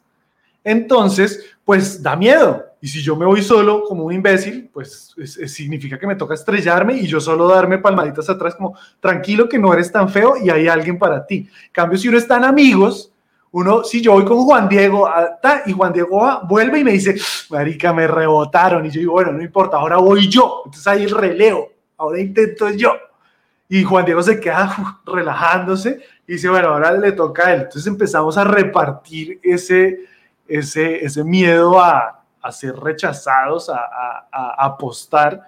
Entonces, 0.68 1.44
pues 1.64 2.02
da 2.02 2.14
miedo. 2.16 2.64
Y 2.80 2.88
si 2.88 3.02
yo 3.02 3.16
me 3.16 3.26
voy 3.26 3.42
solo 3.42 3.82
como 3.84 4.04
un 4.04 4.12
imbécil, 4.12 4.70
pues 4.72 5.14
es- 5.16 5.36
es- 5.38 5.52
significa 5.52 5.98
que 5.98 6.06
me 6.06 6.14
toca 6.14 6.34
estrellarme 6.34 6.94
y 6.94 7.06
yo 7.06 7.20
solo 7.20 7.48
darme 7.48 7.78
palmaditas 7.78 8.28
atrás 8.30 8.54
como 8.54 8.76
tranquilo 9.00 9.48
que 9.48 9.58
no 9.58 9.72
eres 9.72 9.90
tan 9.90 10.08
feo 10.08 10.34
y 10.36 10.50
hay 10.50 10.68
alguien 10.68 10.98
para 10.98 11.26
ti. 11.26 11.48
Cambio, 11.72 11.98
si 11.98 12.08
uno 12.08 12.18
está 12.18 12.36
en 12.36 12.44
amigos, 12.44 13.12
uno, 13.50 13.82
si 13.82 14.02
yo 14.02 14.12
voy 14.12 14.24
con 14.26 14.44
Juan 14.44 14.68
Diego 14.68 15.06
a- 15.08 15.38
y 15.66 15.72
Juan 15.72 15.92
Diego 15.92 16.20
vuelve 16.46 16.80
y 16.80 16.84
me 16.84 16.92
dice, 16.92 17.16
marica, 17.50 17.92
me 17.92 18.06
rebotaron. 18.06 18.84
Y 18.86 18.90
yo 18.90 19.00
digo, 19.00 19.12
bueno, 19.12 19.32
no 19.32 19.42
importa, 19.42 19.78
ahora 19.78 19.96
voy 19.96 20.28
yo. 20.28 20.62
Entonces 20.66 20.86
ahí 20.86 21.04
el 21.04 21.10
relevo, 21.10 21.68
ahora 21.96 22.20
intento 22.20 22.68
yo. 22.70 22.92
Y 23.70 23.82
Juan 23.84 24.04
Diego 24.04 24.22
se 24.22 24.38
queda 24.38 25.00
relajándose 25.06 25.98
y 26.28 26.34
dice, 26.34 26.48
bueno, 26.48 26.68
ahora 26.68 26.92
le 26.92 27.12
toca 27.12 27.48
a 27.48 27.54
él. 27.54 27.60
Entonces 27.62 27.86
empezamos 27.86 28.36
a 28.38 28.44
repartir 28.44 29.40
ese, 29.42 30.00
ese, 30.48 31.04
ese 31.04 31.22
miedo 31.24 31.78
a, 31.80 32.24
a 32.42 32.52
ser 32.52 32.74
rechazados, 32.76 33.68
a, 33.68 33.76
a- 33.76 34.28
a 34.32 34.64
apostar. 34.66 35.42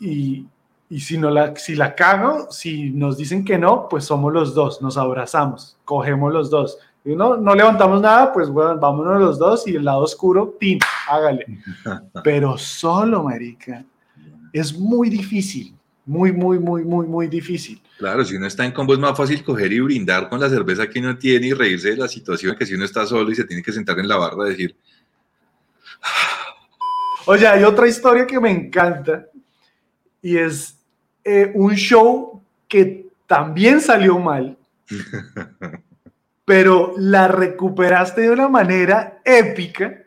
Y, 0.00 0.46
y 0.88 1.00
si, 1.00 1.18
no 1.18 1.30
la, 1.30 1.54
si 1.56 1.74
la 1.74 1.94
cago, 1.94 2.46
si 2.50 2.90
nos 2.90 3.16
dicen 3.16 3.44
que 3.44 3.58
no, 3.58 3.88
pues 3.88 4.04
somos 4.04 4.32
los 4.32 4.54
dos, 4.54 4.80
nos 4.82 4.96
abrazamos, 4.96 5.76
cogemos 5.84 6.32
los 6.32 6.50
dos. 6.50 6.78
Y 7.04 7.14
no, 7.14 7.36
no 7.36 7.54
levantamos 7.54 8.00
nada, 8.00 8.32
pues 8.32 8.48
bueno, 8.48 8.78
vámonos 8.78 9.20
los 9.20 9.38
dos 9.38 9.66
y 9.68 9.76
el 9.76 9.84
lado 9.84 10.02
oscuro, 10.02 10.54
¡tin! 10.58 10.78
Hágale. 11.08 11.44
Pero 12.24 12.56
solo, 12.56 13.22
marica, 13.24 13.84
es 14.52 14.78
muy 14.78 15.10
difícil, 15.10 15.74
muy, 16.06 16.32
muy, 16.32 16.58
muy, 16.58 16.84
muy, 16.84 17.06
muy 17.06 17.28
difícil. 17.28 17.80
Claro, 17.98 18.24
si 18.24 18.36
uno 18.36 18.46
está 18.46 18.64
en 18.64 18.72
combo 18.72 18.92
es 18.92 18.98
más 18.98 19.16
fácil 19.16 19.42
coger 19.42 19.72
y 19.72 19.80
brindar 19.80 20.28
con 20.28 20.40
la 20.40 20.48
cerveza 20.48 20.88
que 20.88 20.98
uno 20.98 21.16
tiene 21.16 21.48
y 21.48 21.52
reírse 21.52 21.90
de 21.90 21.96
la 21.96 22.08
situación 22.08 22.56
que 22.56 22.66
si 22.66 22.74
uno 22.74 22.84
está 22.84 23.06
solo 23.06 23.30
y 23.30 23.34
se 23.34 23.44
tiene 23.44 23.62
que 23.62 23.72
sentar 23.72 23.98
en 23.98 24.08
la 24.08 24.16
barra 24.16 24.46
y 24.46 24.50
decir, 24.50 24.76
Oye, 27.26 27.46
hay 27.46 27.64
otra 27.64 27.88
historia 27.88 28.26
que 28.26 28.38
me 28.38 28.50
encanta 28.50 29.26
y 30.20 30.36
es 30.36 30.78
eh, 31.24 31.50
un 31.54 31.74
show 31.74 32.42
que 32.68 33.06
también 33.26 33.80
salió 33.80 34.18
mal, 34.18 34.56
pero 36.44 36.94
la 36.98 37.28
recuperaste 37.28 38.22
de 38.22 38.30
una 38.30 38.48
manera 38.48 39.20
épica. 39.24 40.03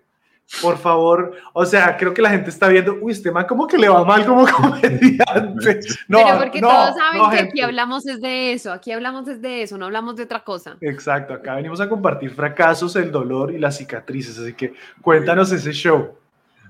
Por 0.61 0.77
favor, 0.77 1.35
o 1.51 1.65
sea, 1.65 1.97
creo 1.97 2.13
que 2.13 2.21
la 2.21 2.29
gente 2.29 2.49
está 2.49 2.69
viendo, 2.69 2.97
uy, 3.01 3.11
este 3.11 3.31
man 3.31 3.45
como 3.45 3.67
que 3.67 3.77
le 3.77 3.89
va 3.89 4.05
mal 4.05 4.25
como 4.25 4.47
comediante. 4.47 5.79
No, 6.07 6.19
Pero 6.23 6.37
porque 6.39 6.61
no, 6.61 6.69
todos 6.69 6.95
saben 6.95 7.21
no, 7.21 7.29
que 7.29 7.35
gente. 7.35 7.51
aquí 7.51 7.61
hablamos 7.61 8.07
es 8.07 8.21
de 8.21 8.53
eso, 8.53 8.71
aquí 8.71 8.91
hablamos 8.93 9.27
es 9.27 9.41
de 9.41 9.63
eso, 9.63 9.77
no 9.77 9.85
hablamos 9.85 10.15
de 10.15 10.23
otra 10.23 10.43
cosa. 10.43 10.77
Exacto, 10.79 11.33
acá 11.33 11.55
venimos 11.55 11.81
a 11.81 11.89
compartir 11.89 12.31
fracasos, 12.31 12.95
el 12.95 13.11
dolor 13.11 13.51
y 13.51 13.59
las 13.59 13.77
cicatrices, 13.77 14.39
así 14.39 14.53
que 14.53 14.73
cuéntanos 15.01 15.51
ese 15.51 15.73
show. 15.73 16.17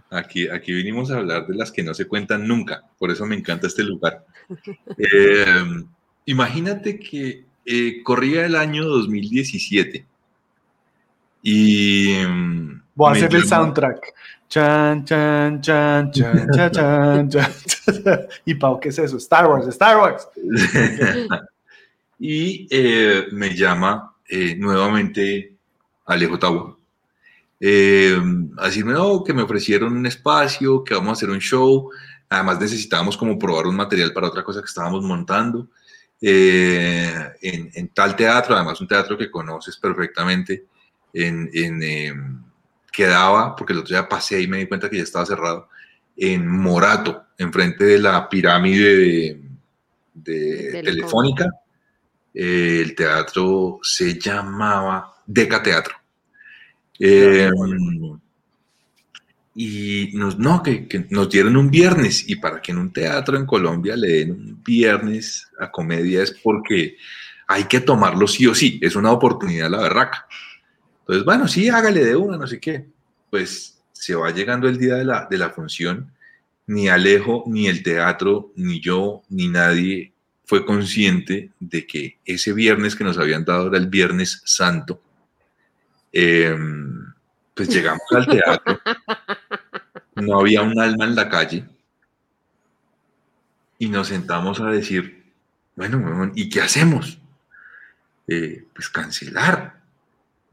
Aquí, 0.09 0.49
aquí 0.49 0.73
vinimos 0.73 1.11
a 1.11 1.17
hablar 1.17 1.45
de 1.45 1.55
las 1.55 1.71
que 1.71 1.83
no 1.83 1.93
se 1.93 2.07
cuentan 2.07 2.47
nunca, 2.47 2.83
por 2.97 3.11
eso 3.11 3.25
me 3.27 3.35
encanta 3.35 3.67
este 3.67 3.83
lugar. 3.83 4.25
Eh, 4.97 5.65
imagínate 6.25 6.97
que 6.97 7.45
eh, 7.65 8.01
corría 8.03 8.45
el 8.45 8.55
año 8.55 8.85
2017 8.85 10.05
y... 11.43 12.15
Voy 12.97 13.09
a 13.09 13.11
hacer 13.13 13.35
el 13.35 13.47
soundtrack. 13.47 14.13
Chan, 14.49 15.05
chan, 15.05 15.61
chan, 15.61 16.11
chan, 16.11 16.49
chan, 16.51 16.71
chan, 16.71 17.29
chan. 17.29 17.51
Y 18.45 18.55
Pau, 18.55 18.79
¿qué 18.79 18.89
es 18.89 18.99
eso? 18.99 19.17
Star 19.17 19.47
Wars, 19.47 19.67
Star 19.67 19.97
Wars. 19.97 20.27
y 22.19 22.67
eh, 22.69 23.27
me 23.31 23.55
llama 23.55 24.15
eh, 24.27 24.55
nuevamente 24.57 25.53
Alejo 26.05 26.39
Tawa. 26.39 26.75
Eh, 27.59 28.19
a 28.57 28.65
decirme 28.65 28.93
no, 28.93 29.23
que 29.23 29.33
me 29.33 29.43
ofrecieron 29.43 29.95
un 29.95 30.05
espacio, 30.05 30.83
que 30.83 30.93
vamos 30.93 31.09
a 31.09 31.13
hacer 31.13 31.29
un 31.29 31.39
show. 31.39 31.89
Además 32.29 32.59
necesitábamos 32.59 33.15
como 33.15 33.37
probar 33.37 33.67
un 33.67 33.75
material 33.75 34.11
para 34.11 34.27
otra 34.27 34.43
cosa 34.43 34.59
que 34.59 34.65
estábamos 34.65 35.03
montando 35.03 35.69
eh, 36.21 37.13
en, 37.41 37.69
en 37.73 37.87
tal 37.89 38.15
teatro, 38.15 38.55
además 38.55 38.81
un 38.81 38.87
teatro 38.87 39.17
que 39.17 39.29
conoces 39.29 39.77
perfectamente, 39.77 40.65
en, 41.13 41.49
en, 41.53 41.83
eh, 41.83 42.13
quedaba, 42.97 43.55
porque 43.55 43.73
el 43.73 43.79
otro 43.79 43.95
día 43.95 44.09
pasé 44.09 44.41
y 44.41 44.47
me 44.47 44.57
di 44.57 44.65
cuenta 44.65 44.89
que 44.89 44.97
ya 44.97 45.03
estaba 45.03 45.23
cerrado, 45.23 45.69
en 46.15 46.47
Morato, 46.47 47.27
enfrente 47.37 47.83
de 47.85 47.99
la 47.99 48.27
pirámide 48.27 48.95
de, 48.95 49.41
de 50.15 50.81
Telefónica. 50.83 51.45
Eh, 52.33 52.81
el 52.83 52.95
teatro 52.95 53.79
se 53.83 54.19
llamaba 54.19 55.13
Deca 55.27 55.61
Teatro. 55.61 55.93
Eh, 56.99 57.51
y 59.53 60.09
nos, 60.13 60.39
no, 60.39 60.63
que, 60.63 60.87
que 60.87 61.05
nos 61.11 61.29
dieron 61.29 61.55
un 61.55 61.69
viernes. 61.69 62.27
Y 62.27 62.37
para 62.37 62.59
que 62.59 62.71
en 62.71 62.79
un 62.79 62.91
teatro 62.91 63.37
en 63.37 63.45
Colombia 63.45 63.95
le 63.95 64.07
den 64.07 64.31
un 64.31 64.63
viernes 64.63 65.51
a 65.59 65.69
comedia 65.69 66.23
es 66.23 66.31
porque 66.31 66.97
hay 67.47 67.65
que 67.65 67.79
tomarlo 67.79 68.27
sí 68.27 68.47
o 68.47 68.55
sí. 68.55 68.79
Es 68.81 68.95
una 68.95 69.11
oportunidad 69.11 69.69
la 69.69 69.81
berraca. 69.81 70.27
Entonces, 71.07 71.23
bueno, 71.23 71.47
sí, 71.47 71.69
hágale 71.69 72.03
de 72.03 72.15
una, 72.17 72.37
no 72.37 72.45
sé 72.45 72.59
qué. 72.59 72.85
Pues 73.29 73.81
se 73.93 74.13
va 74.13 74.29
llegando 74.31 74.67
el 74.67 74.77
día 74.77 74.95
de 74.95 75.05
la, 75.05 75.25
de 75.29 75.37
la 75.37 75.51
función. 75.51 76.11
Ni 76.67 76.89
Alejo, 76.89 77.45
ni 77.47 77.67
el 77.67 77.81
teatro, 77.81 78.51
ni 78.57 78.81
yo, 78.81 79.23
ni 79.29 79.47
nadie 79.47 80.11
fue 80.43 80.65
consciente 80.65 81.51
de 81.59 81.87
que 81.87 82.19
ese 82.25 82.51
viernes 82.51 82.95
que 82.95 83.05
nos 83.05 83.17
habían 83.17 83.45
dado 83.45 83.67
era 83.67 83.77
el 83.77 83.87
Viernes 83.87 84.41
Santo. 84.43 85.01
Eh, 86.11 86.57
pues 87.53 87.69
llegamos 87.69 88.03
al 88.11 88.27
teatro, 88.27 88.79
no 90.15 90.39
había 90.39 90.61
un 90.61 90.79
alma 90.79 91.05
en 91.05 91.15
la 91.15 91.27
calle 91.27 91.65
y 93.79 93.89
nos 93.89 94.07
sentamos 94.07 94.59
a 94.59 94.67
decir, 94.67 95.23
bueno, 95.75 96.31
¿y 96.35 96.49
qué 96.49 96.61
hacemos? 96.61 97.19
Eh, 98.27 98.65
pues 98.73 98.89
cancelar. 98.89 99.76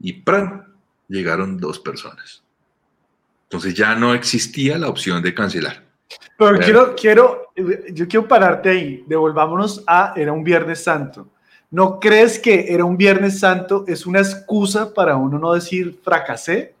Y 0.05 0.13
¡pran! 0.13 0.63
llegaron 1.07 1.57
dos 1.57 1.79
personas. 1.79 2.43
Entonces 3.45 3.73
ya 3.73 3.95
no 3.95 4.13
existía 4.13 4.77
la 4.77 4.87
opción 4.87 5.23
de 5.23 5.33
cancelar. 5.33 5.83
Pero 6.37 6.59
quiero, 6.59 6.95
quiero, 6.95 7.51
yo 7.91 8.07
quiero 8.07 8.27
pararte 8.27 8.69
ahí. 8.69 9.03
Devolvámonos 9.07 9.83
a, 9.87 10.13
era 10.15 10.31
un 10.31 10.43
Viernes 10.43 10.83
Santo. 10.83 11.27
¿No 11.71 11.99
crees 11.99 12.37
que 12.37 12.71
era 12.71 12.85
un 12.85 12.97
Viernes 12.97 13.39
Santo 13.39 13.83
es 13.87 14.05
una 14.05 14.19
excusa 14.19 14.93
para 14.93 15.15
uno 15.15 15.39
no 15.39 15.53
decir 15.53 15.99
fracasé? 16.03 16.75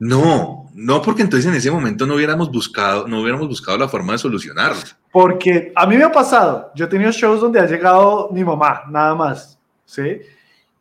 No, 0.00 0.68
no, 0.74 1.02
porque 1.02 1.22
entonces 1.22 1.48
en 1.48 1.54
ese 1.54 1.70
momento 1.70 2.08
no 2.08 2.16
hubiéramos 2.16 2.50
buscado, 2.50 3.06
no 3.06 3.20
hubiéramos 3.20 3.46
buscado 3.46 3.78
la 3.78 3.88
forma 3.88 4.14
de 4.14 4.18
solucionarlo. 4.18 4.82
Porque 5.12 5.72
a 5.76 5.86
mí 5.86 5.96
me 5.96 6.02
ha 6.02 6.10
pasado, 6.10 6.72
yo 6.74 6.86
he 6.86 6.88
tenido 6.88 7.12
shows 7.12 7.40
donde 7.40 7.60
ha 7.60 7.66
llegado 7.66 8.30
mi 8.32 8.42
mamá, 8.42 8.82
nada 8.88 9.14
más, 9.14 9.60
¿sí? 9.84 10.18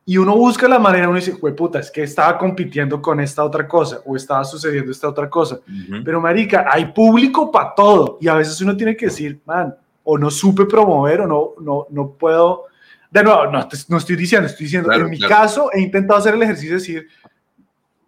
Y 0.09 0.17
uno 0.17 0.35
busca 0.35 0.67
la 0.67 0.79
manera, 0.79 1.07
uno 1.07 1.17
dice, 1.17 1.33
"Jue 1.33 1.51
puta, 1.53 1.77
es 1.77 1.91
que 1.91 2.01
estaba 2.01 2.35
compitiendo 2.35 2.99
con 2.99 3.19
esta 3.19 3.43
otra 3.43 3.67
cosa 3.67 3.99
o 4.03 4.15
estaba 4.15 4.43
sucediendo 4.43 4.91
esta 4.91 5.07
otra 5.07 5.29
cosa. 5.29 5.57
Ujú. 5.57 6.03
Pero 6.03 6.19
marica, 6.19 6.65
hay 6.67 6.85
público 6.85 7.51
para 7.51 7.75
todo 7.75 8.17
y 8.19 8.27
a 8.27 8.33
veces 8.33 8.59
uno 8.61 8.75
tiene 8.75 8.97
que 8.97 9.05
decir, 9.05 9.39
man, 9.45 9.75
o 10.03 10.17
no 10.17 10.31
supe 10.31 10.65
promover 10.65 11.21
o 11.21 11.27
no, 11.27 11.51
no, 11.61 11.85
no 11.91 12.09
puedo. 12.13 12.63
De 13.11 13.23
nuevo, 13.23 13.51
no, 13.51 13.67
no 13.87 13.97
estoy 13.99 14.15
diciendo, 14.15 14.47
estoy 14.47 14.63
diciendo, 14.63 14.89
Claro, 14.89 15.03
en 15.03 15.11
mi 15.11 15.19
claro. 15.19 15.35
caso 15.35 15.69
he 15.71 15.79
intentado 15.79 16.17
hacer 16.19 16.33
el 16.33 16.41
ejercicio 16.41 16.71
de 16.71 16.79
decir, 16.79 17.07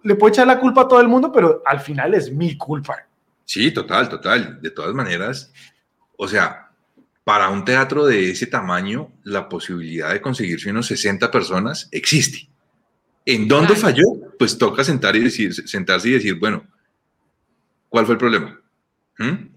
le 0.02 0.16
puedo 0.16 0.34
echar 0.34 0.48
la 0.48 0.60
culpa 0.60 0.82
a 0.82 0.88
todo 0.88 1.02
el 1.02 1.08
mundo, 1.08 1.32
pero 1.32 1.62
al 1.64 1.82
final 1.82 2.16
es 2.16 2.32
mi 2.34 2.58
culpa. 2.58 2.98
Sí, 3.46 3.72
total, 3.72 4.10
total. 4.10 4.60
De 4.60 4.72
todas 4.72 4.96
maneras, 4.96 5.54
o 6.18 6.28
sea, 6.28 6.71
para 7.24 7.50
un 7.50 7.64
teatro 7.64 8.06
de 8.06 8.32
ese 8.32 8.48
tamaño, 8.48 9.12
la 9.24 9.48
posibilidad 9.48 10.12
de 10.12 10.22
conseguirse 10.22 10.70
unos 10.72 10.88
60 10.88 11.30
personas 11.30 11.88
existe. 11.92 12.50
¿En 13.26 13.48
dónde 13.48 13.74
Claro. 13.76 13.82
falló? 13.82 14.06
Pues 14.40 14.58
toca 14.58 14.84
sentar 14.84 15.16
y 15.16 15.20
decir, 15.20 15.54
sentarse 15.54 16.10
y 16.10 16.14
decir, 16.14 16.40
bueno, 16.40 16.66
¿cuál 17.90 18.06
fue 18.06 18.14
el 18.14 18.20
problema? 18.20 18.60
¿Mm? 19.20 19.50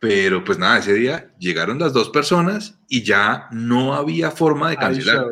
Pero 0.00 0.42
pues 0.42 0.58
nada, 0.58 0.78
ese 0.78 0.94
día 0.94 1.32
llegaron 1.38 1.78
las 1.78 1.92
dos 1.92 2.08
personas 2.08 2.78
y 2.88 3.02
ya 3.02 3.46
no 3.52 3.94
había 3.94 4.30
forma 4.30 4.70
de 4.70 4.76
cancelar. 4.76 5.26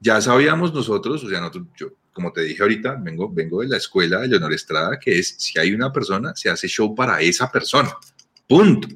ya 0.00 0.20
sabíamos 0.20 0.72
nosotros, 0.72 1.22
o 1.24 1.28
sea, 1.28 1.40
nosotros, 1.40 1.66
yo, 1.76 1.88
como 2.12 2.32
te 2.32 2.42
dije 2.42 2.62
ahorita, 2.62 2.96
vengo, 3.00 3.30
vengo 3.32 3.60
de 3.62 3.68
la 3.68 3.76
escuela 3.76 4.20
de 4.20 4.28
Leonor 4.28 4.52
Estrada, 4.52 4.98
que 4.98 5.18
es, 5.18 5.34
si 5.38 5.58
hay 5.58 5.72
una 5.74 5.92
persona, 5.92 6.34
se 6.34 6.48
hace 6.50 6.68
show 6.68 6.94
para 6.94 7.20
esa 7.20 7.50
persona. 7.50 7.90
Punto. 8.46 8.88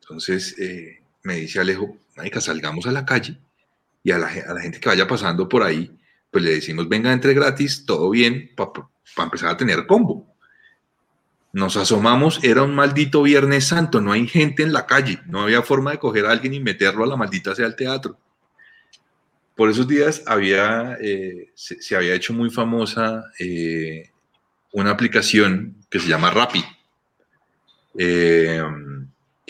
Entonces, 0.00 0.58
eh, 0.58 0.99
me 1.22 1.36
dice 1.36 1.60
Alejo, 1.60 1.96
salgamos 2.40 2.86
a 2.86 2.92
la 2.92 3.04
calle 3.04 3.38
y 4.02 4.10
a 4.12 4.18
la, 4.18 4.28
gente 4.28 4.80
que 4.80 4.88
vaya 4.88 5.06
pasando 5.06 5.48
por 5.48 5.62
ahí, 5.62 5.98
pues 6.30 6.42
le 6.44 6.52
decimos, 6.52 6.88
venga, 6.88 7.12
entre 7.12 7.34
gratis, 7.34 7.84
todo 7.84 8.10
bien, 8.10 8.50
para 8.54 9.24
empezar 9.24 9.50
a 9.50 9.56
tener 9.56 9.86
combo. 9.86 10.26
Nos 11.52 11.76
asomamos, 11.76 12.42
era 12.44 12.62
un 12.62 12.74
maldito 12.74 13.22
Viernes 13.22 13.66
Santo, 13.66 14.00
no 14.00 14.12
hay 14.12 14.26
gente 14.26 14.62
en 14.62 14.72
la 14.72 14.86
calle, 14.86 15.20
no 15.26 15.42
había 15.42 15.62
forma 15.62 15.90
de 15.90 15.98
coger 15.98 16.26
a 16.26 16.30
alguien 16.30 16.54
y 16.54 16.60
meterlo 16.60 17.04
a 17.04 17.08
la 17.08 17.16
maldita 17.16 17.54
sea 17.54 17.66
al 17.66 17.76
teatro. 17.76 18.18
Por 19.56 19.68
esos 19.68 19.86
días 19.86 20.22
había, 20.26 20.96
eh, 21.02 21.50
se, 21.54 21.82
se 21.82 21.96
había 21.96 22.14
hecho 22.14 22.32
muy 22.32 22.50
famosa 22.50 23.24
eh, 23.38 24.10
una 24.72 24.90
aplicación 24.90 25.76
que 25.90 25.98
se 25.98 26.08
llama 26.08 26.30
Rappi, 26.30 26.64
eh, 27.98 28.62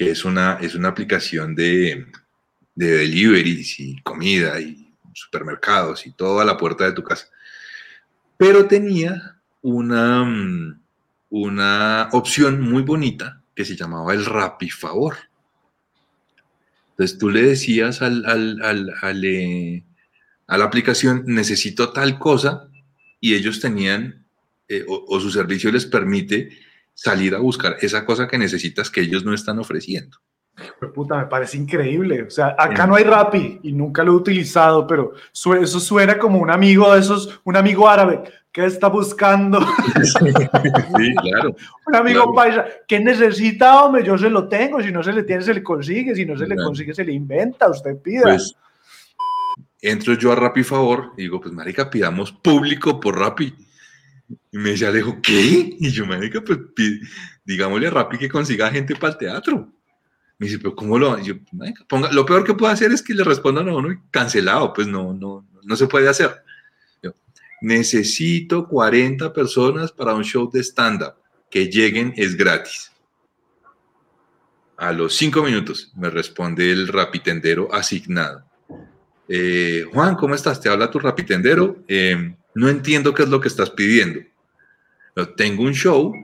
que 0.00 0.10
es 0.12 0.24
una, 0.24 0.54
es 0.62 0.74
una 0.74 0.88
aplicación 0.88 1.54
de, 1.54 2.06
de 2.74 2.86
deliveries 2.90 3.78
y 3.80 4.00
comida 4.00 4.58
y 4.58 4.94
supermercados 5.12 6.06
y 6.06 6.12
todo 6.12 6.40
a 6.40 6.44
la 6.46 6.56
puerta 6.56 6.86
de 6.86 6.92
tu 6.92 7.04
casa. 7.04 7.26
Pero 8.38 8.64
tenía 8.64 9.36
una, 9.60 10.24
mm, 10.24 10.80
una 11.28 12.08
opción 12.12 12.62
muy 12.62 12.82
bonita 12.82 13.42
que 13.54 13.66
se 13.66 13.76
llamaba 13.76 14.14
el 14.14 14.24
Rappi 14.24 14.70
Favor. 14.70 15.16
Entonces 16.92 17.18
tú 17.18 17.28
le 17.28 17.42
decías 17.42 18.00
al, 18.00 18.24
al- 18.24 18.62
al- 18.62 18.94
al, 19.02 19.22
eh, 19.26 19.84
a 20.46 20.56
la 20.56 20.64
aplicación, 20.64 21.24
necesito 21.26 21.92
tal 21.92 22.18
cosa, 22.18 22.70
y 23.20 23.34
ellos 23.34 23.60
tenían, 23.60 24.24
eh, 24.66 24.82
o 24.88 25.20
su 25.20 25.30
servicio 25.30 25.70
les 25.70 25.84
permite 25.84 26.56
salir 27.02 27.34
a 27.34 27.38
buscar 27.38 27.76
esa 27.80 28.04
cosa 28.04 28.28
que 28.28 28.36
necesitas 28.36 28.90
que 28.90 29.00
ellos 29.00 29.24
no 29.24 29.32
están 29.32 29.58
ofreciendo. 29.58 30.18
Puta, 30.94 31.16
me 31.16 31.24
parece 31.26 31.56
increíble. 31.56 32.24
O 32.24 32.30
sea, 32.30 32.54
acá 32.58 32.86
no 32.86 32.94
hay 32.94 33.04
Rappi 33.04 33.60
y 33.62 33.72
nunca 33.72 34.04
lo 34.04 34.12
he 34.12 34.16
utilizado, 34.16 34.86
pero 34.86 35.12
su- 35.32 35.54
eso 35.54 35.80
suena 35.80 36.18
como 36.18 36.38
un 36.38 36.50
amigo 36.50 36.92
de 36.92 37.00
esos, 37.00 37.40
un 37.44 37.56
amigo 37.56 37.88
árabe 37.88 38.22
que 38.52 38.66
está 38.66 38.88
buscando, 38.88 39.60
Sí, 40.04 41.14
claro. 41.22 41.56
un 41.86 41.96
amigo 41.96 42.32
Claro. 42.32 42.34
paisa 42.34 42.64
que 42.86 43.00
necesita, 43.00 43.82
hombre, 43.82 44.04
yo 44.04 44.18
se 44.18 44.28
lo 44.28 44.48
tengo, 44.48 44.82
si 44.82 44.92
no 44.92 45.02
se 45.02 45.14
le 45.14 45.22
tiene, 45.22 45.40
se 45.42 45.54
le 45.54 45.62
consigue, 45.62 46.14
si 46.14 46.26
no 46.26 46.36
se 46.36 46.46
le 46.46 46.54
Claro. 46.56 46.66
consigue, 46.68 46.92
se 46.92 47.04
le 47.04 47.12
inventa, 47.12 47.70
usted 47.70 47.96
pida. 48.02 48.22
Pues 48.24 48.54
entro 49.80 50.12
yo 50.14 50.32
a 50.32 50.34
Rappi 50.36 50.62
Favor 50.64 51.12
y 51.16 51.22
digo, 51.22 51.40
pues 51.40 51.54
marica, 51.54 51.88
pidamos 51.88 52.32
público 52.32 53.00
por 53.00 53.18
Rappi. 53.18 53.54
Y 54.52 54.58
me 54.58 54.70
dice 54.70 54.86
Alejo, 54.86 55.20
¿qué? 55.22 55.76
Y 55.78 55.90
yo, 55.90 56.06
marica, 56.06 56.40
pues 56.42 56.58
pi- 56.74 57.00
digámosle 57.44 57.88
a 57.88 57.90
Rappi 57.90 58.18
que 58.18 58.28
consiga 58.28 58.70
gente 58.70 58.94
para 58.96 59.12
el 59.12 59.18
teatro. 59.18 59.72
Me 60.38 60.46
dice, 60.46 60.58
pero 60.58 60.74
¿cómo 60.74 60.98
lo? 60.98 61.18
yo, 61.18 61.34
marica, 61.52 61.84
ponga, 61.88 62.10
lo 62.12 62.24
peor 62.24 62.44
que 62.44 62.54
puedo 62.54 62.72
hacer 62.72 62.92
es 62.92 63.02
que 63.02 63.12
le 63.14 63.24
respondan 63.24 63.68
a 63.68 63.74
uno 63.76 63.92
y 63.92 63.98
cancelado, 64.10 64.72
pues 64.72 64.86
no, 64.86 65.12
no, 65.12 65.46
no 65.62 65.76
se 65.76 65.86
puede 65.86 66.08
hacer. 66.08 66.42
Yo, 67.02 67.12
necesito 67.60 68.66
40 68.66 69.32
personas 69.32 69.92
para 69.92 70.14
un 70.14 70.24
show 70.24 70.50
de 70.50 70.60
stand-up. 70.62 71.14
Que 71.50 71.66
lleguen 71.68 72.14
es 72.16 72.36
gratis. 72.36 72.92
A 74.76 74.92
los 74.92 75.14
cinco 75.16 75.42
minutos 75.42 75.92
me 75.96 76.08
responde 76.08 76.70
el 76.70 76.88
rapitendero 76.88 77.68
asignado. 77.74 78.44
Eh, 79.28 79.84
Juan, 79.92 80.14
¿cómo 80.14 80.34
estás? 80.34 80.60
Te 80.60 80.68
habla 80.68 80.90
tu 80.90 80.98
rapitendero. 80.98 81.84
Eh, 81.86 82.34
no 82.54 82.68
entiendo 82.68 83.14
qué 83.14 83.22
es 83.22 83.28
lo 83.28 83.40
que 83.40 83.48
estás 83.48 83.70
pidiendo. 83.70 84.20
Tengo 85.36 85.64
un 85.64 85.74
show 85.74 86.14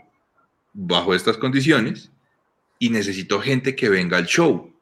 bajo 0.72 1.14
estas 1.14 1.36
condiciones 1.36 2.10
y 2.78 2.90
necesito 2.90 3.40
gente 3.40 3.74
que 3.74 3.88
venga 3.88 4.16
al 4.16 4.26
show. 4.26 4.72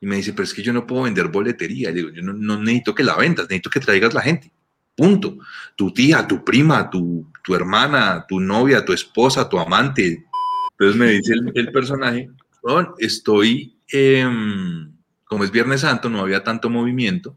Y 0.00 0.06
me 0.06 0.16
dice, 0.16 0.32
pero 0.32 0.44
es 0.44 0.54
que 0.54 0.62
yo 0.62 0.72
no 0.72 0.86
puedo 0.86 1.02
vender 1.02 1.28
boletería. 1.28 1.90
Le 1.90 1.96
digo, 1.96 2.10
yo 2.10 2.22
no, 2.22 2.58
necesito 2.58 2.94
que 2.94 3.04
la 3.04 3.16
vendas, 3.16 3.44
necesito 3.44 3.70
que 3.70 3.80
traigas 3.80 4.14
la 4.14 4.22
gente. 4.22 4.50
Punto. 4.96 5.38
Tu 5.76 5.92
tía, 5.92 6.26
tu 6.26 6.44
prima, 6.44 6.90
tu, 6.90 7.26
tu 7.42 7.54
hermana, 7.54 8.24
tu 8.28 8.40
novia, 8.40 8.84
tu 8.84 8.92
esposa, 8.92 9.48
tu 9.48 9.58
amante. 9.58 10.24
Entonces 10.72 10.96
me 10.96 11.12
dice 11.12 11.34
el, 11.54 11.72
personaje, 11.72 12.30
"Juan, 12.60 12.88
estoy, 12.98 13.76
em, 13.88 14.92
como 15.24 15.44
es 15.44 15.50
Viernes 15.50 15.82
Santo, 15.82 16.10
no 16.10 16.20
había 16.20 16.42
tanto 16.42 16.68
movimiento. 16.68 17.36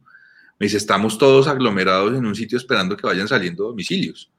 Me 0.60 0.66
dice, 0.66 0.78
estamos 0.78 1.18
todos 1.18 1.47
aglomerados 1.47 2.16
en 2.18 2.26
un 2.26 2.36
sitio 2.36 2.58
esperando 2.58 2.95
que 2.95 3.06
vayan 3.06 3.28
saliendo 3.28 3.66
domicilios. 3.66 4.32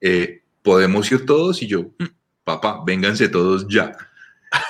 Eh, 0.00 0.42
¿Podemos 0.62 1.10
ir 1.10 1.26
todos? 1.26 1.62
Y 1.62 1.66
yo, 1.66 1.82
"Mm, 1.98 2.04
papá, 2.44 2.82
vénganse 2.84 3.28
todos 3.28 3.66
ya. 3.68 3.92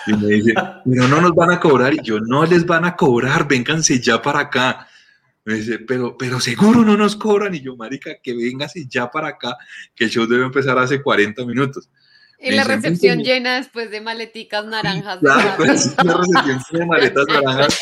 Y 0.06 0.12
me 0.14 0.26
dice, 0.28 0.54
pero 0.84 1.06
no 1.08 1.20
nos 1.20 1.32
van 1.32 1.50
a 1.50 1.60
cobrar. 1.60 1.94
Y 1.94 2.02
yo, 2.02 2.18
no 2.20 2.44
les 2.46 2.64
van 2.64 2.84
a 2.84 2.96
cobrar, 2.96 3.46
vénganse 3.46 4.00
ya 4.00 4.20
para 4.20 4.40
acá. 4.40 4.88
Me 5.44 5.54
dice, 5.54 5.78
pero, 5.80 6.16
pero 6.16 6.40
seguro 6.40 6.82
no 6.82 6.96
nos 6.96 7.14
cobran. 7.16 7.54
Y 7.54 7.60
yo, 7.60 7.76
marica, 7.76 8.16
que 8.22 8.34
véngase 8.34 8.86
ya 8.88 9.10
para 9.10 9.28
acá, 9.28 9.56
que 9.94 10.04
el 10.04 10.10
show 10.10 10.26
debe 10.26 10.44
empezar 10.44 10.78
hace 10.78 11.02
40 11.02 11.44
minutos. 11.44 11.90
Y 12.38 12.50
la 12.52 12.64
recepción 12.64 13.22
llena 13.22 13.56
después 13.56 13.90
de 13.90 14.00
maleticas 14.00 14.66
naranjas. 14.66 15.18
Claro, 15.20 15.54
pues, 15.56 15.94
una 16.02 16.16
recepción 16.18 16.80
de 16.80 16.86
maletas 16.86 17.24
naranjas. 17.28 17.78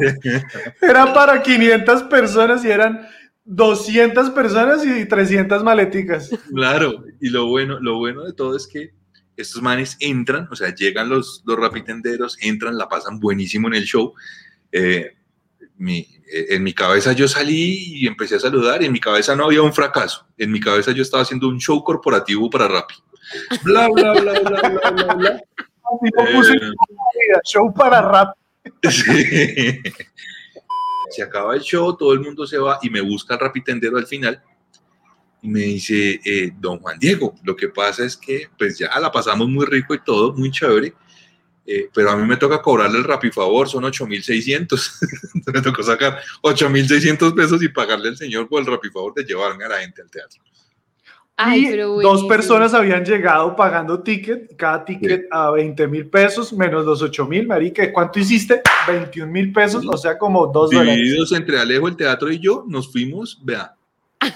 Era 0.80 1.12
para 1.12 1.42
500 1.42 2.04
personas 2.04 2.64
y 2.64 2.70
eran 2.70 3.06
200 3.44 4.30
personas 4.30 4.84
y 4.86 5.04
300 5.06 5.62
maleticas. 5.62 6.30
Claro, 6.54 7.04
y 7.20 7.28
lo 7.30 7.46
bueno, 7.46 7.80
lo 7.80 7.98
bueno 7.98 8.22
de 8.24 8.32
todo 8.32 8.56
es 8.56 8.66
que 8.66 8.92
estos 9.36 9.62
manes 9.62 9.96
entran, 10.00 10.48
o 10.50 10.56
sea, 10.56 10.74
llegan 10.74 11.08
los, 11.08 11.42
los 11.46 11.58
rapitenderos, 11.58 12.38
entran, 12.40 12.76
la 12.78 12.88
pasan 12.88 13.18
buenísimo 13.18 13.68
en 13.68 13.74
el 13.74 13.84
show. 13.84 14.14
Eh, 14.70 15.16
mi- 15.76 16.06
eh, 16.32 16.46
en 16.50 16.62
mi 16.62 16.72
cabeza 16.72 17.12
yo 17.12 17.26
salí 17.28 17.94
y 18.02 18.06
empecé 18.06 18.36
a 18.36 18.40
saludar 18.40 18.82
y 18.82 18.86
en 18.86 18.92
mi 18.92 19.00
cabeza 19.00 19.34
no 19.36 19.44
había 19.46 19.62
un 19.62 19.72
fracaso. 19.72 20.26
En 20.38 20.50
mi 20.52 20.60
cabeza 20.60 20.92
yo 20.92 21.02
estaba 21.02 21.22
haciendo 21.22 21.48
un 21.48 21.58
show 21.60 21.82
corporativo 21.82 22.48
para 22.48 22.68
Rappi. 22.68 22.94
Bla, 23.62 23.88
bla, 23.88 24.12
bla, 24.12 24.40
bla, 24.40 24.68
bla, 24.68 24.90
bla, 24.90 25.14
bla. 25.14 25.42
Tipo, 26.02 26.24
puse 26.32 26.54
Eh, 26.54 27.40
show 27.44 27.72
para 27.72 28.00
rap. 28.00 28.36
Sí. 28.88 29.80
Se 31.10 31.22
acaba 31.22 31.54
el 31.54 31.60
show, 31.60 31.96
todo 31.96 32.12
el 32.14 32.20
mundo 32.20 32.46
se 32.46 32.58
va 32.58 32.78
y 32.82 32.88
me 32.88 33.00
busca 33.00 33.34
el 33.34 33.40
rapitendero 33.40 33.98
al 33.98 34.06
final 34.06 34.42
y 35.42 35.48
me 35.48 35.60
dice, 35.60 36.20
eh, 36.24 36.52
don 36.58 36.78
Juan 36.78 36.98
Diego, 36.98 37.34
lo 37.42 37.56
que 37.56 37.68
pasa 37.68 38.04
es 38.04 38.16
que 38.16 38.48
pues 38.56 38.78
ya 38.78 38.98
la 39.00 39.10
pasamos 39.10 39.48
muy 39.48 39.66
rico 39.66 39.92
y 39.92 40.02
todo, 40.02 40.32
muy 40.32 40.52
chévere, 40.52 40.94
eh, 41.66 41.88
pero 41.92 42.10
a 42.10 42.16
mí 42.16 42.26
me 42.26 42.36
toca 42.36 42.62
cobrarle 42.62 42.98
el 42.98 43.04
rapifavor, 43.04 43.68
son 43.68 43.84
8,600. 43.84 45.00
me 45.52 45.60
tocó 45.60 45.82
sacar 45.82 46.20
8,600 46.42 47.32
pesos 47.34 47.62
y 47.62 47.68
pagarle 47.68 48.08
al 48.08 48.16
señor 48.16 48.48
por 48.48 48.60
el 48.60 48.66
rapifavor 48.66 49.14
de 49.14 49.24
llevarme 49.24 49.64
a 49.64 49.68
la 49.68 49.78
gente 49.78 50.02
al 50.02 50.10
teatro. 50.10 50.42
Ay, 51.44 51.66
y 51.66 51.70
pero 51.70 52.00
dos 52.00 52.24
personas 52.24 52.74
habían 52.74 53.04
llegado 53.04 53.54
pagando 53.56 54.02
ticket, 54.02 54.54
cada 54.56 54.84
ticket 54.84 55.26
a 55.30 55.50
20 55.50 55.86
mil 55.88 56.08
pesos, 56.08 56.52
menos 56.52 56.84
los 56.84 57.02
8 57.02 57.26
mil, 57.26 57.46
marica. 57.46 57.92
¿Cuánto 57.92 58.18
hiciste? 58.18 58.62
21 58.88 59.30
mil 59.30 59.52
pesos, 59.52 59.84
o 59.86 59.96
sea, 59.96 60.18
como 60.18 60.46
dos 60.46 60.70
dólares. 60.70 60.96
Divididos 60.96 61.32
entre 61.32 61.58
Alejo, 61.58 61.88
el 61.88 61.96
teatro 61.96 62.30
y 62.30 62.38
yo, 62.38 62.64
nos 62.68 62.90
fuimos, 62.90 63.40
vea. 63.44 63.74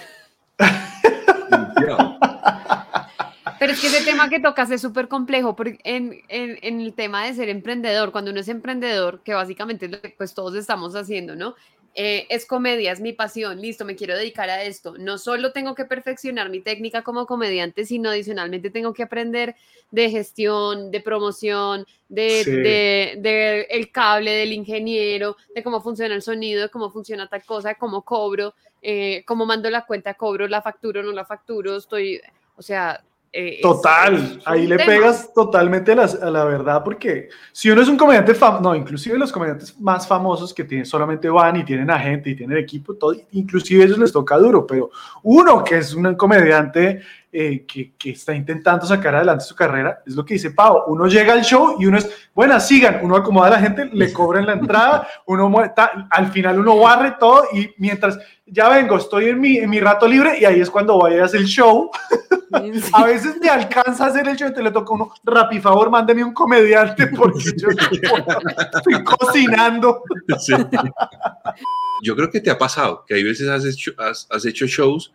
Pero 3.59 3.73
es 3.73 3.81
que 3.81 3.87
ese 3.87 4.05
tema 4.05 4.29
que 4.29 4.39
tocas 4.39 4.71
es 4.71 4.83
súper 4.83 5.09
complejo 5.09 5.57
porque 5.57 5.79
en, 5.85 6.21
en- 6.29 6.59
en 6.61 6.81
el 6.81 6.93
tema 6.93 7.25
de 7.25 7.33
ser 7.35 7.49
emprendedor, 7.49 8.13
cuando 8.13 8.31
uno 8.31 8.41
es 8.41 8.49
emprendedor, 8.49 9.21
que 9.25 9.33
básicamente 9.33 9.87
es 9.87 9.93
lo 9.93 10.01
que 10.01 10.15
pues 10.17 10.35
todos 10.35 10.55
estamos 10.57 10.95
haciendo, 10.95 11.35
¿no? 11.37 11.55
Eh, 11.99 12.27
es 12.29 12.45
comedia, 12.45 12.93
es 12.93 13.01
mi 13.01 13.15
pasión, 13.15 13.59
listo, 13.59 13.87
me 13.87 13.97
quiero 13.97 14.15
dedicar 14.15 14.51
a 14.51 14.63
esto. 14.63 14.97
No 14.99 15.17
solo 15.17 15.53
tengo 15.53 15.75
que 15.75 15.87
perfeccionar 15.87 16.51
mi 16.51 16.61
técnica 16.61 17.03
como 17.03 17.25
comediante, 17.27 17.87
sino 17.87 18.11
adicionalmente 18.11 18.69
tengo 18.69 18.93
que 18.93 19.03
aprender 19.03 19.57
de 19.91 20.11
gestión, 20.11 20.91
de 20.91 21.01
promoción, 21.01 21.87
de, 22.11 22.43
Sí. 22.45 22.51
de- 22.51 23.15
de 23.19 23.63
el 23.71 23.91
cable, 23.91 24.31
del 24.33 24.53
ingeniero, 24.53 25.39
de 25.55 25.63
cómo 25.63 25.81
funciona 25.81 26.15
el 26.15 26.21
sonido, 26.21 26.61
de 26.61 26.69
cómo 26.69 26.91
funciona 26.91 27.29
tal 27.29 27.43
cosa, 27.45 27.71
de 27.71 27.77
cómo 27.77 28.03
cobro, 28.03 28.55
eh, 28.83 29.25
cómo 29.27 29.47
mando 29.47 29.71
la 29.71 29.87
cuenta, 29.87 30.13
cobro, 30.15 30.47
la 30.49 30.61
facturo, 30.61 31.03
no 31.03 31.13
la 31.13 31.25
facturo, 31.25 31.77
estoy, 31.77 32.21
o 32.57 32.63
sea... 32.63 33.03
eh, 33.39 33.59
Total, 33.61 34.15
es 34.15 34.39
ahí 34.47 34.67
le 34.67 34.77
tema. 34.79 34.91
pegas 34.93 35.33
totalmente 35.35 35.93
a, 35.93 35.97
las- 35.97 36.15
a 36.23 36.31
la 36.31 36.45
verdad, 36.45 36.83
porque 36.83 37.29
si 37.53 37.71
uno 37.71 37.83
es 37.83 37.89
un 37.89 37.97
comediante 37.99 38.35
famoso, 38.35 38.63
no, 38.63 38.75
inclusive 38.75 39.19
los 39.19 39.31
comediantes 39.31 39.79
más 39.79 40.09
famosos 40.09 40.55
que 40.55 40.65
tienen, 40.65 40.87
solamente 40.87 41.29
van 41.29 41.57
y 41.57 41.65
tienen 41.65 41.91
agente 41.91 42.31
y 42.31 42.35
tienen 42.35 42.57
equipo, 42.57 42.95
todo, 42.95 43.15
inclusive 43.33 43.83
a 43.83 43.87
ellos 43.87 43.99
les 43.99 44.13
toca 44.13 44.39
duro, 44.39 44.67
pero 44.67 44.91
uno 45.23 45.63
que 45.63 45.77
es 45.79 45.93
un 45.93 46.15
comediante 46.15 47.03
eh, 47.33 47.67
que, 47.67 47.93
que 47.99 48.11
está 48.11 48.35
intentando 48.35 48.87
sacar 48.87 49.15
adelante 49.15 49.45
su 49.45 49.55
carrera, 49.55 50.03
es 50.07 50.15
lo 50.15 50.25
que 50.25 50.35
dice 50.35 50.53
Pau, 50.53 50.85
uno 50.87 51.07
llega 51.07 51.33
al 51.35 51.43
show 51.43 51.77
y 51.79 51.87
uno 51.87 51.99
es, 51.99 52.09
bueno, 52.35 52.59
sigan, 52.61 53.01
uno 53.03 53.17
acomoda 53.17 53.49
a 53.49 53.51
la 53.51 53.59
gente, 53.61 53.91
le 53.93 54.13
cobran 54.13 54.47
la 54.47 54.55
entrada, 54.55 55.07
uno 55.27 55.49
mue- 55.51 55.73
ta- 55.75 56.07
al 56.11 56.31
final 56.33 56.59
uno 56.61 56.79
barre 56.79 57.17
todo 57.19 57.45
y 57.53 57.75
mientras 57.79 58.19
ya 58.47 58.69
vengo, 58.69 58.97
estoy 58.97 59.27
en 59.27 59.41
mi, 59.41 59.59
en 59.59 59.69
mi 59.69 59.81
rato 59.81 60.07
libre 60.07 60.39
y 60.39 60.45
ahí 60.45 60.61
es 60.61 60.71
cuando 60.71 60.99
vayas 60.99 61.35
el 61.35 61.45
show. 61.47 61.91
A 62.93 63.05
veces 63.05 63.37
me 63.41 63.49
alcanza 63.49 64.05
a 64.05 64.09
hacer 64.09 64.27
el 64.29 64.37
show 64.37 64.49
y 64.49 64.55
te 64.55 64.63
le 64.63 64.71
toca 64.71 64.93
a 64.93 64.95
uno, 64.95 65.11
rapi, 65.25 65.59
favor, 65.61 65.91
mándeme 65.91 66.23
un 66.25 66.33
comediante 66.33 67.07
porque 67.17 67.41
yo 67.57 67.69
estoy 67.71 69.05
cocinando. 69.05 70.03
Sí. 70.39 70.55
Yo 72.03 72.15
creo 72.15 72.31
que 72.31 72.41
te 72.41 72.51
ha 72.51 72.57
pasado, 72.59 73.05
que 73.07 73.15
hay 73.15 73.23
veces 73.25 73.49
has 73.49 73.65
hecho, 73.65 73.93
has, 73.99 74.29
has 74.31 74.45
hecho 74.47 74.67
shows 74.67 75.13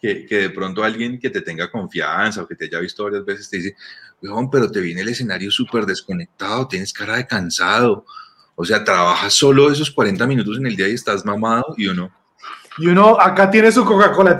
que, 0.00 0.26
que 0.26 0.36
de 0.42 0.50
pronto 0.50 0.84
alguien 0.84 1.18
que 1.18 1.30
te 1.30 1.40
tenga 1.40 1.70
confianza 1.70 2.42
o 2.42 2.46
que 2.46 2.54
te 2.54 2.66
haya 2.66 2.78
visto 2.80 3.04
varias 3.04 3.24
veces 3.24 3.48
te 3.50 3.56
dice, 3.58 3.76
weón, 4.22 4.50
pero 4.50 4.70
te 4.70 4.80
viene 4.80 5.00
el 5.02 5.08
escenario 5.08 5.50
súper 5.50 5.86
desconectado, 5.86 6.68
tienes 6.68 6.92
cara 6.92 7.16
de 7.16 7.26
cansado, 7.26 8.04
o 8.54 8.64
sea, 8.64 8.84
trabajas 8.84 9.34
solo 9.34 9.70
esos 9.70 9.90
40 9.90 10.26
minutos 10.26 10.58
en 10.58 10.66
el 10.66 10.76
día 10.76 10.88
y 10.88 10.94
estás 10.94 11.24
mamado 11.24 11.74
y 11.76 11.86
uno, 11.88 12.10
Y 12.78 12.86
uno 12.88 13.18
acá 13.20 13.50
tiene 13.50 13.72
su 13.72 13.84
Coca-Cola. 13.84 14.38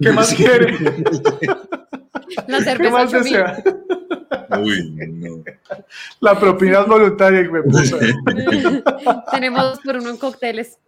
¿Qué 0.00 0.12
más 0.12 0.28
Sí. 0.28 0.36
quiere? 0.36 0.78
La 2.48 2.76
¿Qué 2.76 2.90
más 2.90 3.12
8000. 3.12 3.22
desea? 3.22 3.62
uy, 4.60 4.90
no. 5.12 5.42
La 6.20 6.38
propina 6.38 6.80
es 6.80 6.86
voluntaria. 6.86 7.40
hijo 7.42 7.56
de 7.56 7.62
puta. 7.62 9.24
Tenemos 9.32 9.80
por 9.80 9.96
uno 9.96 10.10
en 10.10 10.16
cócteles. 10.16 10.78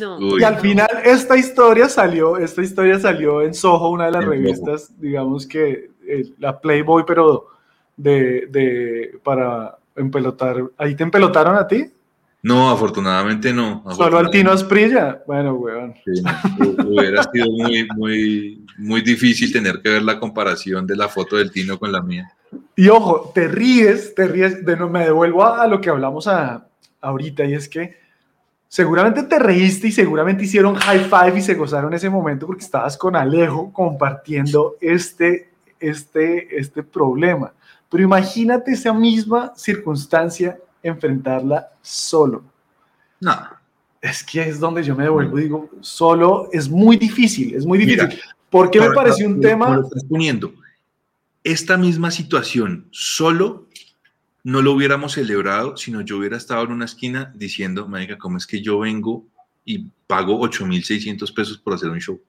No. 0.00 0.18
Uy, 0.18 0.40
Y 0.40 0.44
al 0.44 0.54
no. 0.56 0.60
final 0.60 0.88
esta 1.04 1.36
historia 1.36 1.88
salió, 1.88 2.36
esta 2.36 2.62
historia 2.62 2.98
salió 2.98 3.42
en 3.42 3.54
Soho, 3.54 3.90
una 3.90 4.06
de 4.06 4.10
las 4.12 4.22
En 4.22 4.28
Soho. 4.28 4.32
revistas, 4.42 5.00
digamos 5.00 5.46
que 5.46 5.90
eh, 6.06 6.24
la 6.38 6.58
Playboy, 6.60 7.04
pero 7.06 7.46
de, 7.96 8.46
de 8.50 9.18
para 9.22 9.78
empelotar. 9.94 10.56
¿Ahí 10.78 10.96
te 10.96 11.04
empelotaron 11.04 11.54
a 11.56 11.66
ti? 11.66 11.86
No, 12.42 12.68
afortunadamente 12.70 13.54
no. 13.54 13.82
Solo 13.96 14.18
al 14.18 14.30
Tino 14.30 14.50
Asprilla. 14.50 15.22
Bueno, 15.26 15.54
weón. 15.54 15.94
Sí, 16.04 16.22
Hubiera 16.86 17.22
sido 17.32 17.46
muy, 17.50 17.88
muy, 17.96 18.66
muy 18.76 19.00
difícil 19.00 19.50
tener 19.52 19.80
que 19.80 19.88
ver 19.90 20.02
la 20.02 20.18
comparación 20.20 20.86
de 20.86 20.96
la 20.96 21.08
foto 21.08 21.36
del 21.36 21.50
Tino 21.50 21.78
con 21.78 21.90
la 21.90 22.02
mía. 22.02 22.30
Y 22.76 22.88
ojo, 22.88 23.30
te 23.34 23.48
ríes, 23.48 24.14
te 24.14 24.26
ríes, 24.28 24.64
de 24.64 24.76
no, 24.76 24.88
me 24.90 25.04
devuelvo 25.04 25.42
a, 25.44 25.62
a 25.62 25.66
lo 25.66 25.80
que 25.80 25.88
hablamos 25.88 26.26
a- 26.28 26.66
ahorita 27.00 27.44
y 27.46 27.54
es 27.54 27.68
que 27.68 27.96
seguramente 28.68 29.22
te 29.22 29.38
reíste 29.38 29.88
y 29.88 29.92
seguramente 29.92 30.44
hicieron 30.44 30.74
high 30.74 31.04
five 31.04 31.38
y 31.38 31.42
se 31.42 31.54
gozaron 31.54 31.94
ese 31.94 32.10
momento 32.10 32.46
porque 32.46 32.64
estabas 32.64 32.96
con 32.96 33.16
Alejo 33.16 33.72
compartiendo 33.72 34.76
este, 34.80 35.50
este, 35.78 36.58
este 36.58 36.82
problema. 36.82 37.52
Pero 37.90 38.02
imagínate 38.02 38.72
esa 38.72 38.92
misma 38.92 39.52
circunstancia 39.56 40.58
enfrentarla 40.82 41.70
solo. 41.80 42.44
No, 43.20 43.36
Es 44.00 44.22
que 44.22 44.42
es 44.42 44.60
donde 44.60 44.82
yo 44.82 44.94
me 44.94 45.04
devuelvo 45.04 45.38
y 45.38 45.42
digo, 45.44 45.70
solo 45.80 46.48
es 46.52 46.68
muy 46.68 46.96
difícil, 46.96 47.54
es 47.54 47.64
muy 47.64 47.78
difícil. 47.78 48.08
Mira, 48.08 48.22
¿Por 48.50 48.70
qué 48.70 48.80
me 48.80 48.90
pareció 48.90 49.26
un 49.26 49.40
tema? 49.40 49.76
lo 49.76 49.82
estás 49.82 50.04
poniendo. 50.04 50.52
Esta 51.42 51.76
misma 51.76 52.10
situación 52.10 52.86
solo 52.90 53.63
no 54.44 54.62
lo 54.62 54.72
hubiéramos 54.72 55.12
celebrado, 55.12 55.76
sino 55.76 56.02
yo 56.02 56.18
hubiera 56.18 56.36
estado 56.36 56.62
en 56.64 56.72
una 56.72 56.84
esquina 56.84 57.32
diciendo, 57.34 57.88
marica, 57.88 58.18
¿cómo 58.18 58.36
es 58.36 58.46
que 58.46 58.60
yo 58.62 58.78
vengo 58.78 59.24
y 59.64 59.86
pago 60.06 60.38
8.600 60.40 61.34
pesos 61.34 61.58
por 61.58 61.74
hacer 61.74 61.88
un 61.90 61.98
show? 62.00 62.20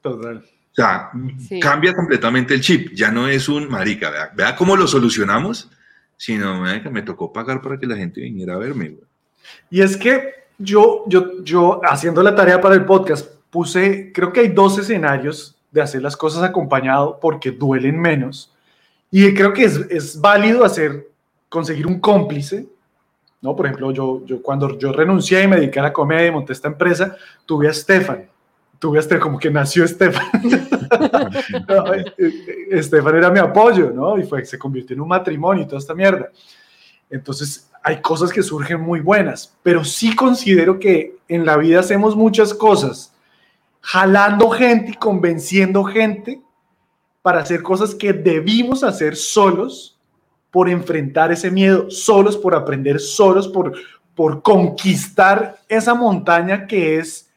Total. 0.00 0.38
O 0.38 0.74
sea, 0.74 1.10
Sí. 1.38 1.58
cambia 1.60 1.92
completamente 1.92 2.54
el 2.54 2.60
chip. 2.60 2.92
Ya 2.94 3.10
no 3.10 3.26
es 3.28 3.48
un 3.48 3.68
marica, 3.68 4.10
vea, 4.10 4.30
vea 4.34 4.56
cómo 4.56 4.76
lo 4.76 4.86
solucionamos, 4.86 5.70
sino 6.16 6.60
marica, 6.60 6.90
me 6.90 7.02
tocó 7.02 7.32
pagar 7.32 7.60
para 7.60 7.78
que 7.78 7.86
la 7.86 7.96
gente 7.96 8.20
viniera 8.20 8.54
a 8.54 8.58
verme. 8.58 8.90
güey. 8.90 9.04
Y 9.70 9.80
es 9.82 9.96
que 9.96 10.34
yo, 10.58 11.04
yo, 11.08 11.42
yo, 11.42 11.80
haciendo 11.84 12.22
la 12.22 12.34
tarea 12.36 12.60
para 12.60 12.76
el 12.76 12.84
podcast, 12.84 13.28
puse, 13.50 14.12
creo 14.12 14.32
que 14.32 14.40
hay 14.40 14.48
dos 14.48 14.78
escenarios 14.78 15.56
de 15.72 15.80
hacer 15.82 16.02
las 16.02 16.16
cosas 16.16 16.42
acompañado 16.42 17.18
porque 17.20 17.50
duelen 17.50 18.00
menos. 18.00 18.49
Y 19.10 19.34
creo 19.34 19.52
que 19.52 19.64
es, 19.64 19.76
es 19.90 20.20
válido 20.20 20.64
hacer, 20.64 21.08
conseguir 21.48 21.86
un 21.86 21.98
cómplice, 21.98 22.66
¿no? 23.40 23.56
Por 23.56 23.66
ejemplo, 23.66 23.90
yo, 23.90 24.24
yo 24.24 24.42
cuando 24.42 24.78
yo 24.78 24.92
renuncié 24.92 25.42
y 25.42 25.48
me 25.48 25.56
dediqué 25.56 25.80
a 25.80 25.84
la 25.84 25.92
comedia 25.92 26.26
y 26.26 26.30
monté 26.30 26.52
esta 26.52 26.68
empresa, 26.68 27.16
tuve 27.46 27.68
a 27.68 27.72
Stefan. 27.72 28.28
Tuve 28.78 28.98
a 28.98 29.02
Stefan, 29.02 29.22
como 29.22 29.38
que 29.38 29.50
nació 29.50 29.86
Stefan. 29.86 30.26
No, 31.68 31.94
eh, 31.94 32.04
eh, 32.18 32.66
Estefan 32.72 33.14
era 33.14 33.30
mi 33.30 33.38
apoyo, 33.38 33.92
¿no? 33.92 34.18
Y 34.18 34.24
fue, 34.24 34.44
se 34.44 34.58
convirtió 34.58 34.94
en 34.94 35.02
un 35.02 35.08
matrimonio 35.08 35.62
y 35.62 35.66
toda 35.66 35.78
esta 35.78 35.94
mierda. 35.94 36.30
Entonces, 37.08 37.70
hay 37.82 38.00
cosas 38.00 38.32
que 38.32 38.42
surgen 38.42 38.80
muy 38.80 38.98
buenas, 38.98 39.56
pero 39.62 39.84
sí 39.84 40.16
considero 40.16 40.80
que 40.80 41.16
en 41.28 41.46
la 41.46 41.56
vida 41.56 41.78
hacemos 41.78 42.16
muchas 42.16 42.52
cosas 42.52 43.12
jalando 43.80 44.50
gente 44.50 44.90
y 44.90 44.94
convenciendo 44.94 45.84
gente 45.84 46.40
para 47.22 47.40
hacer 47.40 47.62
cosas 47.62 47.94
que 47.94 48.12
debimos 48.12 48.82
hacer 48.82 49.16
solos 49.16 49.98
por 50.50 50.68
enfrentar 50.68 51.30
ese 51.32 51.50
miedo, 51.50 51.90
solos 51.90 52.36
por 52.36 52.54
aprender, 52.54 52.98
solos 52.98 53.46
por, 53.48 53.74
por 54.14 54.42
conquistar 54.42 55.58
esa 55.68 55.94
montaña 55.94 56.66
que 56.66 56.98
es 56.98 57.30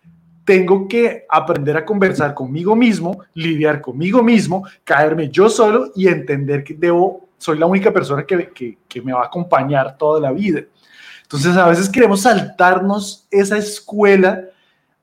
tengo 0.45 0.87
que 0.87 1.25
aprender 1.29 1.77
a 1.77 1.85
conversar 1.85 2.33
conmigo 2.33 2.75
mismo, 2.75 3.19
lidiar 3.33 3.79
conmigo 3.79 4.21
mismo, 4.21 4.67
caerme 4.83 5.29
yo 5.29 5.49
solo 5.49 5.91
y 5.95 6.07
entender 6.07 6.63
que 6.63 6.73
debo, 6.73 7.29
soy 7.37 7.57
la 7.57 7.65
única 7.65 7.93
persona 7.93 8.25
que, 8.25 8.49
que, 8.49 8.77
que 8.87 9.01
me 9.01 9.13
va 9.13 9.21
a 9.21 9.27
acompañar 9.27 9.97
toda 9.97 10.19
la 10.19 10.31
vida. 10.31 10.61
Entonces 11.21 11.55
a 11.55 11.67
veces 11.67 11.87
queremos 11.87 12.21
saltarnos 12.21 13.25
esa 13.31 13.57
escuela 13.57 14.43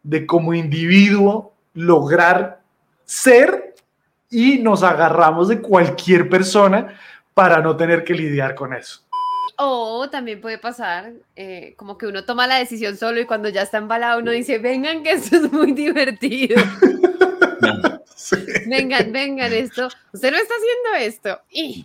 de 0.02 0.26
como 0.26 0.52
individuo 0.52 1.54
lograr 1.72 2.60
ser 3.04 3.69
y 4.30 4.58
nos 4.60 4.82
agarramos 4.82 5.48
de 5.48 5.60
cualquier 5.60 6.28
persona 6.28 6.94
para 7.34 7.60
no 7.60 7.76
tener 7.76 8.04
que 8.04 8.14
lidiar 8.14 8.54
con 8.54 8.72
eso. 8.74 9.00
O 9.56 10.08
también 10.08 10.40
puede 10.40 10.56
pasar 10.58 11.12
eh, 11.36 11.74
como 11.76 11.98
que 11.98 12.06
uno 12.06 12.24
toma 12.24 12.46
la 12.46 12.56
decisión 12.56 12.96
solo 12.96 13.20
y 13.20 13.26
cuando 13.26 13.48
ya 13.50 13.62
está 13.62 13.78
embalado 13.78 14.20
uno 14.20 14.30
dice, 14.30 14.58
vengan 14.58 15.02
que 15.02 15.12
esto 15.12 15.36
es 15.36 15.52
muy 15.52 15.72
divertido. 15.72 16.56
vengan, 18.66 19.12
vengan 19.12 19.52
esto. 19.52 19.88
Usted 20.12 20.30
no 20.30 20.36
está 20.38 20.54
haciendo 20.54 21.06
esto. 21.06 21.40
Y 21.50 21.84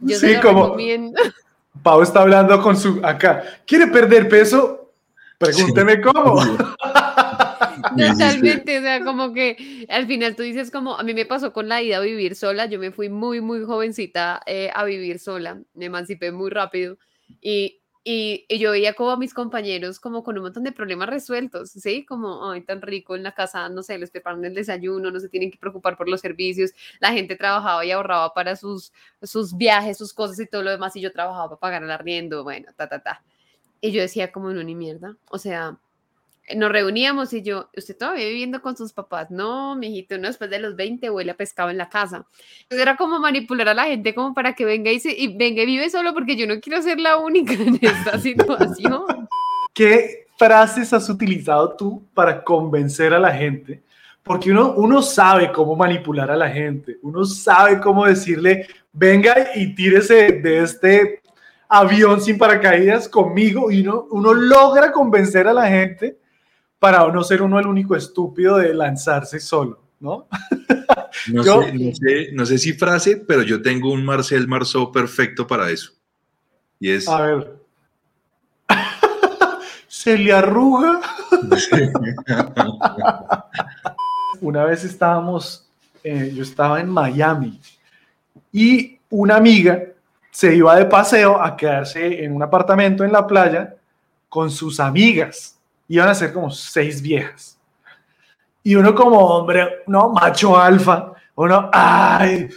yo 0.00 0.18
Sí, 0.18 0.26
se 0.26 0.34
lo 0.34 0.42
como- 0.42 0.64
recomiendo. 0.64 1.20
Pau 1.82 2.02
está 2.02 2.22
hablando 2.22 2.60
con 2.62 2.76
su 2.76 3.00
acá. 3.04 3.42
¿Quiere 3.66 3.86
perder 3.86 4.28
peso? 4.28 4.90
Pregúnteme 5.38 6.00
cómo. 6.00 6.40
Totalmente, 7.96 8.78
o 8.78 8.82
sea, 8.82 9.04
como 9.04 9.32
que 9.32 9.86
al 9.88 10.06
final 10.06 10.36
tú 10.36 10.42
dices 10.42 10.70
como, 10.70 10.98
a 10.98 11.02
mí 11.02 11.14
me 11.14 11.26
pasó 11.26 11.52
con 11.52 11.68
la 11.68 11.82
ida 11.82 11.98
a 11.98 12.00
vivir 12.00 12.34
sola, 12.36 12.66
yo 12.66 12.78
me 12.78 12.90
fui 12.92 13.08
muy, 13.08 13.40
muy 13.40 13.64
jovencita 13.64 14.42
eh, 14.46 14.70
a 14.74 14.84
vivir 14.84 15.18
sola, 15.18 15.62
me 15.74 15.86
emancipé 15.86 16.32
muy 16.32 16.50
rápido 16.50 16.98
y, 17.40 17.80
y, 18.04 18.44
y 18.48 18.58
yo 18.58 18.72
veía 18.72 18.94
como 18.94 19.10
a 19.10 19.16
mis 19.16 19.34
compañeros 19.34 19.98
como 20.00 20.22
con 20.22 20.36
un 20.36 20.44
montón 20.44 20.62
de 20.64 20.72
problemas 20.72 21.08
resueltos, 21.08 21.70
¿sí? 21.70 22.04
Como, 22.06 22.50
ay, 22.50 22.62
tan 22.62 22.82
rico 22.82 23.16
en 23.16 23.22
la 23.22 23.32
casa, 23.32 23.68
no 23.68 23.82
sé, 23.82 23.98
les 23.98 24.10
preparan 24.10 24.44
el 24.44 24.54
desayuno, 24.54 25.10
no 25.10 25.20
se 25.20 25.28
tienen 25.28 25.50
que 25.50 25.58
preocupar 25.58 25.96
por 25.96 26.08
los 26.08 26.20
servicios, 26.20 26.72
la 27.00 27.12
gente 27.12 27.36
trabajaba 27.36 27.84
y 27.84 27.90
ahorraba 27.92 28.34
para 28.34 28.56
sus, 28.56 28.92
sus 29.22 29.56
viajes, 29.56 29.98
sus 29.98 30.12
cosas 30.12 30.38
y 30.40 30.46
todo 30.46 30.62
lo 30.62 30.70
demás 30.70 30.94
y 30.96 31.00
yo 31.00 31.12
trabajaba 31.12 31.48
para 31.48 31.60
pagar 31.60 31.82
el 31.84 31.90
arriendo, 31.90 32.44
bueno, 32.44 32.68
ta, 32.76 32.88
ta, 32.88 33.00
ta. 33.02 33.24
Y 33.80 33.92
yo 33.92 34.00
decía 34.02 34.32
como, 34.32 34.50
no, 34.52 34.62
ni 34.62 34.74
mierda, 34.74 35.16
o 35.30 35.38
sea 35.38 35.78
nos 36.54 36.70
reuníamos 36.70 37.32
y 37.32 37.42
yo, 37.42 37.68
¿usted 37.76 37.96
todavía 37.96 38.26
viviendo 38.26 38.62
con 38.62 38.76
sus 38.76 38.92
papás? 38.92 39.30
No, 39.30 39.74
mijito, 39.74 40.16
no, 40.16 40.28
después 40.28 40.48
de 40.48 40.60
los 40.60 40.76
20 40.76 41.10
huele 41.10 41.32
a 41.32 41.36
pescado 41.36 41.70
en 41.70 41.78
la 41.78 41.88
casa. 41.88 42.24
Entonces 42.62 42.82
era 42.82 42.96
como 42.96 43.18
manipular 43.18 43.68
a 43.68 43.74
la 43.74 43.84
gente 43.84 44.14
como 44.14 44.32
para 44.32 44.54
que 44.54 44.64
venga 44.64 44.92
y, 44.92 45.00
se, 45.00 45.10
y 45.10 45.36
venga 45.36 45.62
y 45.62 45.66
vive 45.66 45.90
solo 45.90 46.14
porque 46.14 46.36
yo 46.36 46.46
no 46.46 46.60
quiero 46.60 46.80
ser 46.82 47.00
la 47.00 47.16
única 47.16 47.54
en 47.54 47.78
esta 47.80 48.18
situación. 48.20 49.28
¿Qué 49.74 50.26
frases 50.36 50.92
has 50.92 51.08
utilizado 51.08 51.74
tú 51.74 52.06
para 52.14 52.44
convencer 52.44 53.12
a 53.12 53.18
la 53.18 53.32
gente? 53.32 53.82
Porque 54.22 54.50
uno, 54.50 54.74
uno 54.76 55.02
sabe 55.02 55.50
cómo 55.52 55.74
manipular 55.74 56.30
a 56.30 56.36
la 56.36 56.50
gente, 56.50 56.98
uno 57.02 57.24
sabe 57.24 57.80
cómo 57.80 58.06
decirle, 58.06 58.66
venga 58.92 59.34
y 59.54 59.74
tírese 59.74 60.32
de 60.32 60.62
este 60.62 61.20
avión 61.68 62.20
sin 62.20 62.38
paracaídas 62.38 63.08
conmigo 63.08 63.70
y 63.70 63.80
uno, 63.86 64.06
uno 64.10 64.32
logra 64.32 64.92
convencer 64.92 65.48
a 65.48 65.52
la 65.52 65.66
gente 65.66 66.16
para 66.86 67.10
no 67.12 67.24
ser 67.24 67.42
uno 67.42 67.58
el 67.58 67.66
único 67.66 67.96
estúpido 67.96 68.58
de 68.58 68.72
lanzarse 68.72 69.40
solo, 69.40 69.80
¿no? 69.98 70.28
No, 71.32 71.42
Yo- 71.42 71.62
sé, 71.62 71.72
no, 71.72 71.94
sé, 71.94 72.28
no 72.34 72.46
sé 72.46 72.58
si 72.58 72.72
frase, 72.74 73.16
pero 73.16 73.42
yo 73.42 73.60
tengo 73.60 73.90
un 73.90 74.04
Marcel 74.04 74.46
Marceau 74.46 74.92
perfecto 74.92 75.44
para 75.46 75.68
eso. 75.70 75.90
Y 76.78 76.92
es, 76.92 77.08
A 77.08 77.22
ver. 77.22 77.56
Se 79.88 80.16
le 80.16 80.32
arruga. 80.32 81.00
Una 84.40 84.64
vez 84.64 84.84
estábamos, 84.84 85.68
eh, 86.04 86.30
yo 86.32 86.44
estaba 86.44 86.80
en 86.80 86.88
Miami 86.88 87.60
y 88.52 89.00
una 89.10 89.36
amiga 89.36 89.82
se 90.30 90.54
iba 90.54 90.76
de 90.76 90.84
paseo 90.84 91.42
a 91.42 91.56
quedarse 91.56 92.22
en 92.24 92.32
un 92.32 92.42
apartamento 92.44 93.02
en 93.02 93.10
la 93.10 93.26
playa 93.26 93.74
con 94.28 94.50
sus 94.52 94.78
amigas. 94.78 95.55
Iban 95.88 96.08
a 96.08 96.14
ser 96.14 96.32
como 96.32 96.50
seis 96.50 97.00
viejas. 97.00 97.58
Y 98.62 98.74
uno 98.74 98.94
como 98.94 99.18
hombre, 99.18 99.84
no, 99.86 100.08
macho 100.10 100.58
alfa, 100.58 101.12
uno, 101.36 101.70
ay, 101.72 102.48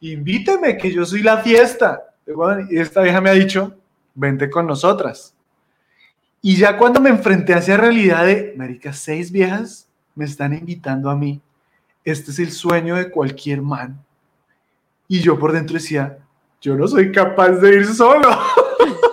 invíteme 0.00 0.76
que 0.76 0.90
yo 0.90 1.04
soy 1.04 1.22
la 1.22 1.38
fiesta. 1.38 2.02
Y 2.26 2.74
y 2.74 2.78
esta 2.78 3.02
vieja 3.02 3.20
me 3.20 3.30
ha 3.30 3.34
dicho, 3.34 3.74
vente 4.14 4.48
con 4.48 4.66
nosotras. 4.66 5.34
Y 6.40 6.56
ya 6.56 6.76
cuando 6.76 7.00
me 7.00 7.10
enfrenté 7.10 7.54
a 7.54 7.58
esa 7.58 7.76
realidad 7.76 8.26
de, 8.26 8.54
marica, 8.56 8.92
seis 8.92 9.30
viejas 9.30 9.88
me 10.14 10.24
están 10.24 10.52
invitando 10.54 11.10
a 11.10 11.16
mí. 11.16 11.40
este 12.04 12.32
es 12.32 12.38
el 12.38 12.50
sueño 12.50 12.96
de 12.96 13.10
cualquier 13.10 13.62
man. 13.62 14.02
Y 15.06 15.20
yo 15.20 15.38
por 15.38 15.52
dentro 15.52 15.74
decía, 15.74 16.18
yo 16.60 16.74
no 16.74 16.88
soy 16.88 17.12
capaz 17.12 17.50
de 17.50 17.74
ir 17.76 17.86
solo. 17.86 18.28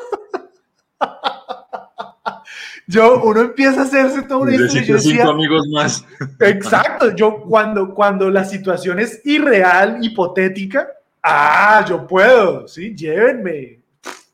yo, 2.90 3.22
uno 3.22 3.42
empieza 3.42 3.82
a 3.82 3.84
hacerse 3.84 4.24
todo 4.24 4.40
una 4.40 4.56
historia. 4.56 4.82
Yo 4.82 4.96
decía, 4.96 5.26
amigos 5.28 5.68
más. 5.72 6.04
Exacto, 6.40 7.16
yo 7.16 7.42
cuando, 7.42 7.94
cuando 7.94 8.32
la 8.32 8.44
situación 8.44 8.98
es 8.98 9.22
irreal, 9.26 10.00
hipotética, 10.02 10.88
ah, 11.22 11.86
yo 11.88 12.08
puedo, 12.08 12.68
sí, 12.68 12.96
llévenme. 12.96 13.80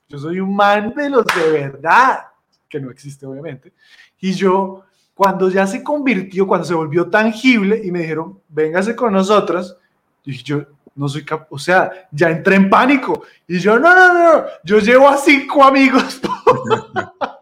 Yo 0.08 0.18
soy 0.18 0.40
un 0.40 0.56
man 0.56 0.94
de 0.96 1.10
los 1.10 1.26
de 1.26 1.52
verdad, 1.52 2.28
que 2.70 2.80
no 2.80 2.92
existe 2.92 3.26
obviamente. 3.26 3.74
Y 4.22 4.32
yo, 4.32 4.86
cuando 5.14 5.50
ya 5.50 5.68
se 5.68 5.84
convirtió, 5.84 6.48
cuando 6.48 6.66
se 6.66 6.76
volvió 6.76 7.10
tangible 7.10 7.82
y 7.84 7.92
me 7.92 8.00
dijeron, 8.00 8.40
véngase 8.48 8.96
con 8.96 9.12
nosotros, 9.12 9.76
dije 10.24 10.44
yo, 10.44 10.62
no 10.96 11.10
soy 11.10 11.26
capaz, 11.26 11.48
o 11.50 11.60
sea, 11.60 11.92
ya 12.10 12.30
entré 12.30 12.56
en 12.56 12.70
pánico. 12.70 13.24
Y 13.50 13.60
yo, 13.60 13.78
no, 13.78 13.94
no, 13.94 14.14
no, 14.14 14.46
yo 14.64 14.80
llevo 14.80 15.10
a 15.10 15.18
cinco 15.18 15.62
amigos. 15.62 16.22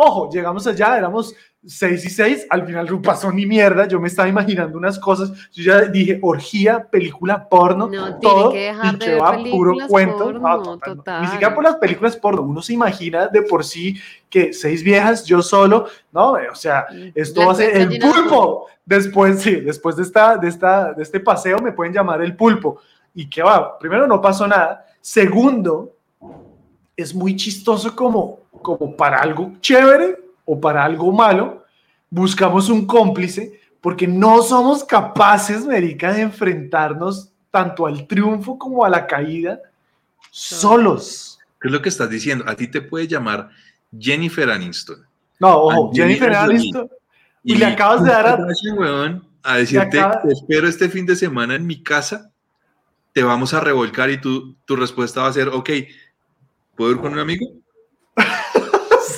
Ojo, 0.00 0.30
llegamos 0.30 0.64
allá, 0.64 0.96
éramos 0.96 1.34
seis 1.66 2.04
y 2.04 2.08
seis, 2.08 2.46
al 2.50 2.64
final 2.64 2.86
no 2.88 3.02
pasó 3.02 3.32
ni 3.32 3.44
mierda, 3.46 3.88
yo 3.88 3.98
me 3.98 4.06
estaba 4.06 4.28
imaginando 4.28 4.78
unas 4.78 4.96
cosas, 4.96 5.32
yo 5.50 5.64
ya 5.64 5.80
dije, 5.86 6.20
orgía, 6.22 6.84
película 6.88 7.48
porno, 7.48 7.86
No, 7.86 7.90
tiene 7.90 8.16
todo, 8.22 8.52
que 8.52 8.58
dejar 8.58 8.94
y 8.94 8.98
de 8.98 9.04
que 9.04 9.10
ver 9.10 9.20
va 9.20 9.38
puro 9.50 9.74
cuento. 9.88 10.18
porno, 10.18 10.38
No, 10.38 10.62
total, 10.62 10.96
total. 10.98 11.22
Ni 11.22 11.26
siquiera 11.26 11.52
por 11.52 11.64
las 11.64 11.76
películas 11.78 12.16
porno, 12.16 12.42
uno 12.42 12.62
se 12.62 12.74
imagina 12.74 13.26
de 13.26 13.42
por 13.42 13.64
sí 13.64 13.96
que 14.30 14.52
seis 14.52 14.84
viejas, 14.84 15.24
yo 15.24 15.42
solo, 15.42 15.88
no, 16.12 16.34
o 16.34 16.54
sea, 16.54 16.86
esto 17.12 17.40
La 17.40 17.46
va 17.46 17.52
a 17.54 17.56
ser 17.56 17.76
el 17.76 17.98
pulpo. 17.98 18.66
Después, 18.86 19.42
sí, 19.42 19.56
después 19.56 19.96
de, 19.96 20.04
esta, 20.04 20.36
de, 20.36 20.46
esta, 20.48 20.92
de 20.92 21.02
este 21.02 21.18
paseo 21.18 21.58
me 21.58 21.72
pueden 21.72 21.92
llamar 21.92 22.22
el 22.22 22.36
pulpo. 22.36 22.80
¿Y 23.14 23.28
qué 23.28 23.42
va? 23.42 23.76
Primero, 23.76 24.06
no 24.06 24.20
pasó 24.20 24.46
nada. 24.46 24.86
Segundo, 25.00 25.92
es 26.96 27.12
muy 27.14 27.36
chistoso 27.36 27.94
como, 27.94 28.40
como 28.62 28.96
para 28.96 29.18
algo 29.20 29.52
chévere 29.60 30.18
o 30.44 30.60
para 30.60 30.84
algo 30.84 31.12
malo, 31.12 31.64
buscamos 32.10 32.68
un 32.68 32.86
cómplice 32.86 33.60
porque 33.80 34.06
no 34.06 34.42
somos 34.42 34.82
capaces, 34.84 35.64
Merica, 35.64 36.12
de 36.12 36.22
enfrentarnos 36.22 37.30
tanto 37.50 37.86
al 37.86 38.06
triunfo 38.06 38.58
como 38.58 38.84
a 38.84 38.88
la 38.88 39.06
caída 39.06 39.60
solos. 40.30 41.38
¿Qué 41.60 41.68
es 41.68 41.72
lo 41.72 41.82
que 41.82 41.88
estás 41.88 42.08
diciendo? 42.10 42.44
A 42.46 42.54
ti 42.54 42.68
te 42.68 42.80
puede 42.82 43.06
llamar 43.08 43.50
Jennifer 43.98 44.50
Aniston. 44.50 45.04
No, 45.40 45.56
ojo, 45.62 45.90
Jennifer 45.94 46.34
Jolie. 46.34 46.56
Aniston. 46.56 46.90
Y 47.44 47.54
le 47.56 47.66
acabas 47.66 48.04
de 48.04 48.10
dar 48.10 48.26
a- 48.26 48.46
weón, 48.76 49.26
a 49.42 49.56
decirte, 49.56 50.00
acaba- 50.00 50.22
te 50.22 50.32
espero 50.32 50.68
este 50.68 50.88
fin 50.88 51.06
de 51.06 51.16
semana 51.16 51.54
en 51.54 51.66
mi 51.66 51.82
casa, 51.82 52.30
te 53.12 53.22
vamos 53.22 53.54
a 53.54 53.60
revolcar 53.60 54.10
y 54.10 54.20
tu, 54.20 54.54
tu 54.64 54.76
respuesta 54.76 55.22
va 55.22 55.28
a 55.28 55.32
ser, 55.32 55.48
ok, 55.48 55.70
¿puedo 56.76 56.92
ir 56.92 56.98
con 56.98 57.12
un 57.12 57.18
amigo? 57.20 57.46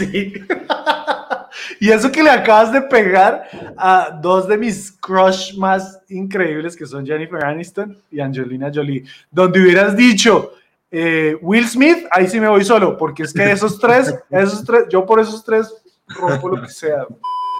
Sí. 0.00 0.32
y 1.80 1.90
eso 1.90 2.10
que 2.10 2.22
le 2.22 2.30
acabas 2.30 2.72
de 2.72 2.82
pegar 2.82 3.48
a 3.76 4.18
dos 4.20 4.48
de 4.48 4.56
mis 4.56 4.92
crush 4.92 5.56
más 5.56 6.00
increíbles, 6.08 6.76
que 6.76 6.86
son 6.86 7.04
Jennifer 7.04 7.44
Aniston 7.44 7.96
y 8.10 8.20
Angelina 8.20 8.70
Jolie, 8.74 9.04
donde 9.30 9.60
hubieras 9.60 9.96
dicho 9.96 10.52
eh, 10.90 11.36
Will 11.40 11.68
Smith, 11.68 12.06
ahí 12.10 12.28
sí 12.28 12.40
me 12.40 12.48
voy 12.48 12.64
solo, 12.64 12.96
porque 12.96 13.24
es 13.24 13.32
que 13.32 13.50
esos 13.50 13.78
tres, 13.78 14.14
esos 14.30 14.64
tres, 14.64 14.84
yo 14.90 15.06
por 15.06 15.20
esos 15.20 15.44
tres 15.44 15.72
rompo 16.08 16.48
lo 16.48 16.62
que 16.62 16.68
sea. 16.68 17.06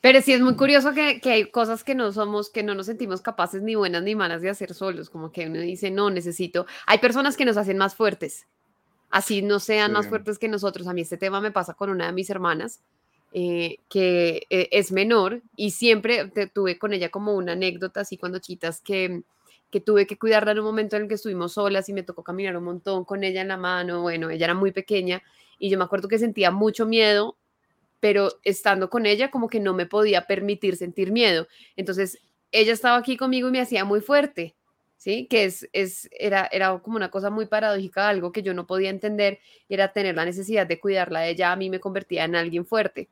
Pero 0.03 0.23
sí 0.23 0.33
es 0.33 0.41
muy 0.41 0.57
curioso 0.57 0.95
que, 0.95 1.21
que 1.21 1.31
hay 1.31 1.51
cosas 1.51 1.85
que 1.85 1.95
no 1.95 2.11
somos, 2.11 2.51
que 2.51 2.63
no 2.63 2.75
nos 2.75 2.87
sentimos 2.87 3.21
capaces 3.21 3.63
ni 3.63 3.75
buenas 3.75 4.03
ni 4.03 4.15
malas 4.15 4.41
de 4.41 4.49
hacer 4.49 4.73
solos, 4.73 5.11
como 5.11 5.31
que 5.31 5.47
uno 5.47 5.61
dice, 5.61 5.91
no, 5.91 6.11
necesito. 6.11 6.67
Hay 6.87 6.99
personas 6.99 7.37
que 7.37 7.45
nos 7.45 7.59
hacen 7.59 7.77
más 7.77 7.95
fuertes, 7.95 8.47
así 9.11 9.43
no 9.43 9.61
sean 9.61 9.93
más 9.93 10.09
fuertes 10.09 10.39
que 10.39 10.49
nosotros. 10.49 10.87
A 10.87 10.93
mí 10.95 11.03
este 11.03 11.17
tema 11.17 11.41
me 11.41 11.51
pasa 11.53 11.75
con 11.75 11.91
una 11.91 12.07
de 12.07 12.13
mis 12.13 12.31
hermanas, 12.31 12.81
eh, 13.33 13.79
que 13.89 14.47
eh, 14.51 14.69
es 14.73 14.91
menor 14.93 15.43
y 15.57 15.71
siempre 15.73 16.27
te- 16.29 16.47
tuve 16.49 16.79
con 16.79 16.93
ella 16.93 17.11
como 17.11 17.35
una 17.35 17.53
anécdota, 17.53 18.01
así 18.01 18.17
cuando 18.17 18.39
chitas, 18.41 18.81
que, 18.81 19.23
que 19.71 19.81
tuve 19.81 20.07
que 20.07 20.19
cuidarla 20.19 20.53
en 20.53 20.59
un 20.61 20.65
momento 20.65 20.97
en 20.97 21.03
el 21.03 21.09
que 21.09 21.15
estuvimos 21.15 21.53
solas 21.53 21.89
y 21.89 21.93
me 21.93 22.03
tocó 22.03 22.25
caminar 22.25 22.57
un 22.57 22.65
montón 22.65 23.05
con 23.05 23.23
ella 23.25 23.41
en 23.43 23.49
la 23.49 23.57
mano. 23.57 24.03
Bueno, 24.03 24.31
ella 24.31 24.47
era 24.47 24.55
muy 24.55 24.73
pequeña 24.73 25.23
y 25.59 25.71
yo 25.71 25.79
me 25.79 25.85
acuerdo 25.85 26.09
que 26.09 26.19
sentía 26.19 26.51
mucho 26.51 26.87
miedo 26.87 27.37
pero 28.01 28.31
estando 28.45 28.89
con 28.91 29.07
ella 29.07 29.31
como 29.31 29.49
que 29.49 29.61
no 29.61 29.75
me 29.75 29.87
podía 29.87 30.27
permitir 30.27 30.77
sentir 30.77 31.13
miedo. 31.13 31.47
Entonces, 31.77 32.19
ella 32.53 32.73
estaba 32.73 32.97
aquí 32.97 33.17
conmigo 33.17 33.49
y 33.49 33.53
me 33.53 33.61
hacía 33.61 33.85
muy 33.85 34.01
fuerte, 34.01 34.55
¿sí? 35.01 35.27
Que 35.31 35.45
es, 35.45 35.67
es, 35.73 36.11
era, 36.13 36.47
era 36.53 36.79
como 36.79 36.97
una 36.97 37.11
cosa 37.11 37.31
muy 37.31 37.47
paradójica, 37.47 38.11
algo 38.11 38.33
que 38.33 38.43
yo 38.43 38.53
no 38.53 38.67
podía 38.67 38.91
entender, 38.91 39.39
era 39.67 39.95
tener 39.95 40.15
la 40.15 40.27
necesidad 40.27 40.67
de 40.67 40.79
cuidarla 40.79 41.21
de 41.21 41.31
ella, 41.31 41.53
a 41.53 41.57
mí 41.57 41.71
me 41.71 41.81
convertía 41.81 42.25
en 42.25 42.37
alguien 42.37 42.67
fuerte. 42.67 43.09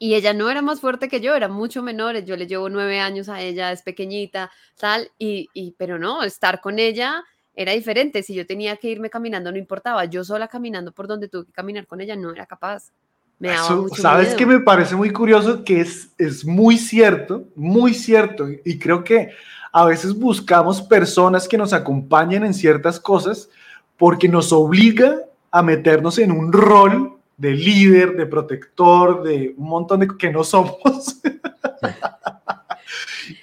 Y 0.00 0.14
ella 0.14 0.32
no 0.32 0.50
era 0.50 0.60
más 0.60 0.80
fuerte 0.80 1.08
que 1.08 1.20
yo, 1.20 1.36
era 1.36 1.46
mucho 1.46 1.80
menor, 1.80 2.18
yo 2.24 2.36
le 2.36 2.48
llevo 2.48 2.68
nueve 2.68 2.98
años 2.98 3.28
a 3.28 3.40
ella, 3.40 3.70
es 3.70 3.82
pequeñita, 3.82 4.50
tal, 4.76 5.12
y, 5.16 5.48
y 5.54 5.76
pero 5.78 5.96
no, 5.96 6.24
estar 6.24 6.60
con 6.60 6.80
ella 6.80 7.22
era 7.54 7.72
diferente, 7.72 8.24
si 8.24 8.34
yo 8.34 8.44
tenía 8.44 8.76
que 8.78 8.88
irme 8.88 9.10
caminando 9.10 9.52
no 9.52 9.58
importaba, 9.58 10.06
yo 10.06 10.24
sola 10.24 10.48
caminando 10.48 10.90
por 10.90 11.06
donde 11.06 11.28
tuve 11.28 11.46
que 11.46 11.52
caminar 11.52 11.86
con 11.86 12.00
ella 12.00 12.16
no 12.16 12.32
era 12.32 12.46
capaz. 12.46 12.90
Me 13.38 13.50
daba 13.50 13.64
Eso, 13.64 13.82
mucho 13.82 14.02
¿Sabes 14.02 14.34
qué 14.34 14.44
me 14.44 14.58
parece 14.58 14.96
muy 14.96 15.12
curioso? 15.12 15.62
Que 15.62 15.82
es, 15.82 16.10
es 16.18 16.44
muy 16.44 16.78
cierto, 16.78 17.46
muy 17.54 17.94
cierto, 17.94 18.48
y 18.64 18.76
creo 18.80 19.04
que 19.04 19.30
a 19.72 19.84
veces 19.84 20.18
buscamos 20.18 20.82
personas 20.82 21.46
que 21.48 21.58
nos 21.58 21.72
acompañen 21.72 22.44
en 22.44 22.54
ciertas 22.54 22.98
cosas 22.98 23.48
porque 23.96 24.28
nos 24.28 24.52
obliga 24.52 25.16
a 25.50 25.62
meternos 25.62 26.18
en 26.18 26.32
un 26.32 26.52
rol 26.52 27.14
de 27.36 27.52
líder, 27.52 28.16
de 28.16 28.26
protector, 28.26 29.22
de 29.22 29.54
un 29.56 29.68
montón 29.68 30.00
de 30.00 30.08
que 30.18 30.30
no 30.30 30.44
somos. 30.44 31.20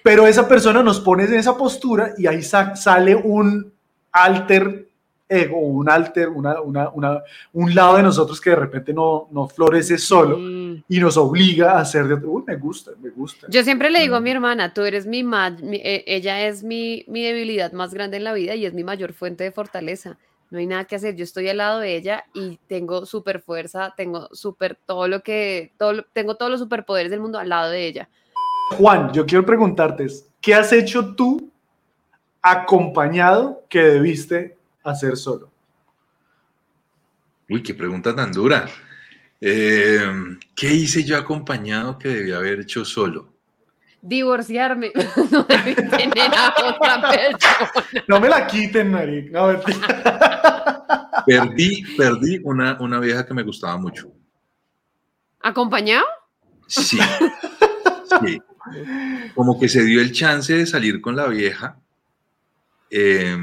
Pero 0.04 0.28
esa 0.28 0.48
persona 0.48 0.84
nos 0.84 1.00
pone 1.00 1.26
en 1.26 1.36
esa 1.36 1.58
postura 1.58 2.14
y 2.18 2.28
ahí 2.28 2.42
sa- 2.42 2.76
sale 2.76 3.16
un 3.16 3.72
alter 4.12 4.90
ego, 5.28 5.58
un 5.60 5.90
alter, 5.90 6.30
una, 6.30 6.62
una, 6.62 6.90
una, 6.90 7.24
un 7.54 7.74
lado 7.74 7.98
de 7.98 8.04
nosotros 8.04 8.40
que 8.40 8.52
de 8.52 8.56
repente 8.58 8.94
no, 8.94 9.28
no 9.32 9.48
florece 9.48 9.98
solo 9.98 10.38
y 10.40 11.00
nos 11.00 11.18
obliga 11.18 11.74
a 11.74 11.80
hacer 11.80 12.08
de 12.08 12.14
Uy, 12.16 12.44
me 12.46 12.56
gusta, 12.58 12.92
me 13.02 13.10
gusta. 13.10 13.48
Yo 13.50 13.64
siempre 13.64 13.90
le 13.90 14.02
digo 14.02 14.16
a 14.16 14.20
mi 14.22 14.30
Mm. 14.30 14.34
hermana, 14.36 14.74
tú 14.74 14.82
eres 14.84 15.08
mi, 15.08 15.24
ma- 15.24 15.50
mi- 15.50 15.82
eh, 15.84 16.04
ella 16.08 16.46
es 16.48 16.64
mi, 16.64 17.06
mi 17.08 17.24
debilidad 17.24 17.72
más 17.72 17.94
grande 17.94 18.18
en 18.18 18.24
la 18.24 18.34
vida 18.34 18.56
y 18.56 18.66
es 18.66 18.74
mi 18.74 18.84
mayor 18.84 19.14
fuente 19.14 19.44
de 19.44 19.52
fortaleza. 19.52 20.18
No 20.52 20.60
hay 20.60 20.68
nada 20.68 20.86
que 20.86 20.96
hacer, 20.96 21.16
yo 21.16 21.24
estoy 21.24 21.50
al 21.50 21.58
lado 21.58 21.80
de 21.80 21.96
ella 21.96 22.26
y 22.36 22.60
tengo 22.68 23.08
súper 23.08 23.40
fuerza, 23.42 23.94
tengo 23.98 24.30
súper 24.32 24.78
todo 24.86 25.08
lo 25.08 25.22
que, 25.24 25.74
todo, 25.80 26.06
tengo 26.14 26.36
todos 26.36 26.52
los 26.52 26.60
superpoderes 26.60 27.10
del 27.10 27.20
mundo 27.20 27.40
al 27.40 27.50
lado 27.50 27.72
de 27.72 27.88
ella. 27.88 28.10
Juan, 28.78 29.12
yo 29.12 29.26
quiero 29.26 29.44
preguntarte, 29.44 30.06
¿qué 30.40 30.54
has 30.54 30.72
hecho 30.72 31.16
tú 31.16 31.50
acompañado 32.42 33.64
que 33.70 33.80
debiste 33.82 34.56
hacer 34.92 35.18
solo? 35.18 35.52
Uy, 37.50 37.62
qué 37.62 37.74
pregunta 37.74 38.16
tan 38.16 38.32
dura. 38.32 38.66
Eh, 39.42 40.02
¿Qué 40.56 40.74
hice 40.74 41.04
yo 41.04 41.18
acompañado 41.18 41.98
que 42.00 42.08
debía 42.10 42.38
haber 42.38 42.62
hecho 42.62 42.84
solo? 42.86 43.34
Divorciarme, 44.02 44.92
no 45.32 45.44
debí 45.44 45.76
tener 45.76 46.32
a 46.36 46.54
otra 46.58 47.10
persona. 47.10 48.04
No 48.08 48.20
me 48.20 48.30
la 48.30 48.46
quiten, 48.48 48.92
Mari. 48.92 49.30
No. 49.32 49.48
Perdí, 51.26 51.84
perdí 51.98 52.40
una, 52.44 52.78
una 52.80 53.00
vieja 53.00 53.26
que 53.26 53.34
me 53.34 53.44
gustaba 53.44 53.78
mucho. 53.78 54.12
¿Acompañado? 55.42 56.06
Sí. 56.68 56.98
Sí. 58.22 58.42
Como 59.34 59.60
que 59.60 59.68
se 59.70 59.84
dio 59.84 60.02
el 60.02 60.12
chance 60.12 60.54
de 60.54 60.66
salir 60.66 61.02
con 61.02 61.16
la 61.16 61.28
vieja. 61.28 61.78
eh, 62.90 63.36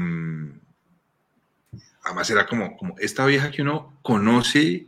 además 2.03 2.29
era 2.29 2.45
como, 2.45 2.75
como 2.77 2.95
esta 2.99 3.25
vieja 3.25 3.51
que 3.51 3.61
uno 3.61 3.99
conoce 4.01 4.87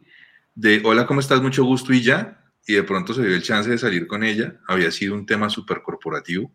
de 0.54 0.82
hola, 0.84 1.06
¿cómo 1.06 1.20
estás? 1.20 1.42
Mucho 1.42 1.64
gusto 1.64 1.94
y 1.94 2.02
ya. 2.02 2.42
Y 2.68 2.74
de 2.74 2.84
pronto 2.84 3.14
se 3.14 3.24
dio 3.24 3.36
el 3.36 3.44
chance 3.44 3.70
de 3.70 3.78
salir 3.78 4.08
con 4.08 4.24
ella. 4.24 4.56
Había 4.68 4.92
sido 4.92 5.14
un 5.14 5.26
tema 5.26 5.50
súper 5.50 5.82
corporativo. 5.82 6.52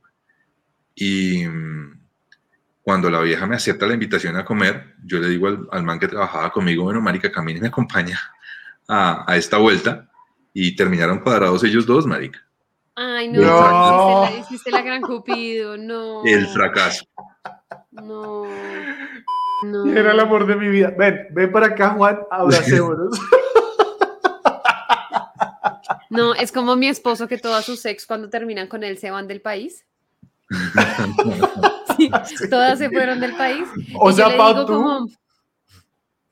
Y 0.95 1.47
mm, 1.47 2.01
cuando 2.83 3.11
la 3.11 3.21
vieja 3.21 3.47
me 3.47 3.57
acepta 3.57 3.87
la 3.87 3.95
invitación 3.95 4.37
a 4.37 4.45
comer, 4.45 4.97
yo 5.05 5.19
le 5.19 5.29
digo 5.29 5.47
al, 5.47 5.69
al 5.71 5.83
man 5.85 5.99
que 5.99 6.09
trabajaba 6.09 6.51
conmigo, 6.51 6.85
bueno, 6.85 7.01
marica, 7.01 7.31
camine 7.31 7.59
y 7.59 7.63
me 7.63 7.69
acompaña 7.69 8.19
a, 8.89 9.31
a 9.31 9.37
esta 9.37 9.59
vuelta. 9.59 10.11
Y 10.53 10.75
terminaron 10.75 11.21
cuadrados 11.21 11.63
ellos 11.63 11.87
dos, 11.87 12.07
marica. 12.07 12.45
Ay, 12.97 13.29
no, 13.29 13.41
No. 13.41 14.25
Hiciste, 14.25 14.35
la, 14.35 14.41
hiciste 14.41 14.71
la 14.73 14.83
gran 14.83 15.01
Cupido, 15.01 15.77
no. 15.77 16.25
El 16.25 16.47
fracaso. 16.49 17.07
No. 17.93 18.45
No. 19.63 19.87
Era 19.93 20.13
el 20.13 20.21
amor 20.21 20.47
de 20.47 20.57
mi 20.57 20.69
vida. 20.69 20.93
Ven, 20.97 21.27
ven 21.31 21.53
para 21.53 21.67
acá, 21.67 21.91
Juan, 21.91 22.21
abracémonos. 22.31 23.19
No, 26.11 26.35
es 26.35 26.51
como 26.51 26.75
mi 26.75 26.89
esposo 26.89 27.29
que 27.29 27.39
todos 27.39 27.65
sus 27.65 27.85
ex 27.87 28.05
cuando 28.05 28.29
terminan 28.29 28.67
con 28.67 28.83
él 28.83 28.99
se 28.99 29.11
van 29.11 29.29
del 29.29 29.41
país. 29.41 29.85
Sí, 31.97 32.11
todas 32.49 32.79
se 32.79 32.89
fueron 32.89 33.21
del 33.21 33.37
país. 33.37 33.69
O 33.95 34.11
sea, 34.11 34.35
Pau, 34.35 34.65
tú- 34.65 34.73
como, 34.73 35.07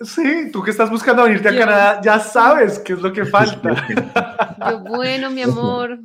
Sí, 0.01 0.51
tú 0.51 0.62
que 0.62 0.70
estás 0.70 0.89
buscando 0.89 1.24
venirte 1.24 1.49
a 1.51 1.59
Canadá, 1.59 2.01
ya 2.03 2.18
sabes 2.20 2.79
qué 2.79 2.95
es 2.95 3.03
lo 3.03 3.12
que 3.12 3.26
falta. 3.26 3.87
yo, 4.70 4.79
bueno, 4.81 5.29
mi 5.31 5.43
amor, 5.43 5.99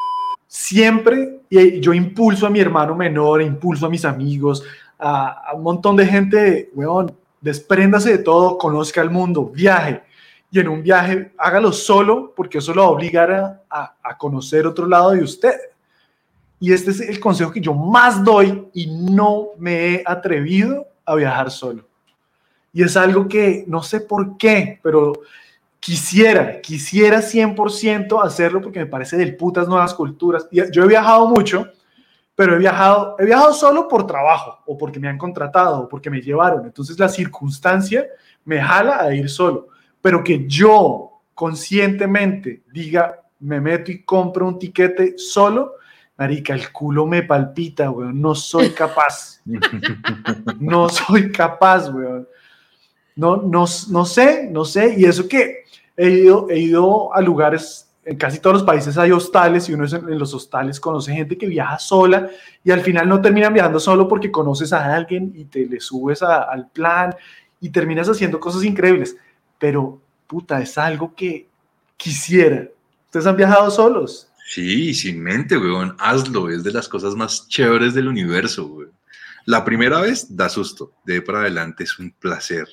Siempre, 0.47 1.39
y 1.49 1.79
yo 1.79 1.93
impulso 1.93 2.45
a 2.45 2.49
mi 2.49 2.59
hermano 2.59 2.93
menor, 2.93 3.41
impulso 3.41 3.85
a 3.85 3.89
mis 3.89 4.03
amigos, 4.03 4.63
a, 5.05 5.53
un 5.55 5.63
montón 5.63 5.95
de 5.95 6.05
gente, 6.05 6.69
weón, 6.73 7.15
despréndase 7.41 8.11
de 8.11 8.17
todo, 8.19 8.57
conozca 8.57 9.01
el 9.01 9.09
mundo, 9.09 9.45
viaje. 9.45 10.01
Y 10.49 10.59
en 10.59 10.67
un 10.69 10.83
viaje, 10.83 11.31
hágalo 11.37 11.71
solo, 11.71 12.31
porque 12.35 12.59
eso 12.59 12.73
lo 12.73 12.81
va 12.83 12.87
a 12.87 12.91
obligar 12.91 13.31
a, 13.31 13.61
a- 13.69 13.95
a 14.03 14.17
conocer 14.17 14.65
otro 14.67 14.85
lado 14.87 15.11
de 15.11 15.23
usted. 15.23 15.53
Y 16.59 16.71
este 16.71 16.91
es 16.91 17.01
el 17.01 17.19
consejo 17.19 17.51
que 17.51 17.59
yo 17.59 17.73
más 17.73 18.23
doy 18.23 18.67
y 18.73 18.87
no 18.87 19.47
me 19.57 19.95
he 19.95 20.03
atrevido 20.05 20.87
a 21.05 21.15
viajar 21.15 21.51
solo. 21.51 21.83
Y 22.71 22.83
es 22.83 22.95
algo 22.95 23.27
que 23.27 23.65
no 23.67 23.83
sé 23.83 23.99
por 23.99 24.37
qué, 24.37 24.79
pero 24.81 25.13
quisiera, 25.79 26.61
quisiera 26.61 27.19
100% 27.21 28.23
hacerlo 28.23 28.61
porque 28.61 28.79
me 28.79 28.85
parece 28.85 29.17
del 29.17 29.35
putas 29.35 29.67
nuevas 29.67 29.93
culturas. 29.93 30.47
Y 30.51 30.61
Yo 30.71 30.83
he 30.83 30.87
viajado 30.87 31.27
mucho, 31.27 31.67
pero 32.35 32.55
he 32.55 32.59
viajado, 32.59 33.15
he 33.19 33.25
viajado 33.25 33.53
solo 33.53 33.87
por 33.87 34.07
trabajo 34.07 34.59
o 34.65 34.77
porque 34.77 34.99
me 34.99 35.07
han 35.07 35.17
contratado 35.17 35.81
o 35.81 35.87
porque 35.87 36.09
me 36.09 36.21
llevaron. 36.21 36.65
Entonces 36.65 36.97
la 36.97 37.09
circunstancia 37.09 38.07
me 38.45 38.61
jala 38.61 39.01
a 39.01 39.13
ir 39.13 39.29
solo. 39.29 39.67
Pero 40.01 40.23
que 40.23 40.47
yo 40.47 41.21
conscientemente 41.33 42.63
diga, 42.71 43.21
me 43.39 43.59
meto 43.59 43.91
y 43.91 44.03
compro 44.03 44.47
un 44.47 44.57
tiquete 44.57 45.15
solo, 45.17 45.75
marica, 46.17 46.53
el 46.53 46.71
culo 46.71 47.05
me 47.05 47.23
palpita, 47.23 47.91
weón. 47.91 48.19
No 48.19 48.35
soy 48.35 48.71
capaz. 48.71 49.41
No 50.59 50.87
soy 50.87 51.31
capaz, 51.31 51.89
weón. 51.89 52.27
No, 53.15 53.37
no, 53.37 53.65
no 53.89 54.05
sé, 54.05 54.47
no 54.49 54.65
sé. 54.65 54.95
Y 54.97 55.05
eso 55.05 55.27
que 55.27 55.65
he 55.97 56.09
ido, 56.09 56.49
he 56.49 56.59
ido 56.59 57.13
a 57.13 57.21
lugares, 57.21 57.92
en 58.05 58.17
casi 58.17 58.39
todos 58.39 58.55
los 58.55 58.63
países 58.63 58.97
hay 58.97 59.11
hostales 59.11 59.69
y 59.69 59.73
uno 59.73 59.85
es 59.85 59.93
en, 59.93 60.19
los 60.19 60.33
hostales 60.33 60.79
conoce 60.79 61.13
gente 61.13 61.37
que 61.37 61.47
viaja 61.47 61.79
sola 61.79 62.29
y 62.63 62.71
al 62.71 62.81
final 62.81 63.07
no 63.07 63.21
terminan 63.21 63.53
viajando 63.53 63.79
solo 63.79 64.07
porque 64.07 64.29
conoces 64.31 64.73
a 64.73 64.93
alguien 64.93 65.31
y 65.35 65.45
te 65.45 65.65
le 65.65 65.79
subes 65.79 66.21
a- 66.21 66.43
al 66.43 66.69
plan 66.69 67.15
y 67.61 67.69
terminas 67.69 68.09
haciendo 68.09 68.39
cosas 68.39 68.63
increíbles. 68.65 69.15
Pero, 69.57 70.01
puta, 70.27 70.61
es 70.61 70.77
algo 70.77 71.13
que 71.15 71.47
quisiera. 71.95 72.67
¿Ustedes 73.05 73.25
han 73.25 73.37
viajado 73.37 73.71
solos? 73.71 74.27
Sí, 74.45 74.93
sin 74.93 75.21
mente, 75.23 75.57
weón. 75.57 75.95
Hazlo, 75.99 76.49
es 76.49 76.63
de 76.63 76.73
las 76.73 76.89
cosas 76.89 77.15
más 77.15 77.47
chéveres 77.47 77.93
del 77.93 78.09
universo, 78.09 78.65
weón. 78.65 78.91
La 79.45 79.63
primera 79.63 80.01
vez 80.01 80.27
da 80.35 80.49
susto, 80.49 80.91
de 81.05 81.15
ahí 81.15 81.21
para 81.21 81.39
adelante 81.41 81.83
es 81.85 81.97
un 81.99 82.11
placer. 82.11 82.67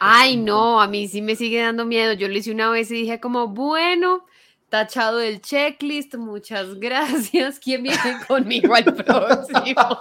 Ay, 0.00 0.36
no, 0.36 0.80
a 0.80 0.88
mí 0.88 1.08
sí 1.08 1.22
me 1.22 1.36
sigue 1.36 1.62
dando 1.62 1.84
miedo. 1.84 2.12
Yo 2.12 2.28
lo 2.28 2.34
hice 2.34 2.52
una 2.52 2.70
vez 2.70 2.90
y 2.90 2.94
dije 2.94 3.20
como, 3.20 3.48
bueno, 3.48 4.24
tachado 4.68 5.18
del 5.18 5.40
checklist, 5.40 6.14
muchas 6.16 6.74
gracias. 6.80 7.58
¿Quién 7.58 7.82
viene 7.82 8.18
conmigo 8.26 8.74
al 8.74 8.84
próximo? 8.84 9.98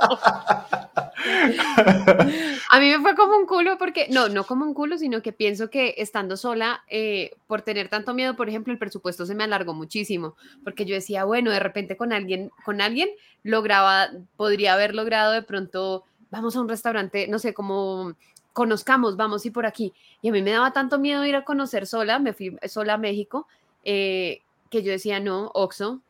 A 2.69 2.79
mí 2.79 2.89
me 2.89 2.99
fue 2.99 3.15
como 3.15 3.37
un 3.37 3.45
culo 3.45 3.77
porque, 3.77 4.07
no, 4.09 4.29
no 4.29 4.43
como 4.45 4.65
un 4.65 4.73
culo, 4.73 4.97
sino 4.97 5.21
que 5.21 5.31
pienso 5.31 5.69
que 5.69 5.95
estando 5.97 6.37
sola, 6.37 6.83
eh, 6.89 7.31
por 7.47 7.61
tener 7.61 7.89
tanto 7.89 8.13
miedo, 8.13 8.35
por 8.35 8.49
ejemplo, 8.49 8.73
el 8.73 8.79
presupuesto 8.79 9.25
se 9.25 9.35
me 9.35 9.43
alargó 9.43 9.73
muchísimo, 9.73 10.35
porque 10.63 10.85
yo 10.85 10.95
decía, 10.95 11.23
bueno, 11.23 11.51
de 11.51 11.59
repente 11.59 11.97
con 11.97 12.13
alguien, 12.13 12.51
con 12.65 12.81
alguien 12.81 13.09
lograba, 13.43 14.09
podría 14.35 14.73
haber 14.73 14.95
logrado 14.95 15.31
de 15.31 15.43
pronto, 15.43 16.03
vamos 16.29 16.55
a 16.55 16.61
un 16.61 16.69
restaurante, 16.69 17.27
no 17.27 17.39
sé, 17.39 17.53
como 17.53 18.15
conozcamos, 18.57 19.17
vamos 19.17 19.45
y 19.45 19.51
por 19.51 19.67
aquí. 19.67 19.93
Y 20.19 20.29
a 20.29 20.31
mí 20.31 20.41
me 20.41 20.49
daba 20.49 20.73
tanto 20.73 20.97
miedo 20.97 21.23
ir 21.23 21.35
a 21.35 21.45
conocer 21.45 21.85
sola, 21.85 22.17
me 22.17 22.33
fui 22.33 22.57
sola 22.67 22.95
a 22.95 22.97
México, 22.97 23.45
eh, 23.83 24.41
que 24.71 24.81
yo 24.81 24.91
decía, 24.91 25.19
no, 25.19 25.51
Oxo, 25.53 26.01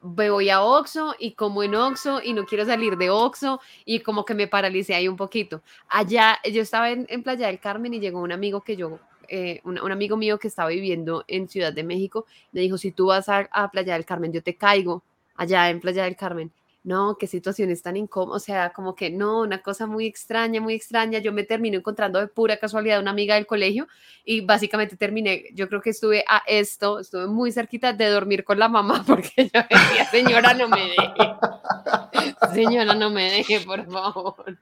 me 0.00 0.30
voy 0.30 0.48
a 0.48 0.62
Oxo 0.62 1.14
y 1.18 1.32
como 1.32 1.62
en 1.62 1.74
Oxo 1.74 2.22
y 2.24 2.32
no 2.32 2.46
quiero 2.46 2.64
salir 2.64 2.96
de 2.96 3.10
Oxo 3.10 3.60
y 3.84 4.00
como 4.00 4.24
que 4.24 4.32
me 4.32 4.48
paralicé 4.48 4.94
ahí 4.94 5.08
un 5.08 5.18
poquito. 5.18 5.60
Allá 5.90 6.38
yo 6.50 6.62
estaba 6.62 6.90
en, 6.90 7.04
en 7.10 7.22
Playa 7.22 7.48
del 7.48 7.60
Carmen 7.60 7.92
y 7.92 8.00
llegó 8.00 8.22
un 8.22 8.32
amigo 8.32 8.62
que 8.62 8.74
yo, 8.74 8.98
eh, 9.28 9.60
un, 9.64 9.78
un 9.78 9.92
amigo 9.92 10.16
mío 10.16 10.38
que 10.38 10.48
estaba 10.48 10.70
viviendo 10.70 11.22
en 11.28 11.50
Ciudad 11.50 11.74
de 11.74 11.84
México, 11.84 12.24
me 12.52 12.62
dijo, 12.62 12.78
si 12.78 12.92
tú 12.92 13.08
vas 13.08 13.28
a, 13.28 13.40
a 13.52 13.70
Playa 13.70 13.92
del 13.92 14.06
Carmen, 14.06 14.32
yo 14.32 14.42
te 14.42 14.56
caigo 14.56 15.02
allá 15.36 15.68
en 15.68 15.80
Playa 15.80 16.04
del 16.04 16.16
Carmen. 16.16 16.50
No, 16.84 17.16
qué 17.16 17.28
situaciones 17.28 17.80
tan 17.80 17.96
incómodas, 17.96 18.42
o 18.42 18.44
sea, 18.44 18.72
como 18.72 18.96
que 18.96 19.08
no, 19.08 19.42
una 19.42 19.62
cosa 19.62 19.86
muy 19.86 20.04
extraña, 20.06 20.60
muy 20.60 20.74
extraña. 20.74 21.20
Yo 21.20 21.32
me 21.32 21.44
terminé 21.44 21.76
encontrando 21.76 22.18
de 22.18 22.26
pura 22.26 22.56
casualidad 22.56 23.00
una 23.00 23.12
amiga 23.12 23.36
del 23.36 23.46
colegio 23.46 23.86
y 24.24 24.40
básicamente 24.40 24.96
terminé, 24.96 25.44
yo 25.54 25.68
creo 25.68 25.80
que 25.80 25.90
estuve 25.90 26.24
a 26.28 26.42
esto, 26.46 26.98
estuve 26.98 27.28
muy 27.28 27.52
cerquita 27.52 27.92
de 27.92 28.08
dormir 28.08 28.42
con 28.42 28.58
la 28.58 28.68
mamá 28.68 29.04
porque 29.06 29.50
yo 29.54 29.60
decía, 29.70 30.06
señora, 30.10 30.54
no 30.54 30.68
me 30.68 30.80
deje. 30.80 32.52
Señora, 32.52 32.94
no 32.94 33.10
me 33.10 33.30
deje, 33.30 33.60
por 33.60 33.86
favor. 33.86 34.58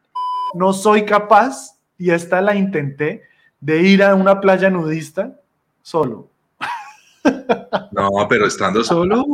No 0.53 0.75
soy 0.75 1.07
capaz, 1.07 1.79
y 1.97 2.11
esta 2.11 2.43
la 2.43 2.55
intenté, 2.55 3.23
de 3.61 3.83
ir 3.83 4.03
a 4.03 4.15
una 4.15 4.41
playa 4.41 4.69
nudista 4.69 5.41
solo. 5.83 6.29
No, 7.93 8.27
pero 8.29 8.47
estando 8.47 8.83
solo, 8.85 9.25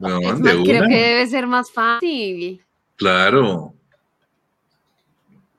weón, 0.00 0.24
Es 0.24 0.42
de 0.42 0.54
más, 0.54 0.64
creo 0.66 0.88
que 0.88 0.96
debe 0.96 1.26
ser 1.26 1.46
más 1.46 1.70
fácil. 1.70 2.62
Claro. 2.96 3.72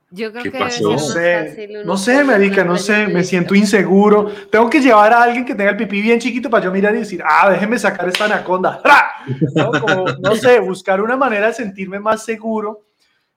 Yo 0.10 0.32
creo 0.32 0.44
¿Qué 0.44 0.52
que 0.52 0.58
debe 0.58 0.70
pasó? 0.70 0.78
ser 0.78 0.90
No 0.90 0.94
más 0.94 1.54
sé, 1.56 1.84
no 1.86 1.98
sé, 1.98 2.24
marica, 2.24 2.64
no 2.64 2.78
sé, 2.78 3.08
me 3.08 3.24
siento 3.24 3.54
inseguro. 3.56 4.32
Tengo 4.50 4.70
que 4.70 4.80
llevar 4.80 5.12
a 5.14 5.24
alguien 5.24 5.46
que 5.46 5.54
tenga 5.54 5.72
el 5.72 5.78
pipí 5.78 6.02
bien 6.02 6.20
chiquito 6.20 6.50
para 6.50 6.64
yo 6.66 6.72
mirar 6.72 6.96
y 6.96 7.00
decir, 7.00 7.22
ah, 7.26 7.50
déjeme 7.52 7.78
sacar 7.78 8.08
esta 8.08 8.26
anaconda. 8.26 8.82
¿No? 9.56 9.72
Como, 9.80 10.06
no 10.20 10.36
sé, 10.36 10.60
buscar 10.60 11.02
una 11.02 11.18
manera 11.18 11.48
de 11.48 11.54
sentirme 11.54 12.00
más 12.00 12.24
seguro. 12.24 12.86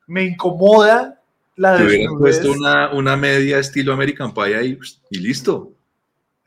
Me 0.06 0.24
incomoda 0.24 1.20
la 1.56 1.76
Te 1.76 1.84
desnudez. 1.84 2.18
puesto 2.18 2.52
una, 2.52 2.92
una 2.92 3.16
media 3.16 3.58
estilo 3.58 3.92
American 3.92 4.32
Pie 4.32 4.56
ahí 4.56 4.78
y 5.10 5.18
listo. 5.18 5.72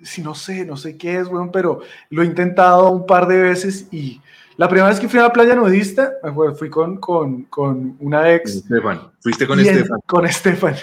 Sí, 0.03 0.21
no 0.21 0.35
sé, 0.35 0.65
no 0.65 0.77
sé 0.77 0.97
qué 0.97 1.19
es, 1.19 1.27
weón, 1.27 1.51
pero 1.51 1.81
lo 2.09 2.21
he 2.21 2.25
intentado 2.25 2.91
un 2.91 3.05
par 3.05 3.27
de 3.27 3.41
veces 3.41 3.87
y 3.91 4.21
la 4.55 4.67
primera 4.67 4.89
vez 4.89 4.99
que 4.99 5.09
fui 5.09 5.19
a 5.19 5.23
la 5.23 5.33
playa 5.33 5.55
nudista, 5.55 6.13
fui 6.57 6.69
con, 6.69 6.97
con, 6.97 7.43
con 7.43 7.95
una 7.99 8.31
ex. 8.33 8.57
Estefan, 8.57 9.11
fuiste 9.19 9.47
con 9.47 9.59
Estefan. 9.59 9.99
con 10.05 10.25
Estefan. 10.25 10.75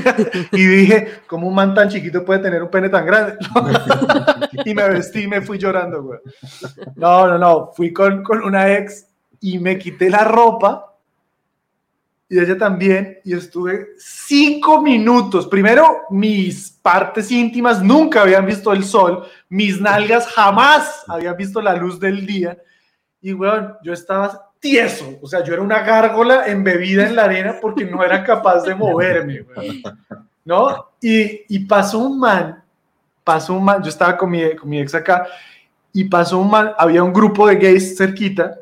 y 0.52 0.64
dije, 0.64 1.08
¿cómo 1.26 1.48
un 1.48 1.54
man 1.54 1.74
tan 1.74 1.90
chiquito 1.90 2.24
puede 2.24 2.40
tener 2.40 2.62
un 2.62 2.70
pene 2.70 2.88
tan 2.88 3.04
grande? 3.04 3.36
y 4.64 4.74
me 4.74 4.88
vestí 4.88 5.24
y 5.24 5.26
me 5.26 5.42
fui 5.42 5.58
llorando, 5.58 6.02
güey. 6.02 6.20
No, 6.96 7.26
no, 7.26 7.36
no. 7.36 7.70
Fui 7.76 7.92
con, 7.92 8.22
con 8.22 8.42
una 8.42 8.72
ex 8.72 9.06
y 9.40 9.58
me 9.58 9.78
quité 9.78 10.08
la 10.08 10.24
ropa 10.24 10.87
y 12.28 12.38
ella 12.38 12.58
también 12.58 13.18
y 13.24 13.34
estuve 13.34 13.88
cinco 13.96 14.82
minutos. 14.82 15.46
Primero, 15.46 16.02
mis 16.10 16.70
partes 16.70 17.30
íntimas 17.30 17.82
nunca 17.82 18.22
habían 18.22 18.44
visto 18.44 18.72
el 18.72 18.84
sol, 18.84 19.26
mis 19.48 19.80
nalgas 19.80 20.26
jamás 20.28 21.04
habían 21.08 21.36
visto 21.36 21.62
la 21.62 21.74
luz 21.74 21.98
del 21.98 22.26
día 22.26 22.58
y, 23.20 23.32
weón, 23.32 23.74
yo 23.82 23.92
estaba 23.92 24.52
tieso, 24.60 25.18
o 25.22 25.26
sea, 25.26 25.42
yo 25.42 25.54
era 25.54 25.62
una 25.62 25.80
gárgola 25.80 26.46
embebida 26.46 27.06
en 27.06 27.16
la 27.16 27.24
arena 27.24 27.56
porque 27.60 27.84
no 27.84 28.02
era 28.04 28.22
capaz 28.24 28.62
de 28.62 28.74
moverme. 28.74 29.46
¿no? 30.44 30.90
Y, 31.00 31.44
y 31.48 31.58
pasó 31.60 31.98
un 31.98 32.18
man, 32.18 32.62
pasó 33.24 33.54
un 33.54 33.64
man, 33.64 33.82
yo 33.82 33.88
estaba 33.88 34.16
con 34.16 34.30
mi, 34.30 34.54
con 34.56 34.68
mi 34.68 34.80
ex 34.80 34.94
acá, 34.94 35.26
y 35.92 36.04
pasó 36.04 36.38
un 36.38 36.50
man, 36.50 36.72
había 36.78 37.02
un 37.02 37.12
grupo 37.12 37.46
de 37.46 37.56
gays 37.56 37.96
cerquita, 37.96 38.58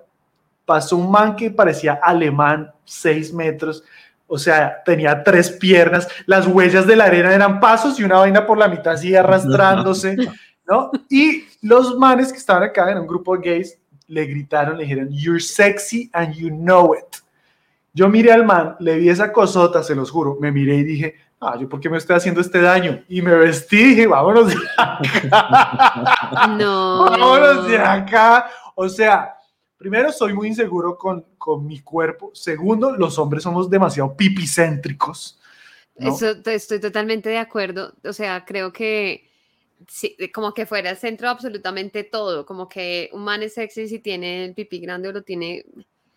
pasó 0.66 0.96
un 0.96 1.10
man 1.10 1.36
que 1.36 1.50
parecía 1.50 2.00
alemán, 2.02 2.70
seis 2.84 3.32
metros, 3.32 3.82
o 4.26 4.36
sea, 4.36 4.82
tenía 4.84 5.22
tres 5.22 5.50
piernas, 5.50 6.08
las 6.26 6.46
huellas 6.46 6.86
de 6.86 6.96
la 6.96 7.04
arena 7.04 7.32
eran 7.32 7.60
pasos 7.60 7.98
y 7.98 8.04
una 8.04 8.18
vaina 8.18 8.44
por 8.44 8.58
la 8.58 8.68
mitad 8.68 8.94
así 8.94 9.14
arrastrándose, 9.14 10.16
¿no? 10.68 10.90
Y 11.08 11.44
los 11.62 11.96
manes 11.96 12.32
que 12.32 12.38
estaban 12.38 12.64
acá 12.64 12.90
en 12.90 12.98
un 12.98 13.06
grupo 13.06 13.36
de 13.36 13.48
gays 13.48 13.78
le 14.08 14.24
gritaron, 14.26 14.76
le 14.76 14.84
dijeron, 14.84 15.08
you're 15.10 15.40
sexy 15.40 16.10
and 16.12 16.34
you 16.34 16.48
know 16.48 16.94
it. 16.94 17.22
Yo 17.92 18.08
miré 18.08 18.32
al 18.32 18.44
man, 18.44 18.76
le 18.80 18.96
vi 18.96 19.08
esa 19.08 19.32
cosota, 19.32 19.82
se 19.82 19.94
los 19.94 20.10
juro, 20.10 20.36
me 20.40 20.52
miré 20.52 20.76
y 20.76 20.84
dije, 20.84 21.14
ah, 21.40 21.56
¿yo 21.58 21.68
por 21.68 21.80
qué 21.80 21.88
me 21.88 21.98
estoy 21.98 22.16
haciendo 22.16 22.40
este 22.40 22.60
daño? 22.60 23.02
Y 23.08 23.22
me 23.22 23.34
vestí 23.34 23.76
y 23.76 23.84
dije, 23.90 24.06
vámonos 24.06 24.48
de 24.48 24.56
acá. 24.76 24.98
No. 26.58 27.04
vámonos 27.10 27.68
de 27.68 27.78
acá. 27.78 28.50
O 28.74 28.88
sea, 28.88 29.35
primero, 29.76 30.10
soy 30.12 30.32
muy 30.34 30.48
inseguro 30.48 30.96
con, 30.96 31.24
con 31.38 31.66
mi 31.66 31.80
cuerpo. 31.80 32.30
Segundo, 32.34 32.96
los 32.96 33.18
hombres 33.18 33.42
somos 33.42 33.68
demasiado 33.70 34.16
pipicéntricos. 34.16 35.38
¿no? 35.98 36.14
Eso 36.14 36.30
estoy 36.44 36.80
totalmente 36.80 37.28
de 37.28 37.38
acuerdo. 37.38 37.92
O 38.04 38.12
sea, 38.12 38.44
creo 38.44 38.72
que 38.72 39.28
sí, 39.88 40.16
como 40.34 40.52
que 40.54 40.66
fuera 40.66 40.90
el 40.90 40.96
centro 40.96 41.26
de 41.28 41.32
absolutamente 41.32 42.04
todo. 42.04 42.44
Como 42.46 42.68
que 42.68 43.10
un 43.12 43.24
man 43.24 43.42
es 43.42 43.54
sexy 43.54 43.88
si 43.88 43.98
tiene 43.98 44.44
el 44.46 44.54
pipí 44.54 44.78
grande 44.80 45.08
o 45.08 45.12
lo 45.12 45.22
tiene. 45.22 45.64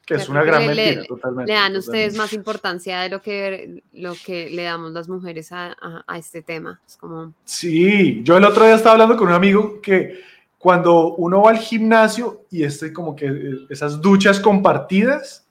Que 0.05 0.15
es 0.15 0.27
una 0.27 0.43
gran 0.43 0.61
le- 0.61 0.67
mentira, 0.75 1.01
le- 1.01 1.07
totalmente. 1.07 1.51
Le 1.51 1.53
dan 1.53 1.73
totalmente. 1.73 1.79
ustedes 1.79 2.15
más 2.17 2.33
importancia 2.33 2.99
de 3.01 3.09
lo 3.09 3.21
que, 3.21 3.83
lo 3.93 4.15
que 4.25 4.49
le 4.49 4.63
damos 4.63 4.91
las 4.91 5.07
mujeres 5.07 5.51
a, 5.51 5.67
a- 5.79 6.03
a 6.07 6.17
este 6.17 6.41
tema. 6.41 6.81
Es 6.87 6.97
como, 6.97 7.33
Sí, 7.45 8.21
yo 8.23 8.37
el 8.37 8.43
otro 8.45 8.65
día 8.65 8.73
estaba 8.75 8.93
hablando 8.93 9.15
con 9.15 9.27
un 9.27 9.33
amigo 9.35 9.79
que 9.81 10.19
cuando 10.59 11.15
uno 11.15 11.43
va 11.43 11.51
al 11.51 11.57
gimnasio 11.57 12.45
y 12.51 12.63
este 12.63 12.91
como 12.91 13.15
que 13.15 13.65
esas 13.69 13.99
duchas 14.01 14.41
compartidas, 14.41 15.47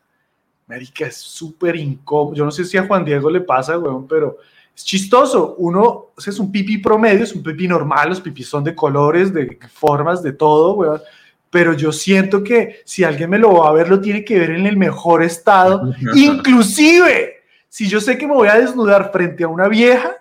marica, 0.66 1.06
es 1.06 1.16
súper 1.16 1.76
incómodo. 1.76 2.34
Yo 2.34 2.44
no 2.44 2.50
sé 2.50 2.64
si 2.66 2.76
a 2.76 2.86
Juan 2.86 3.06
Diego 3.06 3.30
le 3.30 3.40
pasa, 3.40 3.78
weón, 3.78 4.06
pero 4.06 4.36
es 4.76 4.84
chistoso. 4.84 5.54
Uno, 5.56 6.08
o 6.14 6.20
sea, 6.20 6.30
es 6.30 6.38
un 6.38 6.52
pipí 6.52 6.76
promedio, 6.76 7.24
es 7.24 7.34
un 7.34 7.42
pipí 7.42 7.66
normal, 7.66 8.10
los 8.10 8.20
pipís 8.20 8.48
son 8.48 8.62
de 8.62 8.74
colores, 8.74 9.32
de 9.32 9.58
formas, 9.72 10.22
de 10.22 10.34
todo, 10.34 10.74
weón. 10.74 11.00
Pero 11.48 11.72
yo 11.72 11.90
siento 11.90 12.44
que 12.44 12.82
si 12.84 13.02
alguien 13.02 13.30
me 13.30 13.38
lo 13.38 13.54
va 13.54 13.70
a 13.70 13.72
ver, 13.72 13.88
lo 13.88 14.02
tiene 14.02 14.22
que 14.22 14.38
ver 14.38 14.50
en 14.50 14.66
el 14.66 14.76
mejor 14.76 15.22
estado. 15.22 15.90
Inclusive, 16.14 17.36
si 17.70 17.88
yo 17.88 17.98
sé 17.98 18.18
que 18.18 18.26
me 18.26 18.34
voy 18.34 18.48
a 18.48 18.58
desnudar 18.58 19.10
frente 19.10 19.42
a 19.44 19.48
una 19.48 19.68
vieja, 19.68 20.16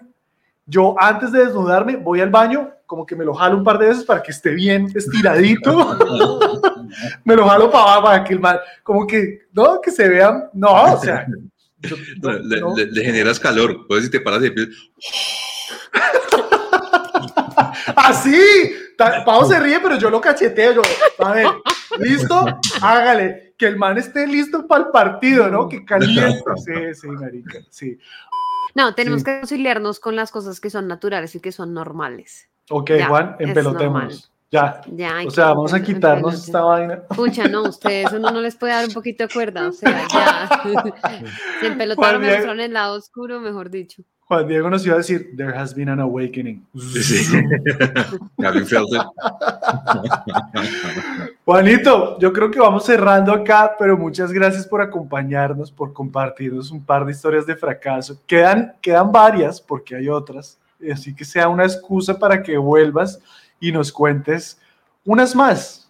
yo 0.66 0.96
antes 0.98 1.34
de 1.34 1.44
desnudarme 1.44 1.98
voy 1.98 2.22
al 2.22 2.30
baño, 2.30 2.72
como 2.88 3.06
que 3.06 3.16
me 3.16 3.24
lo 3.26 3.34
jalo 3.36 3.58
un 3.58 3.64
par 3.64 3.78
de 3.78 3.90
veces 3.90 4.04
para 4.06 4.24
que 4.24 4.32
esté 4.32 4.50
bien 4.52 4.88
estiradito. 4.96 5.96
me 7.26 7.36
lo 7.36 7.48
jalo 7.48 7.70
para 7.70 7.84
abajo, 7.84 8.04
para 8.06 8.24
que 8.24 8.34
el 8.34 8.40
man, 8.40 8.58
como 8.82 9.06
que, 9.06 9.48
no, 9.54 9.80
que 9.82 9.92
se 9.92 10.08
vean, 10.10 10.50
no, 10.54 10.72
o 10.94 11.00
sea. 11.00 11.28
yo- 11.28 11.96
No, 12.24 12.32
no, 12.32 12.40
le, 12.40 12.60
no. 12.62 12.76
le- 12.76 12.88
le 12.88 13.04
generas 13.04 13.40
calor. 13.40 13.86
Pues 13.88 14.06
si 14.06 14.10
te 14.10 14.20
paras 14.20 14.42
de 14.42 14.52
pie, 14.52 14.68
Así, 17.96 18.40
Ta- 18.98 19.24
Pau 19.26 19.46
se 19.48 19.60
ríe, 19.60 19.80
pero 19.80 19.98
yo 19.98 20.10
lo 20.10 20.20
cacheteo. 20.22 20.74
Yo, 20.74 20.82
a 21.20 21.32
ver, 21.34 21.48
¿listo? 22.00 22.46
Hágale, 22.82 23.54
que 23.58 23.68
el 23.68 23.78
man 23.78 23.98
esté 23.98 24.26
listo 24.28 24.66
para 24.68 24.86
el 24.86 24.92
partido, 24.92 25.50
¿no? 25.50 25.68
Que 25.70 25.86
caliente. 25.86 26.44
Sí, 26.66 26.74
sí, 27.02 27.08
marica, 27.08 27.60
sí. 27.70 27.98
no, 28.76 28.94
tenemos 28.96 29.20
Sí. 29.20 29.26
que 29.26 29.40
conciliarnos 29.40 30.00
con 30.00 30.16
las 30.16 30.32
cosas 30.32 30.60
que 30.60 30.70
son 30.70 30.88
naturales 30.88 31.36
y 31.36 31.40
que 31.40 31.52
son 31.52 31.74
normales. 31.74 32.50
Ok, 32.70 32.92
Ya, 32.98 33.08
Juan, 33.08 33.36
normal. 33.40 34.12
Ya. 34.50 34.82
Ya, 34.92 35.24
O 35.26 35.30
sea, 35.32 35.48
vamos 35.48 35.74
a 35.74 35.82
quitarnos 35.82 36.34
empelote. 36.34 36.46
esta 36.46 36.62
vaina. 36.62 37.02
Pucha, 37.04 37.48
no, 37.48 37.64
ustedes 37.64 38.12
uno 38.14 38.32
no 38.32 38.40
les 38.40 38.56
puede 38.56 38.74
dar 38.74 38.86
un 38.86 38.94
poquito 38.94 39.26
de 39.26 39.34
cuerda, 39.34 39.68
o 39.68 39.72
sea, 39.72 40.08
ya. 40.08 40.64
Se 41.60 41.68
empelotaron, 41.68 42.22
me 42.22 42.28
Juan, 42.28 42.38
mostraron 42.38 42.60
el 42.62 42.74
lado 42.74 42.96
oscuro, 42.96 43.40
mejor 43.40 43.70
dicho. 43.70 44.04
Juan 44.28 44.46
Diego 44.46 44.70
nos 44.70 44.86
iba 44.86 44.96
a 44.96 44.98
decir, 44.98 45.38
there 45.38 45.58
has 45.58 45.74
been 45.74 45.88
an 45.88 46.02
awakening. 46.02 46.66
Sí. 46.76 47.24
Felder. 48.66 49.02
Juanito, 51.46 52.20
yo 52.20 52.34
creo 52.34 52.52
que 52.52 52.60
vamos 52.60 52.84
cerrando 52.86 53.32
acá, 53.32 53.74
pero 53.80 53.98
muchas 53.98 54.34
gracias 54.34 54.68
por 54.68 54.82
acompañarnos, 54.82 55.72
por 55.72 55.94
compartirnos 55.94 56.72
un 56.72 56.84
par 56.84 57.06
de 57.06 57.14
historias 57.14 57.46
de 57.46 57.56
fracaso. 57.56 58.20
Quedan, 58.28 58.74
quedan 58.82 59.14
varias, 59.14 59.62
porque 59.62 59.96
hay 59.96 60.10
otras, 60.10 60.60
así 60.92 61.16
que 61.16 61.26
sea 61.26 61.50
una 61.50 61.64
excusa 61.64 62.18
para 62.18 62.42
que 62.42 62.58
vuelvas 62.58 63.20
y 63.60 63.72
nos 63.72 63.92
cuentes 63.92 64.60
unas 65.06 65.36
más, 65.36 65.90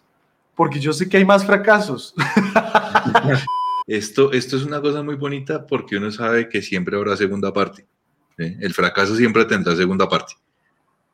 porque 0.54 0.80
yo 0.80 0.92
sé 0.92 1.08
que 1.08 1.16
hay 1.16 1.24
más 1.24 1.44
fracasos. 1.44 2.14
Esto, 3.86 4.32
esto 4.32 4.58
es 4.58 4.64
una 4.64 4.82
cosa 4.82 5.02
muy 5.02 5.14
bonita 5.14 5.66
porque 5.66 5.96
uno 5.96 6.10
sabe 6.10 6.50
que 6.50 6.60
siempre 6.60 6.94
habrá 6.94 7.16
segunda 7.16 7.54
parte. 7.54 7.86
¿sí? 8.36 8.54
El 8.60 8.74
fracaso 8.74 9.16
siempre 9.16 9.46
tendrá 9.46 9.74
segunda 9.74 10.06
parte. 10.06 10.34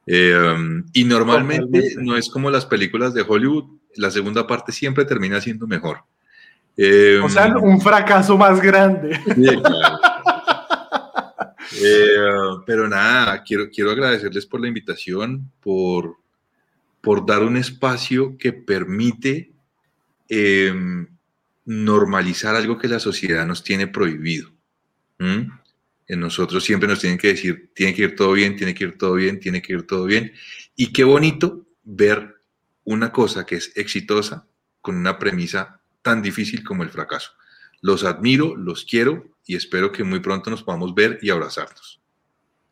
Eh, 0.07 0.35
um, 0.37 0.85
y 0.93 1.05
normalmente 1.05 1.63
Totalmente. 1.63 2.03
no 2.03 2.17
es 2.17 2.29
como 2.29 2.51
las 2.51 2.67
películas 2.67 3.15
de 3.15 3.25
Hollywood, 3.27 3.79
la 3.95 4.11
segunda 4.11 4.45
parte 4.45 4.73
siempre 4.73 5.05
termina 5.05 5.41
siendo 5.41 5.69
mejor. 5.69 5.99
Eh, 6.77 7.21
O 7.23 7.29
sea, 7.29 7.47
un 7.57 7.81
fracaso 7.81 8.37
más 8.37 8.61
grande. 8.61 9.21
Sí, 9.25 9.57
claro. 9.63 9.99
Eh, 11.83 12.17
pero 12.67 12.89
nada, 12.89 13.43
quiero, 13.43 13.71
quiero 13.71 13.91
agradecerles 13.91 14.47
por 14.47 14.61
la 14.61 14.69
invitación, 14.69 15.51
por, 15.61 16.17
por 17.01 17.27
dar 17.27 17.43
un 17.43 17.57
espacio 17.57 18.37
que 18.39 18.53
permite 18.53 19.53
eh, 20.29 20.73
normalizar 21.65 22.55
algo 22.55 22.79
que 22.79 22.89
la 22.89 23.01
sociedad 23.01 23.47
nos 23.47 23.65
tiene 23.65 23.87
prohibido. 23.87 24.51
¿Mm? 25.19 25.51
En 26.07 26.21
nosotros 26.21 26.63
siempre 26.65 26.89
nos 26.89 27.01
tienen 27.01 27.19
que 27.19 27.29
decir, 27.29 27.71
tiene 27.75 27.95
que 27.95 28.03
ir 28.03 28.15
todo 28.15 28.33
bien, 28.33 28.57
tiene 28.57 28.75
que 28.75 28.85
ir 28.85 28.99
todo 28.99 29.15
bien, 29.15 29.41
tiene 29.41 29.63
que 29.63 29.73
ir 29.73 29.87
todo 29.87 30.05
bien. 30.05 30.33
Y 30.77 30.93
qué 30.93 31.05
bonito 31.05 31.67
ver 31.83 32.37
una 32.85 33.11
cosa 33.11 33.47
que 33.47 33.57
es 33.57 33.73
exitosa 33.77 34.47
con 34.81 34.97
una 34.97 35.19
premisa 35.19 35.81
tan 36.03 36.21
difícil 36.21 36.63
como 36.63 36.83
el 36.83 36.91
fracaso. 36.91 37.33
Los 37.81 38.05
admiro, 38.05 38.55
los 38.55 38.85
quiero 38.85 39.34
y 39.47 39.57
espero 39.57 39.93
que 39.93 40.05
muy 40.05 40.21
pronto 40.21 40.51
nos 40.51 40.63
podamos 40.63 40.95
ver 40.95 41.19
y 41.23 41.31
abrazarnos. 41.31 42.01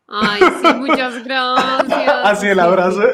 Ay, 0.07 0.41
sí, 0.61 0.73
muchas 0.75 1.23
gracias. 1.23 2.07
Así 2.23 2.47
el 2.47 2.59
abrazo. 2.59 3.01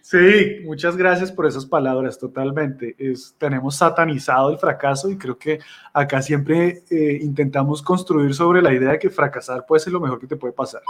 Sí, 0.00 0.60
muchas 0.64 0.96
gracias 0.96 1.30
por 1.30 1.44
esas 1.44 1.66
palabras, 1.66 2.18
totalmente. 2.18 2.94
Es, 2.98 3.34
tenemos 3.36 3.76
satanizado 3.76 4.50
el 4.50 4.56
fracaso 4.56 5.10
y 5.10 5.18
creo 5.18 5.36
que 5.36 5.58
acá 5.92 6.22
siempre 6.22 6.82
eh, 6.88 7.18
intentamos 7.20 7.82
construir 7.82 8.32
sobre 8.34 8.62
la 8.62 8.72
idea 8.72 8.92
de 8.92 8.98
que 8.98 9.10
fracasar 9.10 9.66
puede 9.66 9.80
ser 9.80 9.92
lo 9.92 10.00
mejor 10.00 10.18
que 10.18 10.26
te 10.26 10.36
puede 10.36 10.54
pasar. 10.54 10.80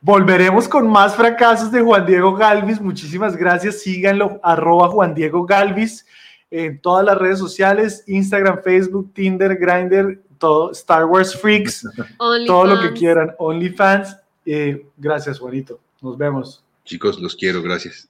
Volveremos 0.00 0.68
con 0.68 0.88
más 0.88 1.16
fracasos 1.16 1.72
de 1.72 1.80
Juan 1.80 2.06
Diego 2.06 2.34
Galvis. 2.34 2.80
Muchísimas 2.80 3.36
gracias. 3.36 3.80
Síganlo, 3.80 4.38
arroba 4.44 4.86
Juan 4.88 5.12
Diego 5.12 5.44
Galvis 5.44 6.06
en 6.50 6.80
todas 6.80 7.04
las 7.04 7.18
redes 7.18 7.38
sociales, 7.38 8.04
Instagram, 8.06 8.62
Facebook, 8.62 9.12
Tinder, 9.12 9.56
Grindr, 9.56 10.22
todo, 10.38 10.72
Star 10.72 11.04
Wars 11.04 11.34
Freaks, 11.34 11.86
todo 12.46 12.64
lo 12.66 12.80
que 12.80 12.92
quieran, 12.92 13.34
OnlyFans. 13.38 14.16
Eh, 14.46 14.86
gracias, 14.96 15.38
Juanito. 15.38 15.78
Nos 16.00 16.16
vemos. 16.16 16.64
Chicos, 16.84 17.20
los 17.20 17.36
quiero, 17.36 17.62
gracias. 17.62 18.08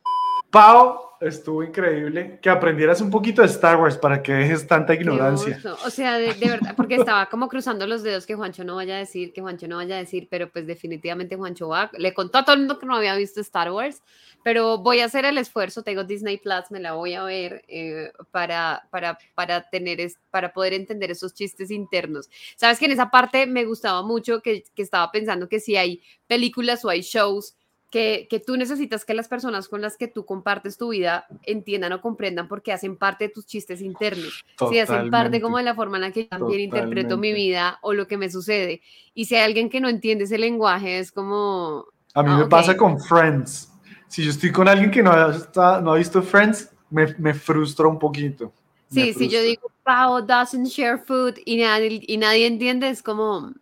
Pau, 0.51 1.09
estuvo 1.21 1.63
increíble 1.63 2.39
que 2.41 2.49
aprendieras 2.49 3.01
un 3.01 3.11
poquito 3.11 3.43
de 3.43 3.49
Star 3.49 3.77
Wars 3.77 3.99
para 3.99 4.23
que 4.23 4.33
dejes 4.33 4.67
tanta 4.67 4.95
ignorancia. 4.95 5.61
O 5.85 5.91
sea, 5.91 6.17
de, 6.17 6.33
de 6.33 6.49
verdad, 6.49 6.75
porque 6.75 6.95
estaba 6.95 7.27
como 7.27 7.49
cruzando 7.49 7.87
los 7.87 8.03
dedos 8.03 8.25
que 8.25 8.35
Juancho 8.35 8.65
no 8.65 8.77
vaya 8.77 8.97
a 8.97 8.99
decir, 8.99 9.33
que 9.33 9.43
Juancho 9.43 9.69
no 9.69 9.77
vaya 9.77 9.97
a 9.97 9.99
decir, 9.99 10.29
pero 10.31 10.49
pues 10.49 10.67
definitivamente 10.67 11.37
Juancho 11.37 11.69
va. 11.69 11.91
Le 11.99 12.15
contó 12.15 12.39
a 12.39 12.45
todo 12.45 12.55
el 12.55 12.61
mundo 12.61 12.79
que 12.79 12.87
no 12.87 12.97
había 12.97 13.15
visto 13.17 13.41
Star 13.41 13.71
Wars, 13.73 14.03
pero 14.43 14.79
voy 14.79 15.01
a 15.01 15.07
hacer 15.07 15.25
el 15.25 15.37
esfuerzo, 15.37 15.83
tengo 15.83 16.05
Disney 16.05 16.39
Plus, 16.39 16.71
me 16.71 16.81
la 16.81 16.93
voy 16.93 17.15
a 17.15 17.25
ver 17.25 17.63
eh, 17.69 18.11
para, 18.31 18.87
para, 18.91 19.19
para, 19.35 19.69
tener 19.69 20.01
es, 20.01 20.19
para 20.31 20.53
poder 20.53 20.73
entender 20.73 21.11
esos 21.11 21.35
chistes 21.35 21.71
internos. 21.71 22.31
Sabes 22.57 22.79
que 22.79 22.87
en 22.87 22.93
esa 22.93 23.11
parte 23.11 23.47
me 23.47 23.65
gustaba 23.65 24.03
mucho 24.03 24.41
que, 24.41 24.65
que 24.75 24.83
estaba 24.83 25.11
pensando 25.11 25.49
que 25.49 25.61
si 25.61 25.77
hay 25.77 26.03
películas 26.27 26.85
o 26.85 26.89
hay 26.89 27.03
shows 27.03 27.55
que, 27.91 28.27
que, 28.29 28.39
tú 28.39 28.57
necesitas 28.57 29.05
que 29.05 29.15
las 29.15 29.29
personas 29.29 29.69
con 29.69 29.81
las 29.81 29.97
que 29.97 30.09
tú 30.09 30.27
compartes 30.27 30.77
tu 30.77 30.91
vida 30.91 31.27
entiendan 31.45 31.93
o 31.93 32.01
comprendan 32.01 32.47
porque 32.47 32.73
hacen 32.73 32.97
parte 32.97 33.25
de 33.25 33.31
tus 33.31 33.47
chistes 33.47 33.81
internos. 33.81 34.45
Si 34.69 34.79
hacen 34.79 35.11
parte 35.11 35.41
como 35.41 35.57
de 35.57 35.65
la 35.65 35.75
forma 35.75 35.97
en 35.97 36.03
la 36.03 36.11
que 36.13 36.25
yo 36.25 36.29
también 36.29 36.61
interpreto 36.61 37.17
mi 37.17 37.33
vida 37.33 37.79
o 37.83 37.95
lo 37.95 38.07
que 38.07 38.19
me 38.19 38.31
sucede. 38.31 38.83
Y 39.15 39.25
si 39.25 39.37
hay 39.37 39.43
alguien 39.43 39.71
que 39.71 39.81
no 39.81 39.89
entiende 39.89 40.25
ese 40.25 40.39
lenguaje, 40.39 40.99
es 40.99 41.13
como... 41.13 41.87
A 42.15 42.23
mí 42.23 42.31
ah, 42.31 42.37
me 42.39 42.43
ok. 42.45 42.51
pasa 42.51 42.77
con 42.77 43.01
Friends. 43.01 43.73
Si 44.09 44.25
yo 44.25 44.31
estoy 44.31 44.53
con 44.53 44.69
alguien 44.69 44.91
que 44.91 45.03
no 45.03 45.13
ha, 45.13 45.35
está- 45.35 45.81
no 45.81 45.93
ha 45.93 45.97
visto 45.97 46.23
Friends, 46.23 46.71
me, 46.91 47.15
me 47.19 47.33
frustra 47.33 47.87
un 47.87 47.99
poquito. 47.99 48.53
Sí, 48.91 49.13
si 49.13 49.29
yo 49.29 49.43
digo, 49.43 49.71
Pau 49.83 50.23
doesn't 50.23 50.67
share 50.67 50.99
food 50.99 51.35
y 51.45 51.59
nadie, 51.59 52.03
y 52.07 52.17
nadie 52.17 52.47
entiende, 52.47 52.89
es 52.89 53.03
como... 53.03 53.53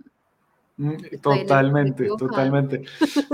Mm, 0.76 0.96
Totalmente, 1.22 2.06
totalmente. 2.18 2.84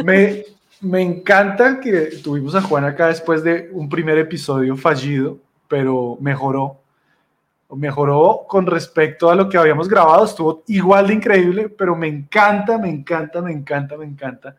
Me, 0.04 0.44
me 0.82 1.00
encanta 1.00 1.78
que 1.78 2.18
tuvimos 2.22 2.56
a 2.56 2.60
Juan 2.60 2.84
acá 2.84 3.06
después 3.06 3.44
de 3.44 3.70
un 3.72 3.88
primer 3.88 4.18
episodio 4.18 4.76
fallido, 4.76 5.38
pero 5.68 6.18
mejoró. 6.20 6.78
Mejoró 7.70 8.44
con 8.48 8.66
respecto 8.66 9.30
a 9.30 9.34
lo 9.34 9.48
que 9.48 9.56
habíamos 9.56 9.88
grabado, 9.88 10.24
estuvo 10.24 10.62
igual 10.66 11.06
de 11.06 11.14
increíble, 11.14 11.68
pero 11.70 11.96
me 11.96 12.08
encanta, 12.08 12.76
me 12.76 12.90
encanta, 12.90 13.40
me 13.40 13.52
encanta, 13.52 13.96
me 13.96 14.04
encanta 14.04 14.56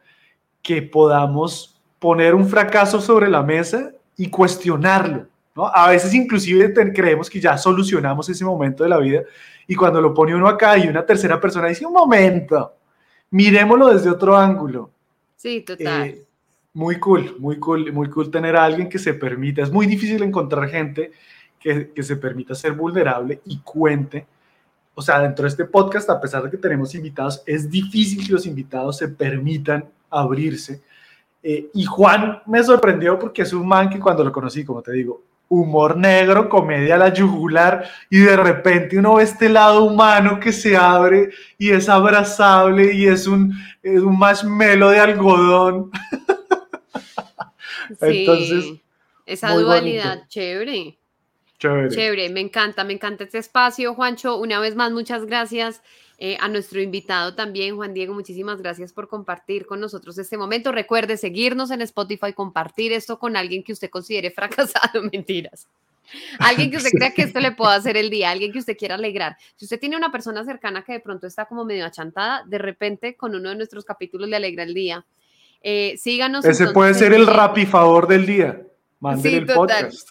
que 0.61 0.81
podamos 0.81 1.79
poner 1.99 2.33
un 2.33 2.47
fracaso 2.47 3.01
sobre 3.01 3.29
la 3.29 3.43
mesa 3.43 3.91
y 4.15 4.29
cuestionarlo. 4.29 5.27
¿no? 5.55 5.67
A 5.67 5.89
veces 5.89 6.13
inclusive 6.13 6.73
creemos 6.93 7.29
que 7.29 7.41
ya 7.41 7.57
solucionamos 7.57 8.29
ese 8.29 8.45
momento 8.45 8.83
de 8.83 8.89
la 8.89 8.97
vida 8.97 9.21
y 9.67 9.75
cuando 9.75 10.01
lo 10.01 10.13
pone 10.13 10.33
uno 10.33 10.47
acá 10.47 10.77
y 10.77 10.87
una 10.87 11.05
tercera 11.05 11.39
persona 11.39 11.67
dice, 11.67 11.85
un 11.85 11.93
momento, 11.93 12.73
miremoslo 13.29 13.89
desde 13.93 14.09
otro 14.09 14.37
ángulo. 14.37 14.92
Sí, 15.43 15.59
total. 15.59 16.07
Eh, 16.07 16.25
muy 16.71 17.01
cool, 17.01 17.35
muy 17.37 17.59
cool, 17.59 17.91
muy 17.91 18.09
cool 18.09 18.31
tener 18.31 18.55
a 18.55 18.63
alguien 18.63 18.87
que 18.87 18.97
se 18.97 19.13
permita. 19.13 19.61
Es 19.61 19.69
muy 19.69 19.85
difícil 19.85 20.23
encontrar 20.23 20.69
gente 20.69 21.11
que, 21.59 21.91
que 21.91 22.01
se 22.01 22.15
permita 22.15 22.55
ser 22.55 22.71
vulnerable 22.71 23.41
y 23.43 23.59
cuente. 23.59 24.25
O 24.95 25.01
sea, 25.01 25.19
dentro 25.19 25.43
de 25.43 25.49
este 25.49 25.65
podcast, 25.65 26.09
a 26.09 26.21
pesar 26.21 26.43
de 26.43 26.49
que 26.49 26.55
tenemos 26.55 26.95
invitados, 26.95 27.43
es 27.45 27.69
difícil 27.69 28.25
que 28.25 28.31
los 28.31 28.45
invitados 28.45 28.97
se 28.97 29.09
permitan 29.09 29.83
abrirse. 30.09 30.81
Eh, 31.43 31.69
y 31.73 31.83
Juan 31.83 32.41
me 32.45 32.63
sorprendió 32.63 33.19
porque 33.19 33.41
es 33.41 33.51
un 33.51 33.67
man 33.67 33.89
que 33.89 33.99
cuando 33.99 34.23
lo 34.23 34.31
conocí, 34.31 34.63
como 34.63 34.81
te 34.81 34.93
digo, 34.93 35.23
humor 35.61 35.97
negro, 35.97 36.49
comedia 36.49 36.95
a 36.95 36.97
la 36.97 37.13
yugular, 37.13 37.89
y 38.09 38.19
de 38.19 38.35
repente 38.37 38.97
uno 38.97 39.15
ve 39.15 39.23
este 39.23 39.49
lado 39.49 39.83
humano 39.85 40.39
que 40.39 40.51
se 40.51 40.75
abre 40.77 41.29
y 41.57 41.71
es 41.71 41.89
abrazable 41.89 42.93
y 42.93 43.07
es 43.07 43.27
un, 43.27 43.53
es 43.81 44.01
un 44.01 44.17
marshmallow 44.17 44.89
de 44.89 44.99
algodón. 44.99 45.91
Entonces, 48.01 48.63
Sí, 48.65 48.81
esa 49.25 49.53
muy 49.53 49.63
dualidad, 49.63 50.09
bonito. 50.09 50.25
chévere. 50.29 50.97
chévere. 51.59 51.89
Chévere, 51.89 52.29
me 52.29 52.41
encanta, 52.41 52.83
me 52.83 52.93
encanta 52.93 53.23
este 53.23 53.37
espacio, 53.37 53.93
Juancho. 53.93 54.37
Una 54.37 54.59
vez 54.59 54.75
más, 54.75 54.91
muchas 54.91 55.25
gracias 55.25 55.81
eh, 56.25 56.37
a 56.39 56.47
nuestro 56.47 56.79
invitado 56.79 57.35
también, 57.35 57.75
Juan 57.75 57.93
Diego. 57.93 58.13
Muchísimas 58.13 58.61
gracias 58.61 58.93
por 58.93 59.09
compartir 59.09 59.65
con 59.65 59.81
nosotros 59.81 60.17
este 60.17 60.37
momento. 60.37 60.71
Recuerde 60.71 61.17
seguirnos 61.17 61.69
en 61.69 61.81
Spotify, 61.81 62.31
compartir 62.31 62.93
esto 62.93 63.19
con 63.19 63.35
alguien 63.35 63.61
que 63.61 63.73
usted 63.73 63.89
considere 63.89 64.31
fracasado, 64.35 65.03
mentiras. 65.11 65.67
Alguien 66.39 66.71
que 66.71 66.77
usted 66.77 66.91
crea 66.91 67.13
que 67.13 67.23
esto 67.23 67.41
le 67.41 67.51
pueda 67.51 67.75
hacer 67.75 67.97
el 67.97 68.09
día, 68.09 68.31
alguien 68.31 68.53
que 68.53 68.59
usted 68.59 68.77
quiera 68.77 68.95
alegrar. 68.95 69.35
Si 69.57 69.65
usted 69.65 69.77
tiene 69.81 69.97
una 69.97 70.13
persona 70.13 70.45
cercana 70.45 70.85
que 70.85 70.93
de 70.93 70.99
pronto 71.01 71.27
está 71.27 71.43
como 71.43 71.65
medio 71.65 71.85
achantada, 71.85 72.43
de 72.45 72.57
repente 72.57 73.17
con 73.17 73.35
uno 73.35 73.49
de 73.49 73.55
nuestros 73.55 73.83
capítulos 73.83 74.29
le 74.29 74.37
alegra 74.37 74.63
el 74.63 74.73
día. 74.73 75.05
Eh, 75.61 75.95
síganos. 75.97 76.45
Ese 76.45 76.67
puede 76.67 76.93
ser 76.93 77.11
el 77.11 77.23
en- 77.23 77.27
rapi 77.27 77.65
favor 77.65 78.07
del 78.07 78.25
día. 78.25 78.61
Manden 79.01 79.29
Sí, 79.29 79.37
el 79.39 79.45
total. 79.45 79.85
podcast. 79.87 80.09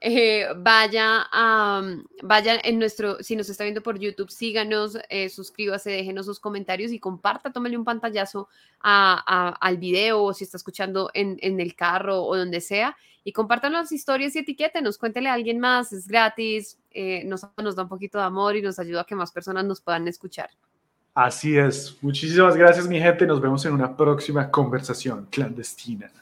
Eh, 0.00 0.46
vaya 0.56 1.26
a, 1.32 1.82
vaya 2.22 2.60
en 2.62 2.78
nuestro, 2.78 3.22
si 3.22 3.34
nos 3.34 3.48
está 3.48 3.64
viendo 3.64 3.82
por 3.82 3.98
YouTube, 3.98 4.30
síganos, 4.30 4.96
eh, 5.08 5.28
suscríbase, 5.28 5.90
déjenos 5.90 6.26
sus 6.26 6.38
comentarios 6.38 6.92
y 6.92 7.00
comparta, 7.00 7.52
tómele 7.52 7.76
un 7.76 7.84
pantallazo 7.84 8.48
al 8.80 9.76
video 9.78 10.22
o 10.22 10.32
si 10.32 10.44
está 10.44 10.56
escuchando 10.56 11.10
en, 11.14 11.38
el 11.42 11.74
carro 11.74 12.22
o 12.22 12.36
donde 12.36 12.60
sea 12.60 12.96
y 13.24 13.32
compartan 13.32 13.72
las 13.72 13.90
historias 13.90 14.36
y 14.36 14.38
etiquétenos, 14.38 14.98
cuéntele 14.98 15.28
a 15.28 15.34
alguien 15.34 15.58
más, 15.58 15.92
es 15.92 16.06
gratis, 16.06 16.78
eh, 16.92 17.24
nos 17.24 17.42
da 17.42 17.82
un 17.82 17.88
poquito 17.88 18.18
de 18.18 18.24
amor 18.24 18.56
y 18.56 18.62
nos 18.62 18.78
ayuda 18.78 19.00
a 19.00 19.04
que 19.04 19.16
más 19.16 19.32
personas 19.32 19.64
nos 19.64 19.80
puedan 19.80 20.06
escuchar. 20.06 20.50
Así 21.14 21.58
es. 21.58 21.98
Muchísimas 22.00 22.56
gracias, 22.56 22.86
mi 22.86 23.00
gente. 23.00 23.26
Nos 23.26 23.40
vemos 23.40 23.64
en 23.64 23.72
una 23.72 23.96
próxima 23.96 24.48
conversación 24.52 25.26
clandestina. 25.30 26.12